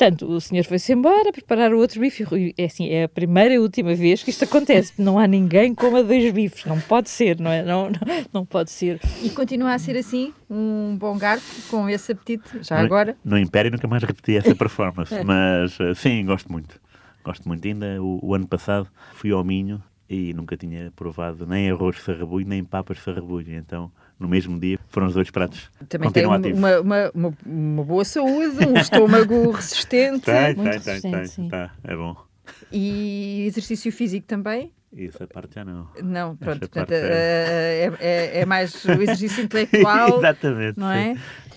Portanto, 0.02 0.28
o 0.28 0.42
senhor 0.42 0.64
foi-se 0.64 0.94
embora 0.94 1.32
preparar 1.32 1.72
o 1.76 1.78
outro 1.78 2.00
bife. 2.00 2.26
É 2.58 2.66
assim, 2.66 2.90
é 2.90 3.04
a 3.04 3.08
primeira 3.08 3.54
e 3.54 3.60
última 3.60 3.94
vez 3.94 4.24
que 4.24 4.32
isto 4.32 4.44
acontece. 4.46 4.94
Não 4.98 5.20
há 5.20 5.28
ninguém 5.28 5.76
com 5.76 5.86
coma 5.86 6.02
dois 6.02 6.34
bifes. 6.34 6.66
Não 6.66 6.82
pode 6.82 7.08
ser, 7.08 7.40
não 7.40 7.52
é? 7.52 7.62
Não, 7.62 7.88
não, 7.92 8.00
não 8.34 8.44
pode 8.44 8.72
ser. 8.72 9.00
E 9.22 9.30
continua 9.30 9.76
a 9.76 9.78
ser 9.78 9.96
assim, 9.96 10.34
um 10.50 10.98
bom 10.98 11.16
garfo, 11.16 11.70
com 11.70 11.88
esse 11.88 12.14
apetite, 12.14 12.64
já 12.64 12.80
no, 12.80 12.86
agora? 12.86 13.16
No 13.24 13.38
Império 13.38 13.70
nunca 13.70 13.88
mais 13.88 14.02
repeti 14.02 14.36
essa 14.36 14.56
performance, 14.56 15.14
mas 15.24 15.80
eh, 15.80 15.94
sim, 15.94 16.26
gosto 16.26 16.52
muito. 16.52 16.82
Gosto 17.24 17.48
muito. 17.48 17.68
Ainda 17.68 18.02
o, 18.02 18.20
o 18.24 18.34
ano 18.34 18.48
passado 18.48 18.88
fui 19.14 19.30
ao 19.32 19.44
Minho 19.44 19.84
e 20.10 20.34
nunca 20.34 20.58
tinha 20.58 20.92
provado 20.96 21.46
nem 21.46 21.70
arroz 21.70 21.98
de 21.98 22.02
farrabulho 22.02 22.48
nem 22.48 22.64
papas 22.64 22.98
de 22.98 23.04
farrabulho. 23.04 23.54
Então, 23.54 23.92
no 24.22 24.30
mesmo 24.30 24.60
dia, 24.60 24.80
foram 24.90 25.08
os 25.08 25.14
dois 25.14 25.32
pratos. 25.32 25.70
Também 25.90 26.12
tem 26.12 26.26
uma, 26.26 26.38
uma, 26.38 27.12
uma, 27.14 27.34
uma, 27.46 27.84
boa 27.84 28.06
saúde, 28.06 28.66
um 28.66 28.78
estômago 28.78 29.50
resistente. 29.52 30.26
Tem, 30.26 30.56
tem, 30.56 30.80
tem, 30.80 31.02
tem, 31.02 31.28
tem. 31.28 31.50
Tá, 31.50 31.74
é 31.84 31.96
bom. 31.96 32.16
E 32.72 33.46
exercício 33.48 33.92
físico 33.92 34.28
também? 34.28 34.72
Isso, 34.94 35.24
a 35.24 35.28
parte 35.28 35.56
já 35.56 35.64
não. 35.64 35.88
Não, 36.04 36.36
pronto, 36.36 36.60
portanto, 36.60 36.92
é... 36.92 36.98
É, 37.00 37.94
é, 38.00 38.40
é... 38.42 38.46
mais 38.46 38.84
o 38.84 38.92
exercício 38.92 39.42
intelectual. 39.46 40.18
Exatamente. 40.18 40.78
Não 40.78 40.92
é? 40.92 41.16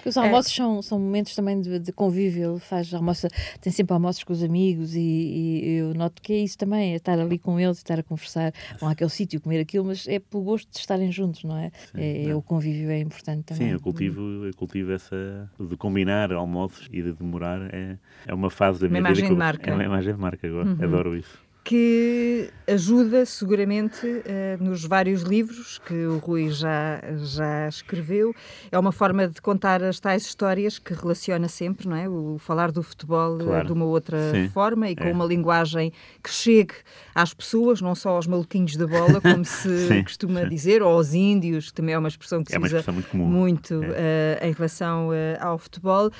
Os 0.08 0.16
almoços 0.16 0.52
é. 0.52 0.56
são, 0.56 0.82
são 0.82 0.98
momentos 0.98 1.34
também 1.34 1.60
de, 1.60 1.78
de, 1.78 1.92
convívio. 1.92 2.52
Ele 2.52 2.60
faz 2.60 2.92
almoço, 2.92 3.28
tem 3.60 3.72
sempre 3.72 3.92
almoços 3.92 4.24
com 4.24 4.32
os 4.32 4.42
amigos 4.42 4.94
e, 4.94 5.00
e, 5.00 5.76
eu 5.76 5.94
noto 5.94 6.20
que 6.20 6.32
é 6.32 6.36
isso 6.38 6.58
também, 6.58 6.92
é 6.92 6.96
estar 6.96 7.18
ali 7.18 7.38
com 7.38 7.58
eles, 7.58 7.78
estar 7.78 7.98
a 7.98 8.02
conversar, 8.02 8.52
vão 8.78 8.88
àquele 8.88 9.10
sítio, 9.10 9.40
comer 9.40 9.60
aquilo, 9.60 9.84
mas 9.84 10.06
é 10.08 10.18
pelo 10.18 10.42
gosto 10.42 10.70
de 10.70 10.78
estarem 10.78 11.10
juntos, 11.10 11.44
não 11.44 11.56
é? 11.56 11.70
Sim, 11.92 12.00
é, 12.00 12.24
é. 12.26 12.34
O 12.34 12.42
convívio 12.42 12.90
é 12.90 13.00
importante 13.00 13.44
também. 13.44 13.68
Sim, 13.68 13.72
eu 13.72 13.80
cultivo, 13.80 14.20
eu 14.46 14.54
cultivo 14.54 14.92
essa 14.92 15.50
de 15.58 15.76
combinar 15.76 16.32
almoços 16.32 16.88
e 16.92 17.02
de 17.02 17.12
demorar. 17.12 17.74
É, 17.74 17.96
é 18.26 18.34
uma 18.34 18.50
fase 18.50 18.80
da 18.80 18.88
minha 18.88 19.00
uma 19.00 19.08
vida. 19.08 19.20
Imagem 19.20 19.34
de 19.34 19.38
marca. 19.38 19.70
É 19.70 19.74
uma 19.74 19.84
imagem 19.84 20.14
de 20.14 20.20
marca, 20.20 20.46
agora. 20.46 20.68
Uhum. 20.68 20.84
Adoro 20.84 21.16
isso 21.16 21.44
que 21.64 22.50
ajuda 22.68 23.24
seguramente 23.24 24.06
uh, 24.06 24.62
nos 24.62 24.84
vários 24.84 25.22
livros 25.22 25.78
que 25.78 25.94
o 25.94 26.18
Rui 26.18 26.50
já, 26.50 27.00
já 27.24 27.66
escreveu. 27.66 28.34
É 28.70 28.78
uma 28.78 28.92
forma 28.92 29.26
de 29.26 29.40
contar 29.40 29.82
as 29.82 29.98
tais 29.98 30.26
histórias 30.26 30.78
que 30.78 30.92
relaciona 30.92 31.48
sempre, 31.48 31.88
não 31.88 31.96
é? 31.96 32.06
O 32.06 32.36
falar 32.38 32.70
do 32.70 32.82
futebol 32.82 33.40
eh, 33.40 33.44
claro. 33.44 33.66
de 33.66 33.72
uma 33.72 33.86
outra 33.86 34.18
Sim. 34.30 34.48
forma 34.50 34.90
e 34.90 34.94
com 34.94 35.04
é. 35.04 35.12
uma 35.12 35.24
linguagem 35.24 35.90
que 36.22 36.30
chegue 36.30 36.74
às 37.14 37.32
pessoas, 37.32 37.80
não 37.80 37.94
só 37.94 38.10
aos 38.10 38.26
maluquinhos 38.26 38.76
da 38.76 38.86
bola, 38.86 39.18
como 39.18 39.44
se 39.46 39.88
Sim. 39.88 40.02
costuma 40.02 40.42
Sim. 40.42 40.48
dizer, 40.50 40.82
ou 40.82 40.90
aos 40.90 41.14
índios, 41.14 41.68
que 41.68 41.74
também 41.74 41.94
é 41.94 41.98
uma 41.98 42.08
expressão 42.08 42.44
que 42.44 42.50
se 42.50 42.58
é 42.58 42.60
usa 42.60 42.84
muito, 42.92 43.16
muito 43.16 43.74
uh, 43.76 44.44
em 44.44 44.52
relação 44.52 45.08
uh, 45.08 45.12
ao 45.40 45.56
futebol. 45.56 46.10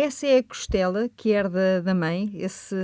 Essa 0.00 0.26
é 0.26 0.38
a 0.38 0.42
costela 0.42 1.10
que 1.14 1.28
herda 1.28 1.82
da 1.82 1.94
mãe, 1.94 2.30
esse, 2.34 2.74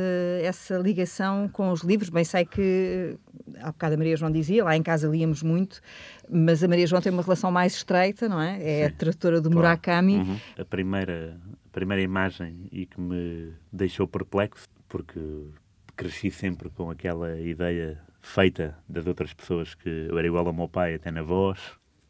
essa 0.42 0.76
ligação 0.76 1.48
com 1.48 1.70
os 1.70 1.80
livros. 1.80 2.10
Bem, 2.10 2.24
sei 2.24 2.44
que 2.44 3.16
há 3.58 3.72
bocado 3.72 3.94
a 3.94 3.96
Maria 3.96 4.18
João 4.18 4.30
dizia, 4.30 4.62
lá 4.62 4.76
em 4.76 4.82
casa 4.82 5.08
líamos 5.08 5.42
muito, 5.42 5.80
mas 6.28 6.62
a 6.62 6.68
Maria 6.68 6.86
João 6.86 7.00
tem 7.00 7.10
uma 7.10 7.22
relação 7.22 7.50
mais 7.50 7.74
estreita, 7.74 8.28
não 8.28 8.38
é? 8.38 8.62
É 8.62 8.80
Sim. 8.80 8.84
a 8.84 8.96
tradutora 8.98 9.40
do 9.40 9.48
claro. 9.48 9.66
Murakami. 9.66 10.16
Uhum. 10.16 10.36
A, 10.58 10.64
primeira, 10.66 11.40
a 11.64 11.68
primeira 11.72 12.02
imagem 12.02 12.68
e 12.70 12.84
que 12.84 13.00
me 13.00 13.54
deixou 13.72 14.06
perplexo, 14.06 14.68
porque 14.86 15.18
cresci 15.96 16.30
sempre 16.30 16.68
com 16.68 16.90
aquela 16.90 17.40
ideia 17.40 17.98
feita 18.20 18.76
das 18.86 19.06
outras 19.06 19.32
pessoas 19.32 19.74
que 19.74 19.88
eu 19.88 20.18
era 20.18 20.26
igual 20.26 20.46
ao 20.46 20.52
meu 20.52 20.68
pai, 20.68 20.96
até 20.96 21.10
na 21.10 21.22
voz, 21.22 21.58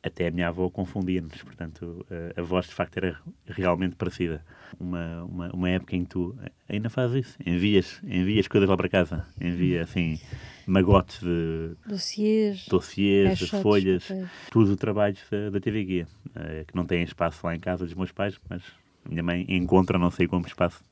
até 0.07 0.29
a 0.29 0.31
minha 0.31 0.49
avó 0.49 0.71
confundia-nos, 0.71 1.43
portanto 1.43 2.07
a, 2.11 2.41
a, 2.41 2.43
voz 2.43 2.67
de 2.67 2.75
facto 2.75 2.97
era 2.99 3.19
realmente 3.47 3.97
parecida. 3.97 4.45
Uma, 4.79 5.25
uma, 5.25 5.51
uma, 5.53 5.71
época 5.71 5.97
em 5.97 6.05
que 6.05 6.11
tu 6.11 6.37
ainda 6.69 6.91
fazes 6.91 7.27
isso, 7.27 7.39
envias, 7.45 8.01
envias 8.05 8.49
coisas 8.49 8.69
lá 8.69 8.77
para 8.77 8.89
casa, 8.89 9.27
envia 9.41 9.83
assim 9.83 10.19
magotes 10.67 11.21
de 11.21 11.77
dossiês, 11.87 12.67
dossiês 12.69 13.39
de 13.39 13.47
folhas, 13.47 14.09
tudo 14.51 14.77
trabalhos 14.77 15.21
da, 15.31 15.51
da 15.51 15.61
TV 15.61 15.85
Guia, 15.85 16.09
eh, 16.35 16.65
que 16.67 16.75
não 16.75 16.85
tem 16.85 17.03
espaço 17.03 17.47
lá 17.47 17.55
em 17.55 17.61
casa 17.61 17.85
dos 17.85 17.95
meus 17.95 18.11
pais, 18.11 18.39
mas 18.49 18.63
minha 19.09 19.23
mãe 19.23 19.47
encontra 19.49 19.99
não 19.99 20.11
sei 20.11 20.27
como 20.27 20.47
espaço 20.47 20.83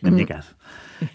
na 0.00 0.10
minha 0.10 0.26
casa. 0.26 0.48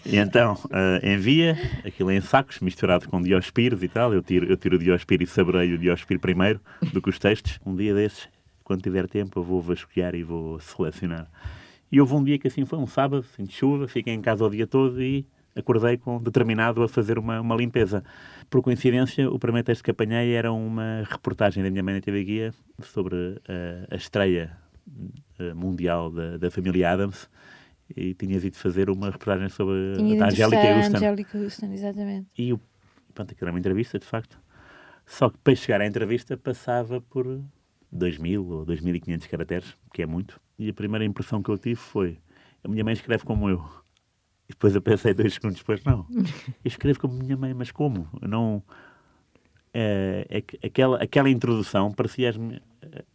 E 0.04 0.16
então 0.16 0.54
uh, 0.54 1.06
envia 1.06 1.56
aquilo 1.84 2.10
em 2.10 2.20
sacos, 2.20 2.60
misturado 2.60 3.08
com 3.08 3.20
diospiros 3.22 3.82
e 3.82 3.88
tal. 3.88 4.12
Eu 4.12 4.22
tiro, 4.22 4.46
eu 4.46 4.56
tiro 4.56 4.76
o 4.76 4.78
diospiro 4.78 5.22
e 5.22 5.26
saboreio 5.26 5.76
o 5.76 5.78
diospiro 5.78 6.20
primeiro 6.20 6.60
do 6.92 7.00
que 7.00 7.08
os 7.08 7.18
textos. 7.18 7.58
Um 7.64 7.74
dia 7.74 7.94
desses, 7.94 8.28
quando 8.64 8.82
tiver 8.82 9.08
tempo, 9.08 9.38
eu 9.38 9.42
vou 9.42 9.60
vasculhar 9.60 10.14
e 10.14 10.22
vou 10.22 10.60
selecionar. 10.60 11.26
E 11.90 12.00
houve 12.00 12.14
um 12.14 12.22
dia 12.22 12.38
que 12.38 12.48
assim 12.48 12.64
foi, 12.64 12.78
um 12.78 12.86
sábado, 12.86 13.24
assim, 13.32 13.44
de 13.44 13.52
chuva, 13.54 13.88
fiquei 13.88 14.12
em 14.12 14.20
casa 14.20 14.44
o 14.44 14.50
dia 14.50 14.66
todo 14.66 15.02
e 15.02 15.26
acordei 15.56 15.96
com 15.96 16.22
determinado 16.22 16.82
a 16.82 16.88
fazer 16.88 17.18
uma, 17.18 17.40
uma 17.40 17.56
limpeza. 17.56 18.04
Por 18.50 18.62
coincidência, 18.62 19.28
o 19.30 19.38
primeiro 19.38 19.64
texto 19.64 19.82
que 19.82 19.90
apanhei 19.90 20.34
era 20.34 20.52
uma 20.52 21.02
reportagem 21.10 21.62
da 21.62 21.70
minha 21.70 21.82
mãe 21.82 21.94
na 21.94 22.00
TV 22.00 22.24
Guia 22.24 22.54
sobre 22.82 23.14
uh, 23.16 23.40
a 23.90 23.96
estreia 23.96 24.52
uh, 24.86 25.54
mundial 25.54 26.10
da, 26.10 26.36
da 26.36 26.50
família 26.50 26.92
Adams 26.92 27.28
e 27.96 28.14
tinhas 28.14 28.44
ido 28.44 28.56
fazer 28.56 28.90
uma 28.90 29.10
reportagem 29.10 29.48
sobre 29.48 29.94
Tinha 29.96 30.24
a 30.24 30.28
Angélica 30.28 30.76
Houston. 30.76 30.96
Angélica 30.96 31.38
Houston, 31.38 31.72
exatamente. 31.72 32.28
E 32.36 32.52
o, 32.52 32.60
pronto, 33.14 33.32
aquilo 33.32 33.48
era 33.48 33.52
uma 33.52 33.58
entrevista, 33.58 33.98
de 33.98 34.06
facto. 34.06 34.38
Só 35.06 35.30
que 35.30 35.38
para 35.38 35.54
chegar 35.54 35.80
à 35.80 35.86
entrevista 35.86 36.36
passava 36.36 37.00
por 37.00 37.26
2.000 37.94 38.46
ou 38.46 38.66
2.500 38.66 39.28
caracteres, 39.28 39.74
que 39.92 40.02
é 40.02 40.06
muito. 40.06 40.40
E 40.58 40.68
a 40.68 40.74
primeira 40.74 41.04
impressão 41.04 41.42
que 41.42 41.50
eu 41.50 41.56
tive 41.56 41.76
foi: 41.76 42.18
a 42.62 42.68
minha 42.68 42.84
mãe 42.84 42.92
escreve 42.92 43.24
como 43.24 43.48
eu. 43.48 43.64
E 44.48 44.52
depois 44.52 44.74
eu 44.74 44.82
pensei 44.82 45.14
dois 45.14 45.34
segundos 45.34 45.58
depois: 45.58 45.82
não, 45.84 46.06
eu 46.12 46.68
escrevo 46.68 47.00
como 47.00 47.14
minha 47.14 47.36
mãe, 47.36 47.54
mas 47.54 47.70
como? 47.70 48.08
Eu 48.20 48.28
não. 48.28 48.62
É, 49.72 50.26
é, 50.30 50.66
aquela, 50.66 51.02
aquela 51.02 51.30
introdução 51.30 51.92
parecia 51.92 52.30
as, 52.30 52.36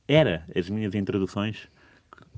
era 0.08 0.46
as 0.56 0.70
minhas 0.70 0.94
introduções 0.94 1.68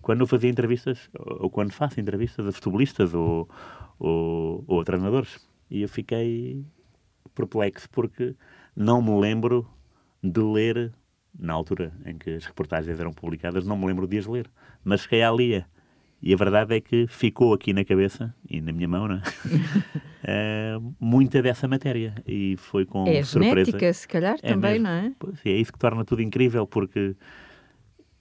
quando 0.05 0.21
eu 0.21 0.27
fazia 0.27 0.51
entrevistas, 0.51 1.09
ou 1.17 1.49
quando 1.49 1.71
faço 1.73 1.99
entrevistas 1.99 2.45
a 2.45 2.51
futebolistas 2.51 3.15
ou, 3.15 3.49
ou, 3.97 4.63
ou 4.67 4.79
a 4.79 4.83
treinadores. 4.83 5.43
E 5.67 5.81
eu 5.81 5.89
fiquei 5.89 6.63
perplexo 7.33 7.89
porque 7.89 8.35
não 8.75 9.01
me 9.01 9.19
lembro 9.19 9.67
de 10.21 10.39
ler, 10.39 10.93
na 11.35 11.53
altura 11.53 11.91
em 12.05 12.19
que 12.19 12.29
as 12.35 12.45
reportagens 12.45 12.99
eram 12.99 13.11
publicadas, 13.11 13.65
não 13.65 13.75
me 13.75 13.87
lembro 13.87 14.07
de 14.07 14.19
as 14.19 14.27
ler. 14.27 14.47
Mas 14.83 15.01
fiquei 15.01 15.23
a 15.23 15.31
lia. 15.31 15.65
E 16.21 16.31
a 16.31 16.37
verdade 16.37 16.75
é 16.75 16.81
que 16.81 17.07
ficou 17.07 17.51
aqui 17.51 17.73
na 17.73 17.83
cabeça 17.83 18.31
e 18.47 18.61
na 18.61 18.71
minha 18.71 18.87
mão, 18.87 19.07
né? 19.07 19.23
uh, 20.77 20.93
muita 21.03 21.41
dessa 21.41 21.67
matéria. 21.67 22.13
E 22.27 22.57
foi 22.57 22.85
com 22.85 23.07
é 23.07 23.23
surpresa. 23.23 23.71
genética, 23.71 23.91
se 23.91 24.07
calhar, 24.07 24.37
é 24.43 24.49
também, 24.49 24.73
mesmo. 24.73 24.87
não 24.87 24.93
é? 24.93 25.11
Pois, 25.17 25.43
é 25.43 25.49
isso 25.49 25.73
que 25.73 25.79
torna 25.79 26.05
tudo 26.05 26.21
incrível, 26.21 26.67
porque 26.67 27.15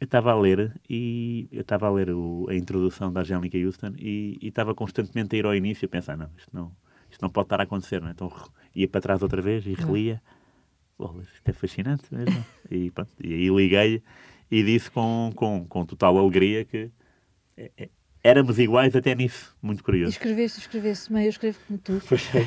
eu 0.04 0.06
estava 0.06 0.32
a 0.32 0.38
ler 0.38 0.72
e 0.88 1.48
eu 1.50 1.62
estava 1.62 1.86
a 1.86 1.90
ler 1.90 2.10
o, 2.10 2.46
a 2.48 2.54
introdução 2.54 3.10
da 3.12 3.22
Angélica 3.22 3.56
Houston 3.58 3.94
e, 3.98 4.38
estava 4.42 4.74
constantemente 4.74 5.34
a 5.34 5.38
ir 5.38 5.46
ao 5.46 5.54
início 5.54 5.86
a 5.86 5.88
pensar, 5.88 6.16
não, 6.16 6.28
isto 6.36 6.50
não, 6.52 6.72
isto 7.10 7.22
não 7.22 7.30
pode 7.30 7.46
estar 7.46 7.60
a 7.60 7.64
acontecer, 7.64 8.00
não 8.00 8.08
é? 8.08 8.10
Então 8.10 8.30
ia 8.74 8.86
para 8.86 9.00
trás 9.00 9.22
outra 9.22 9.40
vez 9.40 9.66
e 9.66 9.72
relia. 9.72 10.22
Oh, 10.98 11.20
isto 11.22 11.48
é 11.48 11.52
fascinante 11.52 12.04
mesmo. 12.12 12.44
e, 12.70 12.90
pronto, 12.90 13.12
e 13.22 13.32
aí 13.32 13.48
liguei 13.48 14.02
e 14.50 14.62
disse 14.62 14.90
com, 14.90 15.32
com, 15.34 15.66
com 15.66 15.86
total 15.86 16.18
alegria 16.18 16.64
que 16.64 16.90
é, 17.56 17.70
é, 17.76 17.88
éramos 18.22 18.58
iguais 18.58 18.94
até 18.94 19.14
nisso. 19.14 19.56
Muito 19.62 19.82
curioso. 19.82 20.12
Escreveste, 20.12 20.60
escreveste, 20.60 21.12
mas 21.12 21.24
eu 21.24 21.30
escrevo 21.30 21.58
como 21.66 21.78
tu. 21.78 22.02
Pois 22.06 22.22
é. 22.34 22.46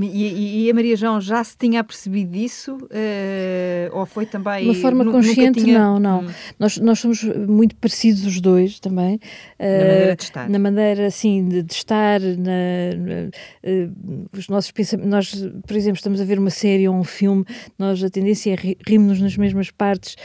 E, 0.00 0.64
e, 0.66 0.70
a 0.70 0.74
Maria 0.74 0.96
João 0.96 1.20
já 1.20 1.42
se 1.44 1.56
tinha 1.56 1.82
percebido 1.84 2.32
disso? 2.32 2.76
Uh, 2.76 3.90
ou 3.92 4.06
foi 4.06 4.26
também. 4.26 4.64
De 4.64 4.70
uma 4.70 4.74
forma 4.74 5.04
consciente, 5.04 5.62
tinha... 5.62 5.78
não, 5.78 5.98
não. 5.98 6.20
Hum. 6.22 6.30
Nós, 6.58 6.78
nós 6.78 6.98
somos 6.98 7.22
muito 7.22 7.76
parecidos 7.76 8.24
os 8.26 8.40
dois 8.40 8.80
também. 8.80 9.16
Uh, 9.58 9.64
na 9.64 9.78
maneira 9.78 10.16
de 10.16 10.22
estar. 10.22 10.48
Na 10.48 10.58
maneira, 10.58 11.06
assim, 11.06 11.48
de, 11.48 11.62
de 11.62 11.72
estar. 11.72 12.20
Na, 12.20 12.94
na 12.96 13.28
uh, 13.64 14.28
os 14.36 14.48
nossos 14.48 14.70
pensamentos. 14.70 15.10
Nós, 15.10 15.52
por 15.66 15.76
exemplo, 15.76 15.96
estamos 15.96 16.20
a 16.20 16.24
ver 16.24 16.38
uma 16.38 16.50
série 16.50 16.88
ou 16.88 16.94
um 16.94 17.04
filme, 17.04 17.44
nós 17.78 18.02
a 18.02 18.10
tendência 18.10 18.52
é 18.52 18.76
rirmos-nos 18.86 19.20
nas 19.20 19.36
mesmas 19.36 19.70
partes, 19.70 20.16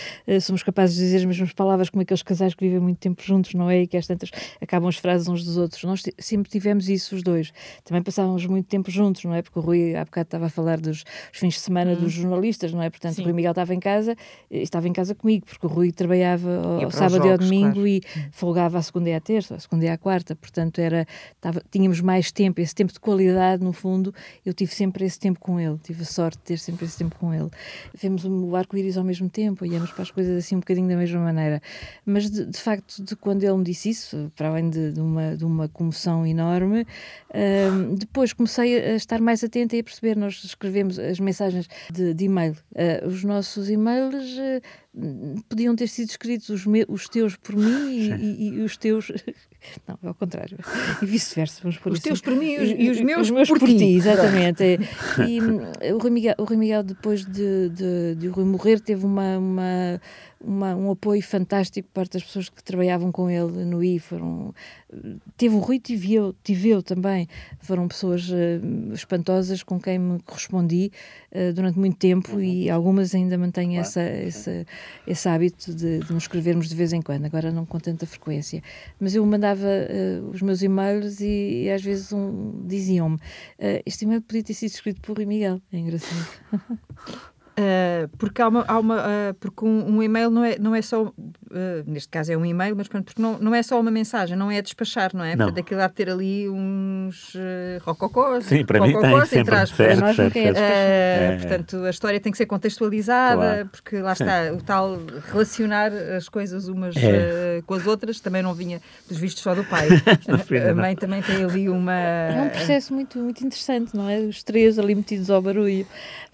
somos 0.41 0.63
capazes 0.63 0.95
de 0.95 1.03
dizer 1.03 1.17
as 1.17 1.25
mesmas 1.25 1.53
palavras 1.53 1.89
como 1.89 2.01
aqueles 2.01 2.23
casais 2.23 2.53
que 2.53 2.65
vivem 2.65 2.79
muito 2.79 2.97
tempo 2.97 3.21
juntos, 3.23 3.53
não 3.53 3.69
é? 3.69 3.83
E 3.83 3.87
que 3.87 3.97
às 3.97 4.07
tantas 4.07 4.29
acabam 4.61 4.89
as 4.89 4.97
frases 4.97 5.27
uns 5.27 5.43
dos 5.43 5.57
outros. 5.57 5.83
Nós 5.83 6.03
sempre 6.17 6.49
tivemos 6.49 6.89
isso, 6.89 7.15
os 7.15 7.23
dois. 7.23 7.51
Também 7.83 8.01
passávamos 8.01 8.45
muito 8.45 8.67
tempo 8.67 8.89
juntos, 8.89 9.23
não 9.23 9.33
é? 9.33 9.41
Porque 9.41 9.58
o 9.59 9.61
Rui 9.61 9.95
há 9.95 10.05
bocado 10.05 10.27
estava 10.27 10.45
a 10.47 10.49
falar 10.49 10.79
dos 10.79 11.03
fins 11.31 11.55
de 11.55 11.59
semana 11.59 11.91
hum. 11.91 11.95
dos 11.95 12.11
jornalistas, 12.11 12.73
não 12.73 12.81
é? 12.81 12.89
Portanto, 12.89 13.15
Sim. 13.15 13.21
o 13.21 13.25
Rui 13.25 13.33
Miguel 13.33 13.51
estava 13.51 13.73
em 13.73 13.79
casa, 13.79 14.15
estava 14.49 14.87
em 14.87 14.93
casa 14.93 15.13
comigo, 15.13 15.45
porque 15.45 15.65
o 15.65 15.69
Rui 15.69 15.91
trabalhava 15.91 16.81
ao 16.83 16.91
sábado 16.91 17.25
e 17.25 17.31
ao 17.31 17.37
domingo 17.37 17.73
claro. 17.73 17.87
e 17.87 18.01
folgava 18.31 18.77
à 18.77 18.81
segunda 18.81 19.09
e 19.09 19.13
à 19.13 19.19
terça, 19.19 19.55
à 19.55 19.59
segunda 19.59 19.85
e 19.85 19.89
à 19.89 19.97
quarta, 19.97 20.35
portanto, 20.35 20.79
era, 20.79 21.05
estava, 21.35 21.61
tínhamos 21.71 22.01
mais 22.01 22.31
tempo, 22.31 22.61
esse 22.61 22.73
tempo 22.73 22.93
de 22.93 22.99
qualidade, 22.99 23.63
no 23.63 23.73
fundo, 23.73 24.13
eu 24.45 24.53
tive 24.53 24.73
sempre 24.73 25.05
esse 25.05 25.19
tempo 25.19 25.39
com 25.39 25.59
ele, 25.59 25.77
tive 25.83 26.03
a 26.03 26.05
sorte 26.05 26.37
de 26.37 26.43
ter 26.43 26.57
sempre 26.57 26.85
esse 26.85 26.97
tempo 26.97 27.15
com 27.17 27.33
ele. 27.33 27.49
Vemos 27.93 28.25
o 28.25 28.55
arco-íris 28.55 28.97
ao 28.97 29.03
mesmo 29.03 29.29
tempo, 29.29 29.65
íamos 29.65 29.91
para 29.91 30.03
as 30.03 30.11
coisas 30.11 30.37
assim 30.37 30.55
um 30.55 30.59
bocadinho 30.59 30.87
da 30.87 30.95
mesma 30.95 31.19
maneira, 31.19 31.61
mas 32.05 32.29
de, 32.29 32.45
de 32.45 32.57
facto, 32.57 33.03
de 33.03 33.15
quando 33.15 33.43
ele 33.43 33.57
me 33.57 33.63
disse 33.63 33.89
isso, 33.89 34.31
para 34.35 34.49
além 34.49 34.69
de, 34.69 34.93
de 34.93 34.99
uma, 34.99 35.35
de 35.35 35.45
uma 35.45 35.67
comoção 35.67 36.25
enorme, 36.25 36.81
uh, 36.81 37.95
depois 37.95 38.33
comecei 38.33 38.93
a 38.93 38.95
estar 38.95 39.19
mais 39.19 39.43
atenta 39.49 39.75
e 39.75 39.79
a 39.79 39.83
perceber, 39.83 40.15
nós 40.15 40.41
escrevemos 40.43 40.97
as 40.97 41.19
mensagens 41.19 41.67
de, 41.91 42.13
de 42.13 42.25
e-mail. 42.25 42.55
Uh, 42.71 43.07
os 43.07 43.23
nossos 43.23 43.69
e-mails 43.69 44.37
uh, 44.37 44.61
podiam 45.47 45.75
ter 45.75 45.87
sido 45.87 46.09
escritos 46.09 46.49
os, 46.49 46.65
meus, 46.65 46.85
os 46.89 47.07
teus 47.07 47.35
por 47.35 47.55
mim 47.55 47.89
e, 47.89 48.11
e, 48.11 48.49
e, 48.49 48.61
os 48.61 48.75
teus. 48.75 49.11
Não, 49.87 49.99
é 50.03 50.07
ao 50.07 50.13
contrário. 50.13 50.57
E 51.01 51.05
vice-versa. 51.05 51.67
Os 51.67 51.77
assim. 51.77 52.01
teus 52.01 52.21
por 52.21 52.35
mim 52.35 52.53
e 52.53 52.57
os, 52.57 52.69
e 52.69 52.89
os 52.89 53.01
meus, 53.01 53.21
os 53.21 53.31
meus 53.31 53.47
por, 53.49 53.59
por 53.59 53.67
ti. 53.67 53.77
ti. 53.77 53.85
Exatamente. 53.95 54.63
É. 54.63 54.77
E 55.27 55.41
hum, 55.41 55.59
o 55.93 55.97
Rui, 55.97 56.11
Miguel, 56.11 56.35
o 56.37 56.43
Rui 56.43 56.57
Miguel, 56.57 56.83
depois 56.83 57.25
de, 57.25 57.69
de, 57.69 58.15
de 58.15 58.27
o 58.27 58.31
Rui 58.31 58.45
morrer, 58.45 58.79
teve 58.79 59.05
uma, 59.05 59.37
uma 59.37 60.01
uma, 60.41 60.73
um 60.75 60.91
apoio 60.91 61.21
fantástico 61.21 61.87
por 61.89 61.95
parte 61.95 62.13
das 62.13 62.23
pessoas 62.23 62.49
que 62.49 62.63
trabalhavam 62.63 63.11
com 63.11 63.29
ele 63.29 63.65
no 63.65 63.83
I. 63.83 63.99
Foram, 63.99 64.53
teve 65.35 65.55
o 65.55 65.59
Rui 65.59 65.79
tive 65.79 66.13
eu, 66.13 66.33
tive 66.43 66.69
eu 66.69 66.81
também. 66.81 67.27
Foram 67.59 67.87
pessoas 67.87 68.29
uh, 68.29 68.93
espantosas 68.93 69.63
com 69.63 69.79
quem 69.79 69.99
me 69.99 70.19
correspondi 70.21 70.91
uh, 71.31 71.53
durante 71.53 71.77
muito 71.77 71.97
tempo 71.97 72.35
uhum. 72.35 72.41
e 72.41 72.69
algumas 72.69 73.13
ainda 73.13 73.37
mantêm 73.37 73.69
claro. 73.69 73.81
essa, 73.81 74.01
essa, 74.01 74.65
esse 75.07 75.27
hábito 75.27 75.73
de, 75.73 75.99
de 75.99 76.13
nos 76.13 76.23
escrevermos 76.23 76.69
de 76.69 76.75
vez 76.75 76.93
em 76.93 77.01
quando, 77.01 77.25
agora 77.25 77.51
não 77.51 77.65
com 77.65 77.79
tanta 77.79 78.05
frequência. 78.05 78.61
Mas 78.99 79.15
eu 79.15 79.25
mandava 79.25 79.67
uh, 79.67 80.29
os 80.29 80.41
meus 80.41 80.61
e-mails 80.61 81.19
e, 81.19 81.63
e 81.63 81.71
às 81.71 81.81
vezes 81.81 82.11
um, 82.11 82.65
diziam-me: 82.65 83.17
Este 83.85 84.05
e-mail 84.05 84.21
podia 84.21 84.43
ter 84.43 84.53
sido 84.53 84.69
escrito 84.69 85.01
por 85.01 85.17
Rui 85.17 85.25
Miguel. 85.25 85.61
É 85.71 85.77
engraçado. 85.77 86.27
Uh, 87.59 88.07
porque 88.17 88.41
há 88.41 88.47
uma, 88.47 88.63
há 88.65 88.79
uma 88.79 88.97
uh, 88.99 89.33
porque 89.37 89.65
um, 89.65 89.97
um, 89.97 90.01
e-mail 90.03 90.29
não 90.29 90.45
é, 90.45 90.57
não 90.57 90.73
é 90.73 90.81
só, 90.81 91.03
uh, 91.03 91.13
neste 91.85 92.07
caso 92.07 92.31
é 92.31 92.37
um 92.37 92.45
e-mail, 92.45 92.73
mas 92.73 92.87
porque 92.87 93.21
não, 93.21 93.37
não 93.37 93.53
é 93.53 93.61
só 93.61 93.77
uma 93.77 93.91
mensagem, 93.91 94.37
não 94.37 94.49
é 94.49 94.61
despachar, 94.61 95.11
não 95.13 95.25
é? 95.25 95.35
Não. 95.35 95.47
Portanto, 95.47 95.65
aquilo 95.65 95.81
há 95.81 95.87
de 95.87 95.93
ter 95.93 96.09
ali 96.09 96.47
uns 96.47 97.35
uh, 97.35 97.81
rococós, 97.81 98.45
Sim, 98.45 98.63
para 98.63 98.79
mim 98.79 98.97
tem, 98.97 99.25
sempre, 99.25 99.55
aspas. 99.55 99.75
Certo, 99.75 99.99
nós 99.99 100.15
certo, 100.15 100.33
certo. 100.33 100.57
É, 100.57 101.37
Portanto, 101.37 101.83
a 101.83 101.89
história 101.89 102.19
tem 102.21 102.31
que 102.31 102.37
ser 102.37 102.45
contextualizada, 102.45 103.35
claro. 103.35 103.69
porque 103.69 103.99
lá 103.99 104.13
está, 104.13 104.45
Sim. 104.45 104.55
o 104.55 104.61
tal 104.61 104.97
relacionar 105.29 105.91
as 105.91 106.29
coisas 106.29 106.69
umas 106.69 106.95
é. 106.95 107.61
com 107.65 107.73
as 107.73 107.85
outras 107.85 108.21
também 108.21 108.41
não 108.41 108.53
vinha 108.53 108.79
dos 109.05 109.17
vistos 109.17 109.43
só 109.43 109.53
do 109.53 109.65
pai. 109.65 109.89
a, 110.65 110.71
a 110.71 110.73
mãe 110.73 110.95
também 110.95 111.21
tem 111.21 111.43
ali 111.43 111.67
uma... 111.67 111.93
É 111.93 112.41
um 112.41 112.49
processo 112.49 112.93
muito, 112.93 113.19
muito 113.19 113.45
interessante, 113.45 113.93
não 113.93 114.09
é? 114.09 114.19
Os 114.19 114.43
três 114.43 114.79
ali 114.79 114.95
metidos 114.95 115.29
ao 115.29 115.41
barulho. 115.41 115.85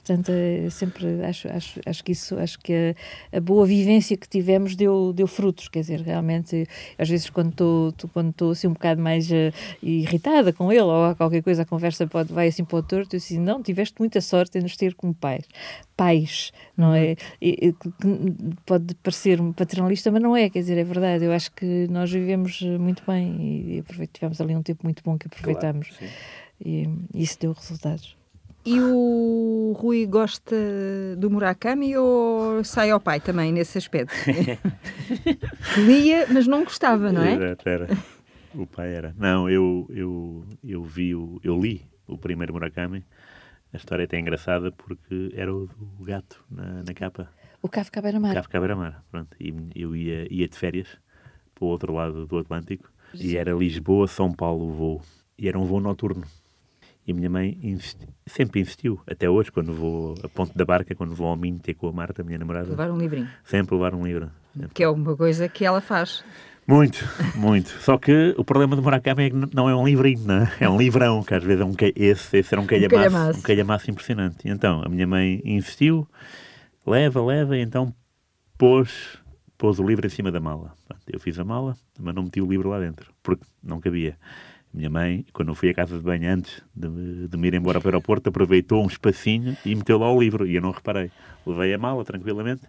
Portanto, 0.05 0.29
é 0.29 0.69
sempre 0.69 1.25
acho, 1.25 1.47
acho, 1.47 1.79
acho 1.83 2.03
que 2.03 2.11
isso, 2.11 2.37
acho 2.37 2.59
que 2.59 2.95
a, 3.33 3.37
a, 3.37 3.41
boa 3.41 3.65
vivência 3.65 4.15
que 4.15 4.29
tivemos 4.29 4.75
deu, 4.75 5.11
deu 5.11 5.25
frutos, 5.25 5.67
quer 5.67 5.79
dizer, 5.79 5.99
realmente, 6.01 6.67
às 6.95 7.09
vezes 7.09 7.27
quando 7.27 7.89
estou 7.89 8.07
quando 8.13 8.51
assim 8.51 8.67
um 8.67 8.73
bocado 8.73 9.01
mais 9.01 9.31
uh, 9.31 9.51
irritada 9.81 10.53
com 10.53 10.71
ele 10.71 10.83
ou 10.83 11.15
qualquer 11.15 11.41
coisa, 11.41 11.63
a 11.63 11.65
conversa 11.65 12.05
pode, 12.05 12.31
vai 12.31 12.49
assim 12.49 12.63
para 12.63 12.77
o 12.77 12.83
torto, 12.83 13.15
eu 13.15 13.17
assim, 13.17 13.39
não, 13.39 13.63
tiveste 13.63 13.95
muita 13.97 14.21
sorte 14.21 14.59
em 14.59 14.61
nos 14.61 14.77
ter 14.77 14.93
como 14.93 15.11
pais. 15.11 15.45
Pais, 15.97 16.51
não 16.77 16.93
é? 16.93 17.15
E, 17.41 17.69
e, 17.69 17.75
pode 18.63 18.93
parecer 18.95 19.41
um 19.41 19.51
paternalista, 19.53 20.11
mas 20.11 20.21
não 20.21 20.37
é, 20.37 20.51
quer 20.51 20.59
dizer, 20.59 20.77
é 20.77 20.83
verdade. 20.83 21.25
Eu 21.25 21.31
acho 21.31 21.51
que 21.51 21.87
nós 21.89 22.11
vivemos 22.11 22.61
muito 22.61 23.01
bem 23.07 23.41
e, 23.41 23.77
e 23.79 24.07
tivemos 24.07 24.39
ali 24.39 24.55
um 24.55 24.61
tempo 24.61 24.81
muito 24.83 25.01
bom 25.03 25.17
que 25.17 25.25
aproveitamos. 25.25 25.87
Claro, 25.87 26.13
e, 26.63 26.87
e 27.11 27.23
isso 27.23 27.39
deu 27.39 27.53
resultados. 27.53 28.15
E 28.65 28.79
o 28.81 29.73
Rui 29.77 30.07
gosta 30.07 30.55
do 31.17 31.29
Murakami 31.29 31.95
ou 31.95 32.63
sai 32.63 32.89
ao 32.89 32.99
pai 32.99 33.19
também 33.19 33.51
nesse 33.51 33.77
aspecto? 33.77 34.15
Lia, 35.77 36.25
mas 36.31 36.47
não 36.47 36.63
gostava, 36.63 37.11
não 37.11 37.21
é? 37.21 37.35
Exato, 37.35 37.69
era. 37.69 37.87
O 38.55 38.65
pai 38.65 38.95
era. 38.95 39.13
Não, 39.17 39.47
eu, 39.47 39.85
eu, 39.89 40.45
eu 40.63 40.83
vi, 40.83 41.13
o, 41.13 41.39
eu 41.43 41.61
li 41.61 41.85
o 42.07 42.17
primeiro 42.17 42.53
Murakami. 42.53 43.05
A 43.71 43.77
história 43.77 44.03
é 44.03 44.05
até 44.05 44.19
engraçada 44.19 44.71
porque 44.71 45.31
era 45.35 45.53
o, 45.53 45.69
o 45.99 46.03
gato 46.03 46.43
na, 46.49 46.81
na 46.83 46.93
capa. 46.93 47.29
O 47.61 47.69
Kafka 47.69 48.01
Beira-Mar. 48.01 48.33
Kafka 48.33 48.59
Beira-Mar, 48.59 49.03
pronto. 49.11 49.35
E 49.39 49.53
eu 49.75 49.95
ia, 49.95 50.27
ia 50.33 50.47
de 50.47 50.57
férias 50.57 50.87
para 51.53 51.65
o 51.65 51.67
outro 51.67 51.93
lado 51.93 52.25
do 52.25 52.37
Atlântico 52.37 52.89
e 53.13 53.37
era 53.37 53.53
Lisboa, 53.53 54.07
São 54.07 54.31
Paulo 54.31 54.69
o 54.69 54.71
voo. 54.71 55.01
E 55.37 55.47
era 55.47 55.59
um 55.59 55.65
voo 55.65 55.79
noturno. 55.79 56.25
E 57.07 57.11
a 57.11 57.15
minha 57.15 57.29
mãe 57.29 57.57
investi, 57.61 58.07
sempre 58.25 58.61
investiu, 58.61 58.99
até 59.05 59.29
hoje, 59.29 59.51
quando 59.51 59.71
vou 59.73 60.15
a 60.23 60.29
ponte 60.29 60.57
da 60.57 60.65
barca, 60.65 60.95
quando 60.95 61.13
vou 61.13 61.27
ao 61.27 61.35
Minho 61.35 61.59
ter 61.59 61.75
com 61.75 61.87
a 61.87 61.91
Marta, 61.91 62.23
a 62.23 62.25
minha 62.25 62.39
namorada. 62.39 62.69
Levar 62.69 62.89
um 62.89 62.97
livrinho. 62.97 63.29
Sempre 63.43 63.75
levar 63.75 63.93
um 63.93 64.03
livro. 64.03 64.31
Sempre. 64.53 64.69
Que 64.73 64.83
é 64.83 64.89
uma 64.89 65.15
coisa 65.15 65.47
que 65.47 65.63
ela 65.63 65.81
faz. 65.81 66.23
Muito, 66.67 66.97
muito. 67.35 67.69
Só 67.79 67.95
que 67.99 68.33
o 68.39 68.43
problema 68.43 68.75
de 68.75 68.81
Murakami 68.81 69.23
é 69.23 69.29
que 69.29 69.55
não 69.55 69.69
é 69.69 69.75
um 69.75 69.85
livrinho, 69.85 70.21
não 70.25 70.35
é? 70.35 70.51
é 70.61 70.67
um 70.67 70.77
livrão, 70.77 71.23
que 71.23 71.35
às 71.35 71.43
vezes 71.43 71.61
é 71.61 71.65
um, 71.65 71.75
esse, 71.95 72.37
esse 72.37 72.53
era 72.53 72.59
um 72.59 72.65
calhamaço, 72.65 72.95
um 72.95 72.97
calhamaço. 72.97 73.39
Um 73.39 73.41
calhamaço 73.43 73.91
impressionante. 73.91 74.47
E 74.47 74.49
então, 74.49 74.81
a 74.83 74.89
minha 74.89 75.05
mãe 75.05 75.41
investiu, 75.45 76.07
leva, 76.85 77.23
leva, 77.23 77.55
e 77.55 77.61
então 77.61 77.93
pôs, 78.57 79.19
pôs 79.59 79.77
o 79.77 79.85
livro 79.85 80.07
em 80.07 80.09
cima 80.09 80.31
da 80.31 80.39
mala. 80.39 80.73
Eu 81.05 81.19
fiz 81.19 81.37
a 81.37 81.43
mala, 81.43 81.77
mas 81.99 82.15
não 82.15 82.23
meti 82.23 82.41
o 82.41 82.49
livro 82.49 82.69
lá 82.69 82.79
dentro, 82.79 83.13
porque 83.21 83.45
não 83.61 83.79
cabia. 83.79 84.17
Minha 84.75 84.89
mãe, 84.89 85.25
quando 85.31 85.47
eu 85.47 85.55
fui 85.55 85.69
à 85.69 85.73
casa 85.73 85.97
de 85.97 86.03
banho 86.03 86.29
antes 86.29 86.61
de, 86.75 87.29
de 87.29 87.37
me 87.37 87.47
ir 87.47 87.53
embora 87.53 87.79
para 87.79 87.87
o 87.87 87.91
aeroporto, 87.91 88.27
aproveitou 88.27 88.83
um 88.83 88.87
espacinho 88.87 89.55
e 89.65 89.73
meteu 89.73 89.97
lá 89.97 90.11
o 90.11 90.19
livro. 90.19 90.45
E 90.45 90.53
eu 90.53 90.61
não 90.61 90.71
reparei. 90.71 91.09
Levei 91.47 91.73
a 91.73 91.77
mala 91.77 92.03
tranquilamente 92.03 92.63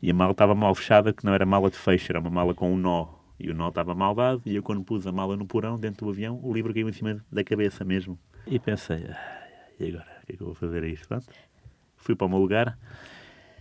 e 0.00 0.10
a 0.10 0.14
mala 0.14 0.32
estava 0.32 0.54
mal 0.54 0.74
fechada, 0.74 1.12
que 1.12 1.26
não 1.26 1.34
era 1.34 1.44
mala 1.44 1.70
de 1.70 1.76
fecho, 1.76 2.10
era 2.10 2.20
uma 2.20 2.30
mala 2.30 2.54
com 2.54 2.72
um 2.72 2.76
nó. 2.78 3.08
E 3.38 3.50
o 3.50 3.54
nó 3.54 3.68
estava 3.68 3.94
mal 3.94 4.14
dado. 4.14 4.40
E 4.46 4.56
eu, 4.56 4.62
quando 4.62 4.82
pus 4.82 5.06
a 5.06 5.12
mala 5.12 5.36
no 5.36 5.44
porão, 5.44 5.78
dentro 5.78 6.06
do 6.06 6.10
avião, 6.10 6.40
o 6.42 6.54
livro 6.54 6.72
caiu 6.72 6.88
em 6.88 6.92
cima 6.92 7.22
da 7.30 7.44
cabeça 7.44 7.84
mesmo. 7.84 8.18
E 8.46 8.58
pensei, 8.58 9.04
ah, 9.06 9.46
e 9.78 9.88
agora? 9.88 10.06
O 10.22 10.26
que 10.26 10.32
é 10.32 10.36
que 10.36 10.42
eu 10.42 10.46
vou 10.46 10.54
fazer 10.54 10.84
a 10.84 10.88
isto? 10.88 11.06
Pronto. 11.06 11.26
Fui 11.98 12.16
para 12.16 12.26
o 12.26 12.30
meu 12.30 12.38
lugar 12.38 12.78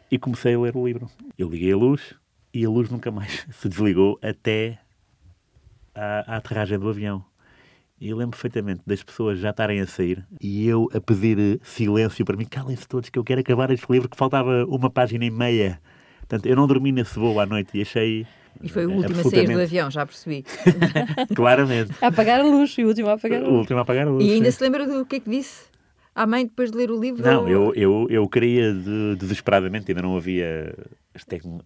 e 0.09 0.17
comecei 0.17 0.55
a 0.55 0.59
ler 0.59 0.77
o 0.77 0.87
livro. 0.87 1.09
Eu 1.37 1.49
liguei 1.49 1.73
a 1.73 1.77
luz 1.77 2.15
e 2.53 2.65
a 2.65 2.69
luz 2.69 2.89
nunca 2.89 3.11
mais 3.11 3.45
se 3.51 3.67
desligou 3.67 4.17
até 4.21 4.79
à, 5.93 6.35
à 6.35 6.37
aterragem 6.37 6.79
do 6.79 6.87
avião. 6.87 7.25
E 7.99 8.09
eu 8.09 8.17
lembro 8.17 8.31
perfeitamente 8.31 8.81
das 8.85 9.01
pessoas 9.01 9.39
já 9.39 9.51
estarem 9.51 9.79
a 9.79 9.87
sair 9.87 10.25
e 10.41 10.67
eu 10.67 10.89
a 10.93 10.99
pedir 10.99 11.39
eh, 11.39 11.59
silêncio 11.63 12.25
para 12.25 12.35
mim, 12.35 12.45
calem-se 12.45 12.85
todos 12.85 13.09
que 13.09 13.17
eu 13.17 13.23
quero 13.23 13.39
acabar 13.39 13.71
este 13.71 13.89
livro, 13.89 14.09
que 14.09 14.17
faltava 14.17 14.65
uma 14.65 14.89
página 14.89 15.23
e 15.23 15.31
meia. 15.31 15.79
Portanto, 16.19 16.45
eu 16.45 16.57
não 16.57 16.67
dormi 16.67 16.91
nesse 16.91 17.17
voo 17.17 17.39
à 17.39 17.45
noite 17.45 17.77
e 17.77 17.81
achei. 17.81 18.27
E 18.61 18.67
foi 18.67 18.85
o 18.85 18.89
último 18.89 19.05
absolutamente... 19.05 19.43
a 19.43 19.47
sair 19.47 19.55
do 19.55 19.61
avião, 19.61 19.91
já 19.91 20.05
percebi. 20.05 20.43
Claramente. 21.33 21.91
A 22.01 22.07
apagar 22.07 22.41
a 22.41 22.43
luz, 22.43 22.77
e 22.77 22.83
o 22.83 22.87
último 22.87 23.07
a 23.09 23.13
apagar 23.13 23.41
a 23.41 23.43
luz. 23.43 23.53
O 23.53 23.59
último 23.59 23.79
a 23.79 23.81
apagar 23.83 24.07
a 24.07 24.11
luz. 24.11 24.25
E 24.25 24.31
ainda 24.31 24.51
sim. 24.51 24.57
se 24.57 24.63
lembra 24.63 24.85
do 24.85 25.05
que 25.05 25.15
é 25.15 25.19
que 25.21 25.29
disse? 25.29 25.74
À 26.15 26.25
mãe 26.25 26.45
depois 26.45 26.71
de 26.71 26.77
ler 26.77 26.89
o 26.89 26.99
livro? 26.99 27.21
Não, 27.23 27.47
eu, 27.47 27.73
eu, 27.75 28.07
eu 28.09 28.27
queria 28.29 28.73
de, 28.73 29.17
desesperadamente, 29.17 29.91
ainda 29.91 30.01
não 30.01 30.15
havia. 30.15 30.73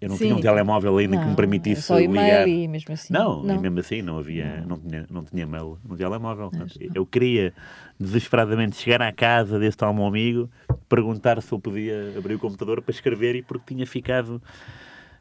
Eu 0.01 0.09
não 0.09 0.17
Sim. 0.17 0.25
tinha 0.25 0.35
um 0.35 0.41
telemóvel 0.41 0.97
ainda 0.97 1.15
não, 1.15 1.23
que 1.23 1.29
me 1.29 1.35
permitisse 1.35 1.83
só 1.83 1.97
ligar. 1.97 2.47
E 2.47 2.67
mesmo 2.67 2.93
assim. 2.93 3.13
Não, 3.13 3.43
não. 3.43 3.61
mesmo 3.61 3.79
assim 3.79 4.01
não 4.01 4.17
havia, 4.17 4.63
não, 4.67 4.79
tinha, 4.79 5.05
não 5.09 5.23
tinha 5.23 5.45
mail 5.45 5.77
no 5.87 5.95
telemóvel. 5.95 6.51
eu 6.93 7.05
queria 7.05 7.53
desesperadamente 7.99 8.75
chegar 8.75 9.01
à 9.01 9.11
casa 9.11 9.59
desse 9.59 9.77
tal 9.77 9.93
meu 9.93 10.05
amigo, 10.05 10.49
perguntar 10.87 11.41
se 11.41 11.51
eu 11.51 11.59
podia 11.59 12.13
abrir 12.17 12.35
o 12.35 12.39
computador 12.39 12.81
para 12.81 12.91
escrever 12.91 13.35
e 13.35 13.41
porque 13.41 13.73
tinha 13.73 13.85
ficado 13.85 14.41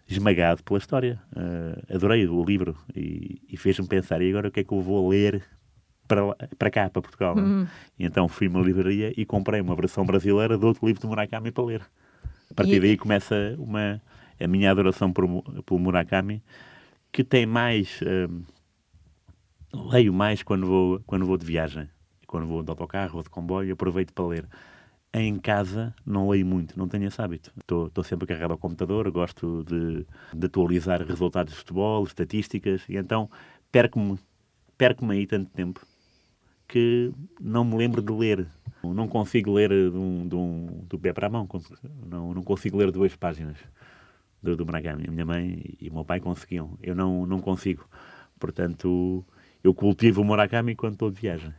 esmagado 0.09 0.63
pela 0.63 0.79
história. 0.79 1.21
Uh, 1.37 1.95
adorei 1.95 2.27
o 2.27 2.43
livro 2.43 2.77
e, 2.97 3.43
e 3.49 3.57
fez-me 3.57 3.87
pensar, 3.87 4.23
e 4.23 4.31
agora 4.31 4.49
o 4.49 4.51
que 4.51 4.61
é 4.61 4.65
que 4.65 4.73
eu 4.73 4.81
vou 4.81 5.09
ler 5.09 5.43
para, 6.09 6.35
para 6.59 6.71
cá, 6.71 6.91
para 6.91 7.03
Portugal. 7.03 7.39
É? 7.39 7.43
Uhum. 7.43 7.67
E 7.99 8.07
então 8.07 8.27
fui 8.27 8.47
a 8.47 8.51
uma 8.51 8.61
livraria 8.61 9.13
e 9.17 9.25
comprei 9.25 9.61
uma 9.61 9.77
versão 9.77 10.05
brasileira 10.05 10.57
do 10.57 10.67
outro 10.67 10.87
livro 10.87 11.01
de 11.01 11.07
Murakami 11.07 11.53
para 11.53 11.65
ler. 11.65 11.83
A 12.51 12.55
partir 12.55 12.77
e... 12.77 12.81
daí 12.81 12.97
começa 12.97 13.55
uma, 13.59 14.01
a 14.41 14.49
minha 14.49 14.71
adoração 14.71 15.13
por, 15.13 15.27
pelo 15.63 15.79
Murakami, 15.79 16.43
que 17.13 17.23
tem 17.23 17.47
mais. 17.47 18.01
Hum, 18.03 18.43
leio 19.93 20.13
mais 20.13 20.43
quando 20.43 20.67
vou, 20.67 21.01
quando 21.07 21.27
vou 21.27 21.37
de 21.37 21.45
viagem. 21.45 21.89
Quando 22.27 22.47
vou 22.47 22.63
de 22.63 22.71
autocarro 22.71 23.17
ou 23.17 23.23
de 23.23 23.31
comboio, 23.31 23.73
aproveito 23.73 24.13
para 24.13 24.27
ler. 24.27 24.49
Em 25.15 25.39
casa 25.39 25.95
não 26.05 26.29
leio 26.29 26.45
muito, 26.45 26.79
não 26.79 26.87
tenho 26.87 27.07
esse 27.07 27.21
hábito. 27.21 27.51
Estou 27.59 28.05
sempre 28.05 28.27
carregado 28.27 28.53
ao 28.53 28.59
computador, 28.59 29.11
gosto 29.11 29.65
de, 29.65 30.07
de 30.35 30.47
atualizar 30.47 31.03
resultados 31.03 31.55
de 31.55 31.59
futebol, 31.59 32.05
estatísticas, 32.05 32.83
e 32.87 32.99
então 32.99 33.31
perco-me 33.73 34.19
perco 34.77 35.11
aí 35.11 35.27
tanto 35.27 35.51
tempo 35.51 35.81
que 36.69 37.11
não 37.41 37.65
me 37.65 37.77
lembro 37.77 38.03
de 38.03 38.13
ler. 38.13 38.47
Não 38.85 39.09
consigo 39.09 39.53
ler 39.53 39.71
de 39.71 39.97
um, 39.97 40.29
de 40.29 40.37
um, 40.37 40.85
do 40.89 40.99
pé 40.99 41.13
para 41.13 41.27
a 41.27 41.31
mão. 41.31 41.49
Não, 42.07 42.33
não 42.33 42.43
consigo 42.43 42.77
ler 42.77 42.93
duas 42.93 43.17
páginas 43.17 43.57
do, 44.43 44.55
do 44.55 44.65
Murakami. 44.65 45.07
A 45.09 45.11
minha 45.11 45.27
mãe 45.27 45.77
e 45.81 45.89
o 45.89 45.95
meu 45.95 46.05
pai 46.05 46.21
conseguiam. 46.21 46.79
Eu 46.83 46.95
não, 46.95 47.27
não 47.27 47.41
consigo. 47.41 47.89
Portanto, 48.39 49.25
eu 49.65 49.75
cultivo 49.75 50.21
o 50.21 50.25
Murakami 50.25 50.77
quando 50.77 50.93
estou 50.93 51.11
de 51.11 51.21
viagem. 51.21 51.53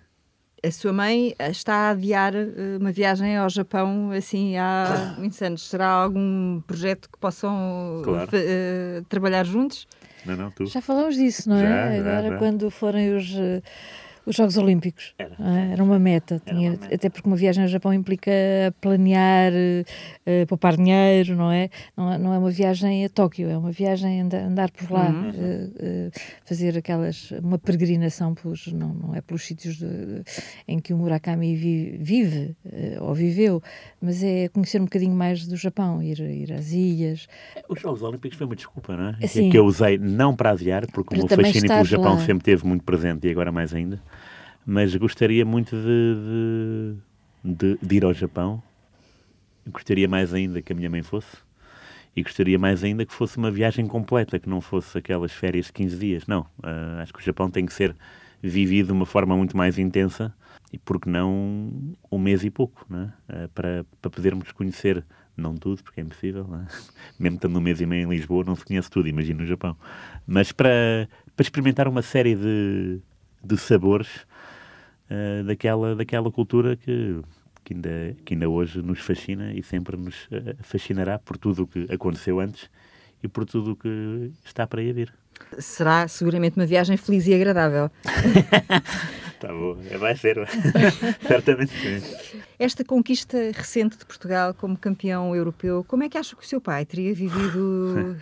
A 0.63 0.71
sua 0.71 0.91
mãe 0.91 1.33
está 1.39 1.73
a 1.73 1.89
adiar 1.91 2.35
eh, 2.35 2.77
uma 2.79 2.91
viagem 2.91 3.37
ao 3.37 3.49
Japão 3.49 4.11
assim 4.11 4.57
há 4.57 5.15
muitos 5.19 5.41
anos. 5.41 5.67
Será 5.67 5.87
algum 5.87 6.61
projeto 6.61 7.09
que 7.09 7.17
possam 7.17 8.01
claro. 8.03 8.29
uh, 8.29 9.03
trabalhar 9.07 9.45
juntos? 9.45 9.87
Não, 10.25 10.35
não, 10.35 10.51
tu. 10.51 10.65
Já 10.65 10.81
falamos 10.81 11.15
disso, 11.15 11.49
não 11.49 11.55
é? 11.55 11.63
Já, 11.63 11.99
Agora, 11.99 12.23
já, 12.23 12.29
já. 12.29 12.37
quando 12.37 12.69
forem 12.69 13.15
os. 13.15 13.33
Uh 14.25 14.29
Os 14.29 14.35
Jogos 14.35 14.57
Olímpicos. 14.57 15.13
Era, 15.17 15.35
é? 15.39 15.73
era 15.73 15.83
uma 15.83 15.97
meta. 15.97 16.41
Era 16.45 16.55
Tinha, 16.55 16.71
uma 16.71 16.79
meta. 16.79 16.95
Até 16.95 17.09
porque 17.09 17.27
uma 17.27 17.35
viagem 17.35 17.63
ao 17.63 17.67
Japão 17.67 17.93
implica 17.93 18.31
planear, 18.79 19.51
uh, 19.51 20.45
poupar 20.47 20.75
dinheiro, 20.77 21.35
não 21.35 21.51
é? 21.51 21.69
não 21.97 22.13
é? 22.13 22.17
Não 22.17 22.33
é 22.33 22.37
uma 22.37 22.51
viagem 22.51 23.05
a 23.05 23.09
Tóquio, 23.09 23.49
é 23.49 23.57
uma 23.57 23.71
viagem 23.71 24.21
a 24.21 24.45
andar 24.45 24.69
por 24.71 24.91
lá, 24.91 25.09
uhum. 25.09 25.29
uh, 25.29 26.11
fazer 26.45 26.77
aquelas. 26.77 27.31
uma 27.43 27.57
peregrinação 27.57 28.35
pelos, 28.35 28.67
não, 28.67 28.93
não 28.93 29.15
é 29.15 29.21
pelos 29.21 29.43
sítios 29.43 29.77
de, 29.77 30.23
em 30.67 30.79
que 30.79 30.93
o 30.93 30.97
Murakami 30.97 31.55
vive, 31.55 31.97
vive 31.97 32.55
ou 33.01 33.13
viveu, 33.13 33.61
mas 34.01 34.23
é 34.23 34.47
conhecer 34.49 34.79
um 34.79 34.85
bocadinho 34.85 35.15
mais 35.15 35.47
do 35.47 35.55
Japão, 35.55 36.01
ir, 36.03 36.19
ir 36.19 36.53
às 36.53 36.71
ilhas. 36.71 37.27
Os 37.67 37.81
Jogos 37.81 38.03
Olímpicos 38.03 38.37
foi 38.37 38.45
uma 38.45 38.55
desculpa, 38.55 38.95
não 38.95 39.09
é? 39.09 39.27
Sim. 39.27 39.47
É 39.47 39.51
que 39.51 39.57
eu 39.57 39.65
usei 39.65 39.97
não 39.97 40.35
para 40.35 40.51
adiar, 40.51 40.85
porque 40.91 41.15
o 41.15 41.17
meu 41.17 41.27
fascínio 41.27 41.67
pelo 41.67 41.85
Japão 41.85 42.15
lá. 42.15 42.25
sempre 42.25 42.43
teve 42.43 42.65
muito 42.65 42.83
presente 42.83 43.27
e 43.27 43.31
agora 43.31 43.51
mais 43.51 43.73
ainda 43.73 43.99
mas 44.65 44.95
gostaria 44.95 45.45
muito 45.45 45.75
de, 45.75 46.95
de, 47.43 47.55
de, 47.55 47.79
de 47.81 47.95
ir 47.95 48.05
ao 48.05 48.13
Japão. 48.13 48.61
Gostaria 49.67 50.07
mais 50.07 50.33
ainda 50.33 50.61
que 50.61 50.71
a 50.71 50.75
minha 50.75 50.89
mãe 50.89 51.01
fosse. 51.01 51.37
E 52.15 52.23
gostaria 52.23 52.57
mais 52.57 52.83
ainda 52.83 53.05
que 53.05 53.13
fosse 53.13 53.37
uma 53.37 53.51
viagem 53.51 53.85
completa, 53.85 54.39
que 54.39 54.49
não 54.49 54.61
fosse 54.61 54.97
aquelas 54.97 55.31
férias 55.31 55.67
de 55.67 55.73
15 55.73 55.97
dias. 55.97 56.27
Não, 56.27 56.41
uh, 56.41 57.01
acho 57.01 57.13
que 57.13 57.19
o 57.19 57.23
Japão 57.23 57.49
tem 57.49 57.65
que 57.65 57.73
ser 57.73 57.95
vivido 58.41 58.87
de 58.87 58.91
uma 58.93 59.05
forma 59.05 59.35
muito 59.35 59.55
mais 59.55 59.77
intensa 59.77 60.33
e, 60.71 60.77
porque 60.77 61.09
não, 61.09 61.95
um 62.11 62.17
mês 62.17 62.43
e 62.43 62.49
pouco, 62.49 62.85
uh, 62.91 63.49
para, 63.53 63.85
para 64.01 64.11
podermos 64.11 64.51
conhecer, 64.51 65.03
não 65.35 65.55
tudo, 65.55 65.83
porque 65.83 65.99
é 65.99 66.03
impossível, 66.03 66.47
é? 66.55 66.67
mesmo 67.19 67.37
estando 67.37 67.57
um 67.57 67.61
mês 67.61 67.81
e 67.81 67.85
meio 67.85 68.07
em 68.07 68.09
Lisboa, 68.09 68.43
não 68.45 68.55
se 68.55 68.65
conhece 68.65 68.89
tudo, 68.89 69.07
imagino 69.07 69.41
no 69.41 69.45
Japão, 69.45 69.75
mas 70.27 70.51
para, 70.51 71.07
para 71.35 71.43
experimentar 71.43 71.87
uma 71.87 72.01
série 72.01 72.35
de, 72.35 73.01
de 73.43 73.57
sabores 73.57 74.27
uh, 75.09 75.43
daquela, 75.43 75.95
daquela 75.95 76.31
cultura 76.31 76.75
que, 76.75 77.19
que, 77.63 77.73
ainda, 77.73 78.15
que 78.25 78.33
ainda 78.33 78.49
hoje 78.49 78.81
nos 78.81 78.99
fascina 78.99 79.53
e 79.53 79.63
sempre 79.63 79.97
nos 79.97 80.25
uh, 80.25 80.55
fascinará 80.61 81.19
por 81.19 81.37
tudo 81.37 81.63
o 81.63 81.67
que 81.67 81.87
aconteceu 81.91 82.39
antes 82.39 82.69
e 83.23 83.27
por 83.27 83.45
tudo 83.45 83.73
o 83.73 83.75
que 83.75 84.31
está 84.45 84.65
para 84.65 84.81
aí 84.81 84.89
a 84.89 84.93
vir. 84.93 85.13
Será 85.57 86.07
seguramente 86.07 86.57
uma 86.57 86.65
viagem 86.65 86.97
feliz 86.97 87.25
e 87.27 87.33
agradável. 87.33 87.89
Está 89.33 89.47
bom, 89.53 89.77
é, 89.89 89.97
vai 89.97 90.15
ser, 90.15 90.37
certamente 91.27 91.71
sim. 91.71 92.41
Esta 92.57 92.83
conquista 92.83 93.37
recente 93.53 93.97
de 93.97 94.05
Portugal 94.05 94.53
como 94.53 94.77
campeão 94.77 95.33
europeu, 95.35 95.85
como 95.87 96.03
é 96.03 96.09
que 96.09 96.17
acha 96.17 96.35
que 96.35 96.43
o 96.43 96.47
seu 96.47 96.59
pai 96.59 96.85
teria 96.85 97.13
vivido 97.13 98.17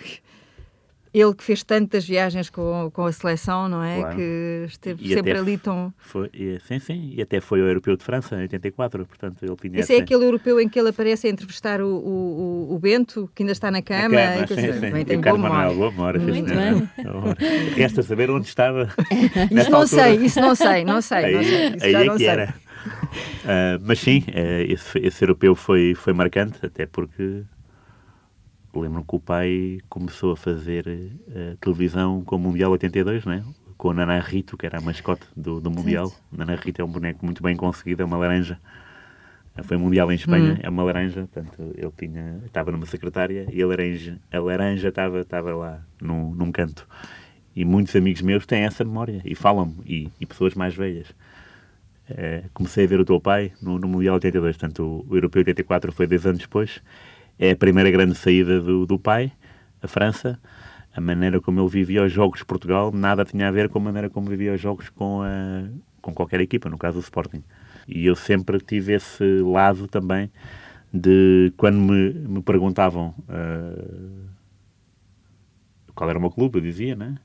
Ele 1.18 1.34
que 1.34 1.44
fez 1.44 1.64
tantas 1.64 2.08
viagens 2.08 2.50
com, 2.50 2.92
com 2.94 3.06
a 3.06 3.12
seleção, 3.12 3.68
não 3.68 3.84
é? 3.84 4.00
Claro. 4.00 4.16
Que 4.16 4.66
esteve 4.68 5.04
e 5.04 5.14
sempre 5.14 5.38
ali 5.38 5.58
tão. 5.58 5.94
Foi, 5.98 6.30
sim, 6.68 6.80
sim, 6.80 7.14
e 7.16 7.22
até 7.22 7.40
foi 7.40 7.62
o 7.62 7.68
Europeu 7.68 7.96
de 7.96 8.04
França 8.04 8.36
em 8.36 8.42
84, 8.42 9.06
portanto 9.06 9.44
ele 9.44 9.56
tinha. 9.56 9.80
Esse 9.80 9.96
é 9.96 10.00
aquele 10.00 10.26
europeu 10.26 10.60
em 10.60 10.70
que 10.70 10.80
ele 10.80 10.90
aparece 10.90 11.28
a 11.28 11.30
entrevistar 11.30 11.82
o, 11.82 11.88
o, 11.88 12.76
o 12.76 12.80
Bento, 12.80 13.30
que 13.34 13.44
ainda 13.44 13.54
está 13.54 13.72
na 13.72 13.82
cama. 13.82 14.10
Na 14.10 14.46
cama 14.48 14.62
e, 14.62 14.74
sim, 14.74 14.74
sim. 14.74 15.06
Tem 15.06 15.16
e 15.16 15.20
o 15.20 15.22
Carlos 15.22 15.42
Manuel 15.42 15.76
boa 15.76 15.92
memória. 15.92 16.20
Muito 16.20 16.54
bem. 16.54 16.90
Resta 17.76 18.04
saber 18.04 18.30
onde 18.30 18.48
estava. 18.48 18.90
isso 19.52 19.72
não 19.72 19.80
altura. 19.80 19.88
sei, 19.88 20.16
isso 20.18 20.40
não 20.40 20.56
sei, 20.56 20.86
não 20.86 21.02
sei. 21.02 21.18
Aí, 21.18 21.34
não 21.34 21.44
sei. 21.44 21.68
Isso 21.68 21.86
aí 21.86 21.96
é 21.96 22.10
que 22.10 22.18
sei. 22.18 22.28
era. 22.28 22.56
Uh, 22.88 23.82
mas 23.82 24.00
sim, 24.00 24.24
uh, 24.30 24.72
esse, 24.72 25.00
esse 25.00 25.24
europeu 25.24 25.56
foi, 25.56 25.94
foi 25.96 26.14
marcante, 26.14 26.66
até 26.66 26.86
porque 26.86 27.44
lembro 28.80 29.04
que 29.04 29.16
o 29.16 29.20
pai 29.20 29.80
começou 29.90 30.34
a 30.34 30.38
fazer 30.38 30.88
uh, 30.88 31.58
televisão 31.58 32.24
com 32.24 32.36
o 32.36 32.40
Mundial 32.40 32.72
82, 32.72 33.26
né? 33.26 33.44
com 33.78 33.92
a 33.92 33.94
Nana 33.94 34.20
Rito, 34.20 34.58
que 34.58 34.66
era 34.66 34.80
a 34.80 34.82
mascote 34.82 35.26
do, 35.36 35.62
do 35.62 35.70
Mundial. 35.70 36.08
Sim. 36.08 36.16
Nana 36.32 36.56
Rito 36.56 36.82
é 36.82 36.86
um 36.86 36.92
boneco 36.92 37.24
muito 37.24 37.44
bem 37.44 37.56
conseguido, 37.56 38.02
é 38.02 38.06
uma 38.06 38.18
laranja. 38.18 38.60
Eh, 39.56 39.64
foi 39.64 39.78
Mundial 39.78 40.12
em 40.12 40.16
Espanha, 40.16 40.54
hum. 40.54 40.60
é 40.62 40.70
uma 40.70 40.84
laranja, 40.84 41.28
portanto, 41.32 41.74
ele 41.76 41.92
tinha, 41.98 42.42
estava 42.46 42.72
numa 42.72 42.86
secretária 42.86 43.48
e 43.52 43.62
a 43.62 43.68
laranja, 43.68 44.20
a 44.32 44.40
laranja 44.40 44.90
estava, 44.90 45.22
estava 45.22 45.56
lá 45.56 45.82
num, 46.02 46.34
num 46.34 46.52
canto. 46.52 46.88
E 47.56 47.64
muitos 47.64 47.96
amigos 47.96 48.22
meus 48.22 48.46
têm 48.46 48.64
essa 48.64 48.84
memória 48.84 49.22
e 49.24 49.36
falam-me, 49.36 49.76
e, 49.86 50.12
e, 50.20 50.26
pessoas 50.26 50.54
mais 50.56 50.76
velhas. 50.76 51.08
É, 52.10 52.44
comecei 52.54 52.86
a 52.86 52.88
ver 52.88 53.00
o 53.00 53.06
teu 53.06 53.20
pai 53.20 53.52
no, 53.62 53.78
no 53.78 53.88
Mundial 53.88 54.16
82, 54.16 54.58
portanto, 54.58 54.84
o, 54.84 55.12
o 55.12 55.18
Europeu 55.18 55.42
84 55.42 55.92
foi 55.92 56.08
10 56.08 56.26
anos 56.26 56.42
depois, 56.42 56.82
é 57.40 57.52
a 57.52 57.56
primeira 57.56 57.90
grande 57.92 58.16
saída 58.16 58.60
do, 58.60 58.86
do 58.86 58.98
pai, 58.98 59.32
a 59.82 59.88
França. 59.88 60.40
A 60.96 61.02
maneira 61.02 61.40
como 61.40 61.60
ele 61.62 61.70
vivia 61.70 62.04
os 62.04 62.12
jogos 62.12 62.40
de 62.40 62.46
Portugal 62.46 62.92
nada 62.92 63.24
tinha 63.24 63.48
a 63.48 63.52
ver 63.52 63.70
com 63.70 63.78
a 63.78 63.82
maneira 63.82 64.10
como 64.10 64.30
vivia 64.30 64.54
os 64.54 64.60
jogos 64.60 64.90
com, 64.90 65.22
a, 65.22 65.70
com 66.02 66.12
qualquer 66.14 66.42
equipa, 66.42 66.70
no 66.70 66.78
caso 66.78 66.98
o 66.98 67.02
Sporting. 67.02 67.44
E 67.88 68.06
eu 68.06 68.16
sempre 68.16 68.60
tive 68.60 68.94
esse 68.94 69.24
lado 69.42 69.88
também 69.88 70.32
de 70.92 71.54
quando 71.56 71.78
me, 71.78 72.14
me 72.14 72.42
perguntavam 72.42 73.14
uh, 73.30 74.28
qual 75.94 76.10
era 76.10 76.18
o 76.18 76.22
meu 76.22 76.32
clube, 76.32 76.58
eu 76.58 76.62
dizia, 76.62 76.96
né? 76.96 77.18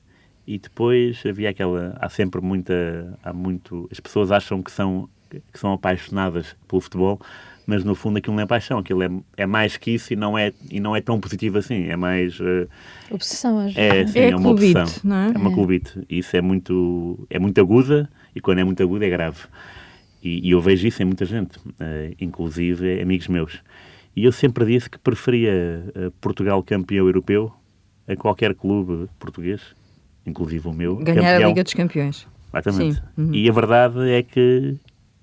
E 0.45 0.59
depois 0.59 1.23
havia 1.25 1.49
aquela, 1.49 1.97
há 1.99 2.09
sempre 2.09 2.41
muita, 2.41 3.17
há 3.23 3.31
muito, 3.33 3.87
as 3.91 3.99
pessoas 3.99 4.31
acham 4.31 4.61
que 4.61 4.71
são 4.71 5.09
que 5.51 5.59
são 5.59 5.73
apaixonadas 5.73 6.55
pelo 6.67 6.81
futebol, 6.81 7.19
mas 7.65 7.83
no 7.83 7.95
fundo 7.95 8.17
aquilo 8.17 8.35
não 8.35 8.43
é 8.43 8.45
paixão, 8.45 8.77
aquilo 8.77 9.03
é, 9.03 9.09
é 9.37 9.45
mais 9.45 9.77
que 9.77 9.91
isso 9.91 10.13
e 10.13 10.15
não 10.15 10.37
é, 10.37 10.51
e 10.69 10.79
não 10.79 10.95
é 10.95 11.01
tão 11.01 11.19
positivo 11.19 11.57
assim, 11.57 11.87
é 11.87 11.95
mais... 11.95 12.39
Uh, 12.39 12.67
obsessão, 13.11 13.59
acho. 13.59 13.79
É, 13.79 14.05
sim, 14.07 14.19
é, 14.19 14.29
é 14.31 14.35
uma 14.35 14.49
clubite, 14.49 14.77
obsessão. 14.77 15.09
Não 15.09 15.15
é? 15.15 15.27
é 15.27 15.37
uma 15.37 15.51
é. 15.51 15.53
clubite. 15.53 16.05
Isso 16.09 16.35
é 16.35 16.41
muito, 16.41 17.27
é 17.29 17.39
muito 17.39 17.59
aguda 17.59 18.09
e 18.35 18.41
quando 18.41 18.59
é 18.59 18.63
muito 18.63 18.81
aguda 18.83 19.05
é 19.05 19.09
grave. 19.09 19.39
E, 20.21 20.47
e 20.47 20.51
eu 20.51 20.61
vejo 20.61 20.87
isso 20.87 21.01
em 21.01 21.05
muita 21.05 21.25
gente, 21.25 21.57
uh, 21.57 22.15
inclusive 22.19 23.01
amigos 23.01 23.27
meus. 23.27 23.61
E 24.15 24.23
eu 24.23 24.31
sempre 24.31 24.65
disse 24.65 24.89
que 24.89 24.97
preferia 24.97 25.83
uh, 25.95 26.11
Portugal 26.21 26.61
campeão 26.63 27.05
europeu 27.05 27.51
a 28.07 28.15
qualquer 28.15 28.53
clube 28.53 29.09
português, 29.19 29.61
inclusive 30.25 30.67
o 30.67 30.73
meu. 30.73 30.97
Ganhar 30.97 31.21
campeão. 31.21 31.45
a 31.45 31.47
Liga 31.47 31.63
dos 31.63 31.73
Campeões. 31.73 32.27
Exatamente. 32.53 33.01
Uhum. 33.17 33.33
E 33.33 33.49
a 33.49 33.51
verdade 33.51 34.09
é 34.09 34.21
que 34.21 34.75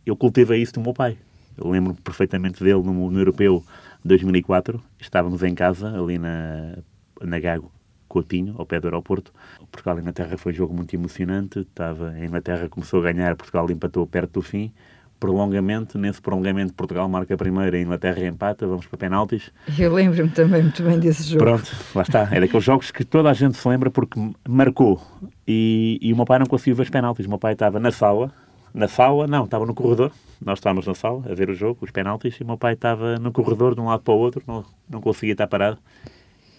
eu 0.04 0.16
cultivei 0.16 0.60
isso 0.60 0.74
do 0.74 0.80
meu 0.80 0.92
pai. 0.92 1.16
Eu 1.60 1.70
lembro 1.70 1.94
perfeitamente 1.94 2.64
dele 2.64 2.82
no, 2.82 3.10
no 3.10 3.18
Europeu 3.18 3.62
2004. 4.04 4.80
Estávamos 4.98 5.42
em 5.42 5.54
casa, 5.54 5.88
ali 5.88 6.18
na, 6.18 6.78
na 7.20 7.38
Gago, 7.38 7.70
Coutinho, 8.08 8.54
ao 8.58 8.66
pé 8.66 8.80
do 8.80 8.86
aeroporto. 8.86 9.32
Portugal 9.70 9.98
e 9.98 10.00
Inglaterra 10.00 10.36
foi 10.36 10.52
um 10.52 10.54
jogo 10.56 10.74
muito 10.74 10.94
emocionante. 10.94 11.60
Estava, 11.60 12.10
a 12.10 12.24
Inglaterra 12.24 12.68
começou 12.68 13.00
a 13.00 13.12
ganhar, 13.12 13.36
Portugal 13.36 13.70
empatou 13.70 14.06
perto 14.06 14.32
do 14.32 14.42
fim. 14.42 14.72
Prolongamento, 15.20 15.98
nesse 15.98 16.18
prolongamento 16.18 16.72
Portugal 16.72 17.06
marca 17.06 17.34
a 17.34 17.36
primeira, 17.36 17.76
a 17.76 17.80
Inglaterra 17.80 18.26
empata, 18.26 18.66
vamos 18.66 18.86
para 18.86 18.96
penaltis. 18.96 19.52
Eu 19.78 19.92
lembro-me 19.92 20.30
também 20.30 20.62
muito 20.62 20.82
bem 20.82 20.98
desse 20.98 21.24
jogo. 21.24 21.44
Pronto, 21.44 21.70
lá 21.94 22.00
está. 22.00 22.26
É 22.32 22.40
daqueles 22.40 22.64
jogos 22.64 22.90
que 22.90 23.04
toda 23.04 23.28
a 23.28 23.34
gente 23.34 23.58
se 23.58 23.68
lembra 23.68 23.90
porque 23.90 24.18
marcou. 24.48 24.98
E, 25.46 25.98
e 26.00 26.10
o 26.10 26.16
meu 26.16 26.24
pai 26.24 26.38
não 26.38 26.46
conseguiu 26.46 26.74
ver 26.74 26.84
os 26.84 26.90
penaltis. 26.90 27.26
O 27.26 27.28
meu 27.28 27.38
pai 27.38 27.52
estava 27.52 27.78
na 27.78 27.90
sala, 27.90 28.32
na 28.72 28.88
sala, 28.88 29.26
não, 29.26 29.44
estava 29.44 29.66
no 29.66 29.74
corredor. 29.74 30.12
Nós 30.44 30.58
estávamos 30.58 30.86
na 30.86 30.94
sala 30.94 31.22
a 31.30 31.34
ver 31.34 31.50
o 31.50 31.54
jogo, 31.54 31.78
os 31.82 31.90
penaltis, 31.90 32.36
e 32.36 32.42
o 32.42 32.46
meu 32.46 32.56
pai 32.56 32.74
estava 32.74 33.18
no 33.18 33.30
corredor 33.30 33.74
de 33.74 33.80
um 33.80 33.86
lado 33.86 34.02
para 34.02 34.14
o 34.14 34.18
outro, 34.18 34.42
não, 34.46 34.64
não 34.88 35.00
conseguia 35.00 35.32
estar 35.32 35.46
parado. 35.46 35.78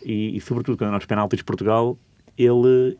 E, 0.05 0.35
e 0.35 0.41
sobretudo, 0.41 0.77
quando 0.77 0.91
nós 0.91 1.05
penaltis 1.05 1.37
de 1.37 1.43
Portugal, 1.43 1.97
ele, 2.37 2.97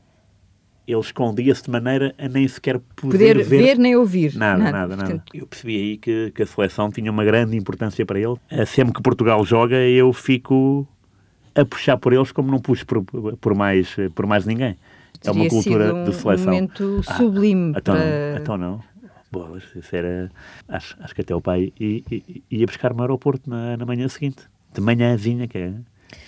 ele 0.87 0.99
escondia-se 0.99 1.63
de 1.63 1.69
maneira 1.71 2.15
a 2.17 2.27
nem 2.27 2.47
sequer 2.47 2.79
poder, 2.95 3.35
poder 3.35 3.37
ver, 3.43 3.63
ver, 3.63 3.77
nem 3.77 3.95
ouvir. 3.95 4.35
Nada, 4.35 4.63
nada, 4.63 4.95
nada. 4.95 4.95
nada. 4.95 5.23
Eu 5.33 5.45
percebi 5.45 5.75
aí 5.75 5.97
que, 5.97 6.31
que 6.31 6.41
a 6.41 6.47
seleção 6.47 6.89
tinha 6.89 7.11
uma 7.11 7.23
grande 7.23 7.55
importância 7.55 8.05
para 8.05 8.19
ele. 8.19 8.35
Eh, 8.49 8.65
sempre 8.65 8.93
que 8.93 9.01
Portugal 9.01 9.43
joga, 9.45 9.75
eu 9.75 10.11
fico 10.13 10.87
a 11.53 11.65
puxar 11.65 11.97
por 11.97 12.13
eles 12.13 12.31
como 12.31 12.49
não 12.49 12.59
puxo 12.59 12.85
por, 12.85 13.03
por, 13.03 13.53
mais, 13.53 13.95
por 14.15 14.25
mais 14.25 14.45
ninguém. 14.45 14.77
é 15.23 15.31
uma 15.31 15.47
cultura 15.47 15.93
um, 15.93 16.05
de 16.05 16.15
seleção. 16.15 16.47
um 16.47 16.55
momento 16.55 17.01
ah, 17.07 17.13
sublime. 17.17 17.73
Então, 17.75 17.95
para... 17.95 18.39
então 18.39 18.57
não 18.57 18.90
bolas. 19.31 19.63
Isso 19.75 19.95
era. 19.95 20.29
Acho, 20.67 20.95
acho 20.99 21.15
que 21.15 21.21
até 21.21 21.35
o 21.35 21.41
pai 21.41 21.73
ia, 21.79 22.03
ia 22.49 22.65
buscar-me 22.65 22.99
ao 22.99 23.05
aeroporto 23.05 23.49
na, 23.49 23.77
na 23.77 23.85
manhã 23.85 24.07
seguinte, 24.07 24.43
de 24.73 24.81
manhãzinha, 24.81 25.47
que 25.47 25.57
é. 25.57 25.73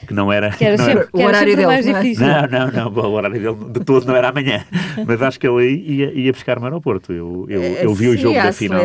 Que 0.07 0.13
não 0.13 0.31
era, 0.31 0.51
que 0.51 0.63
era, 0.63 0.77
não 0.77 0.85
sempre, 0.85 1.01
era... 1.01 1.09
o 1.11 1.27
horário 1.27 1.55
dele. 1.55 1.67
Mais 1.67 1.85
difícil. 1.85 2.25
Não, 2.25 2.47
não, 2.47 2.71
não, 2.71 3.03
o 3.03 3.11
horário 3.11 3.39
dele 3.39 3.71
de 3.71 3.79
todo 3.81 4.05
não 4.05 4.15
era 4.15 4.29
amanhã. 4.29 4.65
Mas 5.05 5.21
acho 5.21 5.39
que 5.39 5.47
ele 5.47 5.75
ia, 5.75 6.13
ia 6.13 6.31
buscar-me 6.31 6.61
ao 6.61 6.71
aeroporto. 6.71 7.11
Eu, 7.11 7.45
eu, 7.49 7.61
eu 7.61 7.93
vi 7.93 8.07
o 8.07 8.17
jogo 8.17 8.35
da 8.35 8.53
final. 8.53 8.81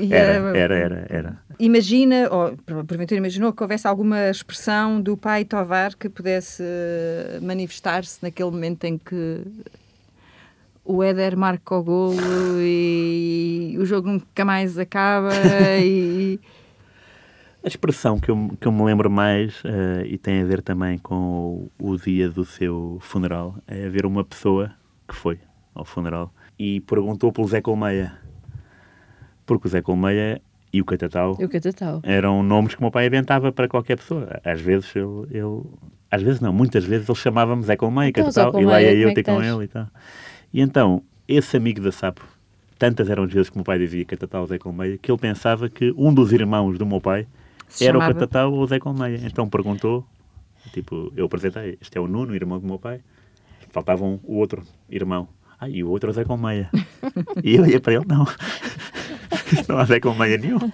E 0.00 0.12
era, 0.12 0.56
era, 0.56 0.76
era, 0.76 1.06
era. 1.08 1.36
Imagina, 1.58 2.28
ou 2.30 2.56
porventura 2.84 3.18
imaginou 3.18 3.52
que 3.52 3.62
houvesse 3.62 3.86
alguma 3.86 4.30
expressão 4.30 5.00
do 5.00 5.16
pai 5.16 5.44
Tovar 5.44 5.96
que 5.96 6.08
pudesse 6.08 6.62
manifestar-se 7.42 8.18
naquele 8.22 8.50
momento 8.50 8.84
em 8.84 8.96
que 8.96 9.42
o 10.88 11.02
Éder 11.02 11.36
marca 11.36 11.74
o 11.74 11.84
golo 11.84 12.16
e 12.60 13.76
o 13.78 13.84
jogo 13.84 14.08
nunca 14.08 14.44
mais 14.44 14.78
acaba 14.78 15.30
e... 15.84 16.40
A 17.62 17.68
expressão 17.68 18.18
que 18.18 18.30
eu, 18.30 18.56
que 18.58 18.66
eu 18.66 18.72
me 18.72 18.82
lembro 18.84 19.10
mais, 19.10 19.62
uh, 19.64 20.06
e 20.06 20.16
tem 20.16 20.40
a 20.40 20.44
ver 20.44 20.62
também 20.62 20.96
com 20.96 21.68
o, 21.78 21.90
o, 21.90 21.98
dia 21.98 22.30
do 22.30 22.44
seu 22.44 22.98
funeral, 23.00 23.56
é 23.66 23.84
haver 23.84 24.06
uma 24.06 24.24
pessoa 24.24 24.70
que 25.06 25.14
foi 25.14 25.38
ao 25.74 25.84
funeral 25.84 26.32
e 26.58 26.80
perguntou 26.80 27.32
pelo 27.32 27.46
Zé 27.46 27.60
Colmeia. 27.60 28.16
Porque 29.44 29.66
o 29.66 29.70
Zé 29.70 29.82
Colmeia 29.82 30.40
e 30.72 30.80
o 30.80 30.84
Catatau, 30.84 31.32
o 31.32 31.48
Catatau 31.48 32.00
eram 32.04 32.42
nomes 32.42 32.74
que 32.74 32.80
o 32.80 32.84
meu 32.84 32.90
pai 32.90 33.06
inventava 33.06 33.52
para 33.52 33.68
qualquer 33.68 33.96
pessoa. 33.96 34.40
Às 34.44 34.60
vezes 34.60 34.94
ele, 34.94 35.26
ele 35.30 35.62
às 36.10 36.22
vezes 36.22 36.40
não, 36.40 36.52
muitas 36.52 36.84
vezes 36.84 37.08
ele 37.08 37.18
chamava-me 37.18 37.62
Zé 37.62 37.76
Colmeia, 37.76 38.08
então, 38.08 38.24
Catatau, 38.24 38.60
e 38.60 38.64
lá 38.64 38.80
ia 38.80 38.94
eu 38.94 39.10
é 39.10 39.14
ter 39.14 39.24
com 39.24 39.42
ele 39.42 39.64
e 39.64 39.68
tal. 39.68 39.88
E 40.52 40.60
então, 40.60 41.02
esse 41.26 41.56
amigo 41.56 41.80
da 41.80 41.92
Sapo, 41.92 42.22
tantas 42.78 43.10
eram 43.10 43.24
as 43.24 43.32
vezes 43.32 43.50
que 43.50 43.56
o 43.56 43.58
meu 43.58 43.64
pai 43.64 43.78
dizia 43.78 44.04
Catatau 44.04 44.46
Zé 44.46 44.58
Colmeia, 44.58 44.96
que 44.98 45.10
ele 45.10 45.18
pensava 45.18 45.68
que 45.68 45.92
um 45.96 46.12
dos 46.12 46.32
irmãos 46.32 46.78
do 46.78 46.86
meu 46.86 47.00
pai 47.00 47.26
Se 47.68 47.84
era 47.84 47.94
chamava... 47.94 48.12
o 48.12 48.14
Catatau 48.14 48.52
ou 48.52 48.62
o 48.62 48.66
Zé 48.66 48.78
Colmeia. 48.78 49.20
Então 49.24 49.48
perguntou, 49.48 50.06
tipo, 50.72 51.12
eu 51.16 51.26
apresentei, 51.26 51.76
este 51.80 51.98
é 51.98 52.00
o 52.00 52.06
Nuno, 52.06 52.34
irmão 52.34 52.58
do 52.58 52.66
meu 52.66 52.78
pai. 52.78 53.00
Faltava 53.70 54.04
um, 54.04 54.18
o 54.24 54.36
outro 54.36 54.62
irmão. 54.88 55.28
Ah, 55.60 55.68
e 55.68 55.82
o 55.82 55.90
outro 55.90 56.08
é 56.10 56.12
Zé 56.12 56.24
Colmeia. 56.24 56.70
e 57.42 57.56
eu 57.56 57.66
ia 57.66 57.80
para 57.80 57.94
ele, 57.94 58.04
não. 58.06 58.24
não 59.68 59.78
há 59.78 59.84
Zé 59.84 60.00
Colmeia 60.00 60.38
nenhum. 60.38 60.72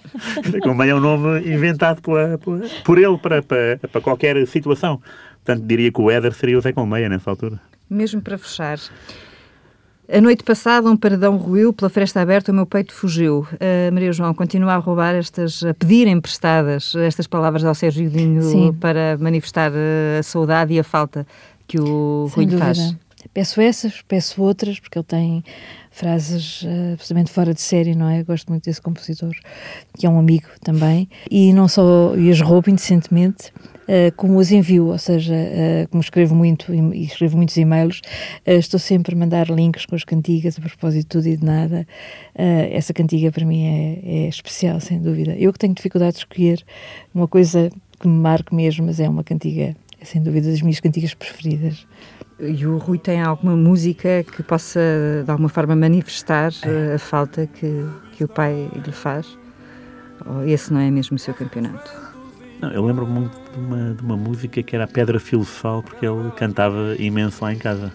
Zé 0.51 0.61
Colmeia 0.61 0.93
é 0.93 0.95
um 0.95 1.01
nome 1.01 1.41
inventado 1.41 2.03
pela, 2.03 2.39
pela, 2.39 2.69
por 2.85 2.99
ele 2.99 3.19
para, 3.19 3.43
para, 3.43 3.79
para 3.91 4.01
qualquer 4.01 4.47
situação. 4.47 5.01
Portanto, 5.43 5.67
diria 5.67 5.91
que 5.91 6.01
o 6.01 6.11
Éder 6.11 6.33
seria 6.33 6.59
o 6.59 6.61
Zé 6.61 6.73
Colmeia 6.73 7.09
nessa 7.09 7.31
altura. 7.31 7.61
Mesmo 7.89 8.21
para 8.21 8.39
fechar, 8.39 8.79
a 10.09 10.21
noite 10.21 10.45
passada, 10.45 10.91
um 10.91 10.97
paredão 10.97 11.37
ruiu, 11.37 11.73
pela 11.73 11.89
fresta 11.89 12.21
aberta, 12.21 12.53
o 12.53 12.55
meu 12.55 12.67
peito 12.67 12.93
fugiu. 12.93 13.47
Uh, 13.53 13.93
Maria 13.93 14.13
João 14.13 14.35
continua 14.35 14.75
a 14.75 14.77
roubar 14.77 15.15
estas, 15.15 15.65
a 15.65 15.73
pedir 15.73 16.07
emprestadas 16.07 16.95
estas 16.95 17.27
palavras 17.27 17.65
ao 17.65 17.75
Sérgio 17.75 18.11
Godinho 18.11 18.75
para 18.75 19.17
manifestar 19.19 19.73
a 20.19 20.23
saudade 20.23 20.75
e 20.75 20.79
a 20.79 20.85
falta 20.85 21.27
que 21.67 21.81
o 21.81 22.29
Sem 22.29 22.45
Rui 22.45 22.47
dúvida. 22.47 22.65
faz. 22.65 22.97
Peço 23.33 23.61
essas, 23.61 24.03
peço 24.03 24.43
outras, 24.43 24.79
porque 24.79 24.99
ele 24.99 25.07
tem 25.07 25.45
frases 25.91 26.63
uh, 26.63 26.93
absolutamente 26.93 27.31
fora 27.31 27.55
de 27.55 27.63
série, 27.63 27.95
não 27.95 28.09
é? 28.09 28.21
Eu 28.21 28.25
gosto 28.27 28.49
muito 28.49 28.65
desse 28.65 28.83
compositor, 28.83 29.33
que 29.97 30.07
é 30.07 30.11
um 30.11 30.19
amigo 30.19 30.49
também, 30.63 31.09
e 31.31 31.53
não 31.53 31.67
só 31.67 32.15
e 32.17 32.31
as 32.31 32.41
roubo 32.41 32.69
indecentemente, 32.69 33.51
uh, 33.89 34.13
como 34.17 34.39
os 34.39 34.51
envio, 34.51 34.89
ou 34.89 34.99
seja, 34.99 35.35
uh, 35.35 35.89
como 35.89 36.01
escrevo 36.01 36.35
muito 36.35 36.73
e, 36.75 37.05
escrevo 37.05 37.37
muitos 37.37 37.57
e-mails, 37.57 38.01
estou 38.47 38.79
sempre 38.81 39.15
a 39.15 39.19
mandar 39.19 39.49
links 39.49 39.87
com 39.87 39.95
as 39.95 40.05
cantigas 40.05 40.59
a 40.59 40.63
propósito 40.63 41.01
de 41.01 41.07
tudo 41.07 41.29
e 41.29 41.37
de 41.37 41.45
nada. 41.45 41.87
essa 42.35 42.93
cantiga 42.93 43.31
para 43.31 43.45
mim 43.45 43.65
é, 43.65 44.25
é 44.25 44.29
especial, 44.29 44.81
sem 44.81 45.01
dúvida. 45.01 45.35
Eu 45.37 45.53
que 45.53 45.59
tenho 45.59 45.75
dificuldade 45.75 46.13
de 46.13 46.19
escolher 46.19 46.65
uma 47.15 47.29
coisa 47.29 47.71
que 47.99 48.09
me 48.09 48.19
marque 48.19 48.55
mesmo, 48.55 48.87
mas 48.87 49.01
é 49.01 49.09
uma 49.09 49.25
cantiga, 49.25 49.75
sem 50.03 50.23
dúvida, 50.23 50.51
das 50.51 50.61
minhas 50.61 50.81
cantigas 50.81 51.15
preferidas. 51.15 51.87
E 52.41 52.67
o 52.67 52.79
Rui 52.79 52.99
tem 52.99 53.21
alguma 53.21 53.57
música 53.57 54.25
que 54.25 54.43
possa, 54.43 54.81
de 55.25 55.31
alguma 55.31 55.49
forma, 55.49 55.77
manifestar 55.77 56.53
a 56.95 56.99
falta 56.99 57.47
que, 57.47 57.87
que 58.17 58.25
o 58.25 58.29
pai 58.29 58.69
lhe 58.75 58.93
faz? 58.93 59.39
Ou 60.27 60.47
esse 60.47 60.73
não 60.73 60.81
é 60.81 60.91
mesmo 60.91 61.17
o 61.17 61.19
seu 61.19 61.35
campeonato? 61.35 62.04
Não, 62.65 62.73
eu 62.73 62.83
lembro-me 62.83 63.13
muito 63.13 63.37
de 63.53 63.59
uma, 63.59 63.95
de 63.95 64.03
uma 64.03 64.17
música 64.17 64.63
que 64.63 64.75
era 64.75 64.85
a 64.85 64.89
Pedra 64.89 65.21
Filosofal, 65.21 65.83
porque 65.83 66.07
ele 66.07 66.31
cantava 66.31 66.97
imenso 66.99 67.45
lá 67.45 67.53
em 67.53 67.59
casa. 67.59 67.93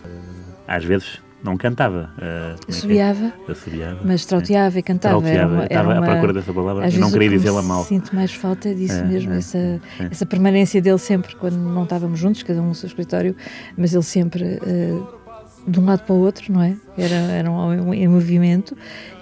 Às 0.68 0.84
vezes 0.84 1.20
não 1.44 1.58
cantava. 1.58 2.12
Uh, 2.18 2.70
assobiava, 2.70 3.34
é 3.48 3.52
Assobiava, 3.52 4.00
mas 4.04 4.26
trauteava 4.26 4.78
é. 4.78 4.80
e 4.80 4.84
cantava. 4.84 5.20
Trauteava, 5.20 5.40
era 5.40 5.48
uma, 5.48 5.64
estava 5.64 5.92
era 5.92 6.00
uma, 6.02 6.06
à 6.06 6.12
procura 6.12 6.34
dessa 6.34 6.54
palavra 6.54 6.88
e 6.88 6.98
não 7.00 7.12
queria 7.12 7.30
dizê-la 7.30 7.64
mal. 7.64 7.84
Sinto 7.84 8.16
mais 8.16 8.32
falta 8.32 8.76
disso 8.76 9.00
é, 9.00 9.04
mesmo, 9.04 9.34
é, 9.34 9.38
essa, 9.38 9.58
é. 9.58 9.82
essa 10.12 10.26
permanência 10.26 10.80
dele 10.80 11.00
sempre, 11.00 11.36
quando 11.36 11.56
não 11.56 11.84
estávamos 11.84 12.20
juntos, 12.20 12.44
cada 12.44 12.62
um 12.62 12.68
no 12.68 12.76
seu 12.76 12.88
escritório, 12.88 13.36
mas 13.76 13.94
ele 13.94 14.04
sempre. 14.04 14.60
Uh, 14.62 15.19
de 15.68 15.80
um 15.80 15.86
lado 15.86 16.04
para 16.04 16.14
o 16.14 16.20
outro, 16.20 16.52
não 16.52 16.62
é? 16.62 16.76
Era, 16.98 17.16
era 17.16 17.52
um 17.52 17.54
homem 17.54 18.04
em 18.04 18.08
movimento 18.08 18.76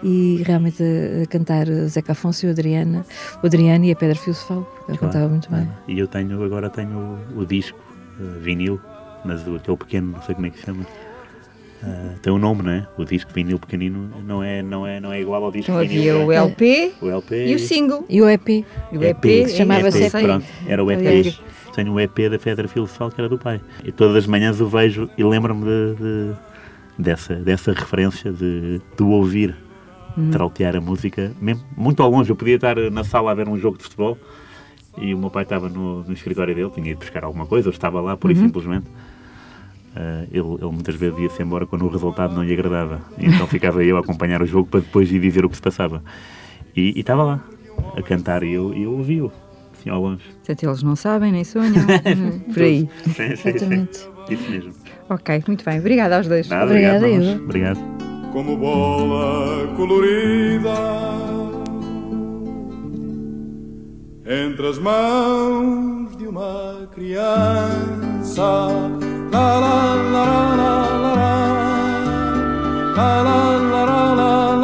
e 0.03 0.41
realmente 0.45 0.81
a, 0.81 1.23
a 1.23 1.27
cantar 1.27 1.67
Zeca 1.87 2.13
Afonso 2.13 2.45
e 2.45 2.49
o 2.49 2.51
Adriana, 2.51 3.05
o 3.41 3.45
Adriano 3.45 3.85
e 3.85 3.91
a 3.91 3.95
Pedra 3.95 4.15
Filosofal, 4.15 4.59
ele 4.87 4.97
claro. 4.97 5.13
cantava 5.13 5.29
muito 5.29 5.49
bem. 5.51 5.67
E 5.87 5.99
eu 5.99 6.07
tenho, 6.07 6.41
agora 6.43 6.69
tenho 6.69 7.19
o, 7.35 7.39
o 7.41 7.45
disco, 7.45 7.79
uh, 8.19 8.39
vinil, 8.39 8.79
mas 9.25 9.45
o, 9.47 9.55
aquele 9.55 9.77
pequeno, 9.77 10.11
não 10.13 10.21
sei 10.21 10.35
como 10.35 10.47
é 10.47 10.49
que 10.49 10.59
se 10.59 10.65
chama, 10.65 10.85
Uh, 11.77 12.17
tem 12.23 12.33
um 12.33 12.39
nome, 12.39 12.63
não 12.63 12.71
é? 12.71 12.87
O 12.97 13.05
disco 13.05 13.31
vinil 13.31 13.59
pequenino 13.59 14.09
não 14.25 14.43
é, 14.43 14.63
não 14.63 14.87
é, 14.87 14.99
não 14.99 15.13
é 15.13 15.21
igual 15.21 15.43
ao 15.43 15.51
disco 15.51 15.71
então 15.71 15.87
vinil. 15.87 16.23
Havia 16.23 16.25
o 16.25 16.31
LP, 16.31 16.93
o 16.99 17.07
LP 17.07 17.45
e 17.45 17.53
o 17.53 17.59
single. 17.59 18.03
E 18.09 18.19
o 18.19 18.27
EP. 18.27 18.49
E 18.49 18.65
o 18.97 19.03
EP, 19.03 19.25
EP 19.25 19.49
chamava-se 19.49 20.05
EP. 20.05 20.11
Pronto, 20.11 20.45
era 20.67 20.83
o 20.83 20.91
EP. 20.91 21.37
Tenho 21.77 21.93
o 21.93 21.99
EP 21.99 22.27
da 22.27 22.39
Pedra 22.39 22.67
Filosofal 22.67 23.11
que 23.11 23.21
era 23.21 23.29
do 23.29 23.37
pai. 23.37 23.61
E 23.85 23.91
todas 23.91 24.15
as 24.15 24.25
manhãs 24.25 24.59
o 24.59 24.67
vejo 24.67 25.07
e 25.15 25.23
lembro-me 25.23 25.63
de, 25.63 25.95
de, 25.95 26.33
dessa, 26.97 27.35
dessa 27.35 27.71
referência 27.71 28.31
de, 28.31 28.81
de 28.97 29.03
ouvir 29.03 29.55
hum. 30.17 30.31
trautear 30.31 30.75
a 30.75 30.81
música, 30.81 31.31
mesmo 31.39 31.63
muito 31.77 32.01
ao 32.01 32.09
longe. 32.09 32.31
Eu 32.31 32.35
podia 32.35 32.55
estar 32.55 32.75
na 32.89 33.03
sala 33.03 33.29
a 33.29 33.35
ver 33.35 33.47
um 33.47 33.55
jogo 33.59 33.77
de 33.77 33.83
futebol 33.83 34.17
e 34.97 35.13
o 35.13 35.19
meu 35.19 35.29
pai 35.29 35.43
estava 35.43 35.69
no, 35.69 36.03
no 36.03 36.13
escritório 36.13 36.55
dele, 36.55 36.71
tinha 36.71 36.89
ido 36.89 36.97
buscar 36.97 37.23
alguma 37.23 37.45
coisa, 37.45 37.67
eu 37.67 37.71
estava 37.71 38.01
lá, 38.01 38.17
por 38.17 38.31
uhum. 38.31 38.37
e 38.37 38.39
simplesmente 38.39 38.87
Uh, 39.97 40.27
ele, 40.31 40.47
ele, 40.61 40.71
muitas 40.71 40.93
vezes 40.93 41.17
ia-se 41.17 41.41
embora 41.41 41.65
quando 41.65 41.83
o 41.83 41.89
resultado 41.89 42.31
não 42.35 42.43
lhe 42.43 42.53
agradava. 42.53 43.01
Então 43.17 43.47
ficava 43.47 43.83
eu 43.83 43.97
a 43.97 44.01
acompanhar 44.01 44.43
o 44.43 44.45
jogo 44.45 44.69
para 44.69 44.79
depois 44.79 45.11
ir 45.11 45.19
dizer 45.19 45.43
o 45.43 45.49
que 45.49 45.55
se 45.55 45.61
passava. 45.61 46.03
E 46.75 46.99
estava 46.99 47.23
lá, 47.23 47.43
a 47.95 48.01
cantar, 48.03 48.43
e 48.43 48.53
eu, 48.53 48.75
eu 48.75 48.91
ouvi-o, 48.91 49.31
assim 49.87 49.89
ao 49.89 50.01
longe. 50.01 50.23
Portanto, 50.29 50.63
eles 50.63 50.83
não 50.83 50.95
sabem, 50.95 51.31
nem 51.31 51.43
sonham, 51.43 51.73
por 52.53 52.63
aí. 52.63 52.89
Sim, 53.05 53.35
sim, 53.35 53.49
Exatamente. 53.49 53.97
sim. 53.97 54.07
Isso 54.29 54.51
mesmo. 54.51 54.73
Ok, 55.09 55.43
muito 55.47 55.63
bem. 55.63 55.79
Obrigada 55.79 56.17
aos 56.17 56.27
dois. 56.27 56.47
Nada, 56.49 56.65
Obrigada, 56.65 56.97
obrigado, 57.07 57.23
eu. 57.23 57.43
Obrigado. 57.43 57.79
Como 58.33 58.57
bola 58.57 59.67
colorida 59.75 60.69
entre 64.25 64.67
as 64.67 64.77
mãos 64.79 66.15
de 66.17 66.27
uma 66.27 66.87
criança. 66.93 68.67
La 69.31 69.59
la 69.59 69.95
la 69.95 70.25
la 70.55 70.95
la 71.01 71.15
la 71.15 71.15
la 72.95 73.21
la 73.23 73.57
la 73.59 73.83
la 73.85 74.15
la 74.15 74.56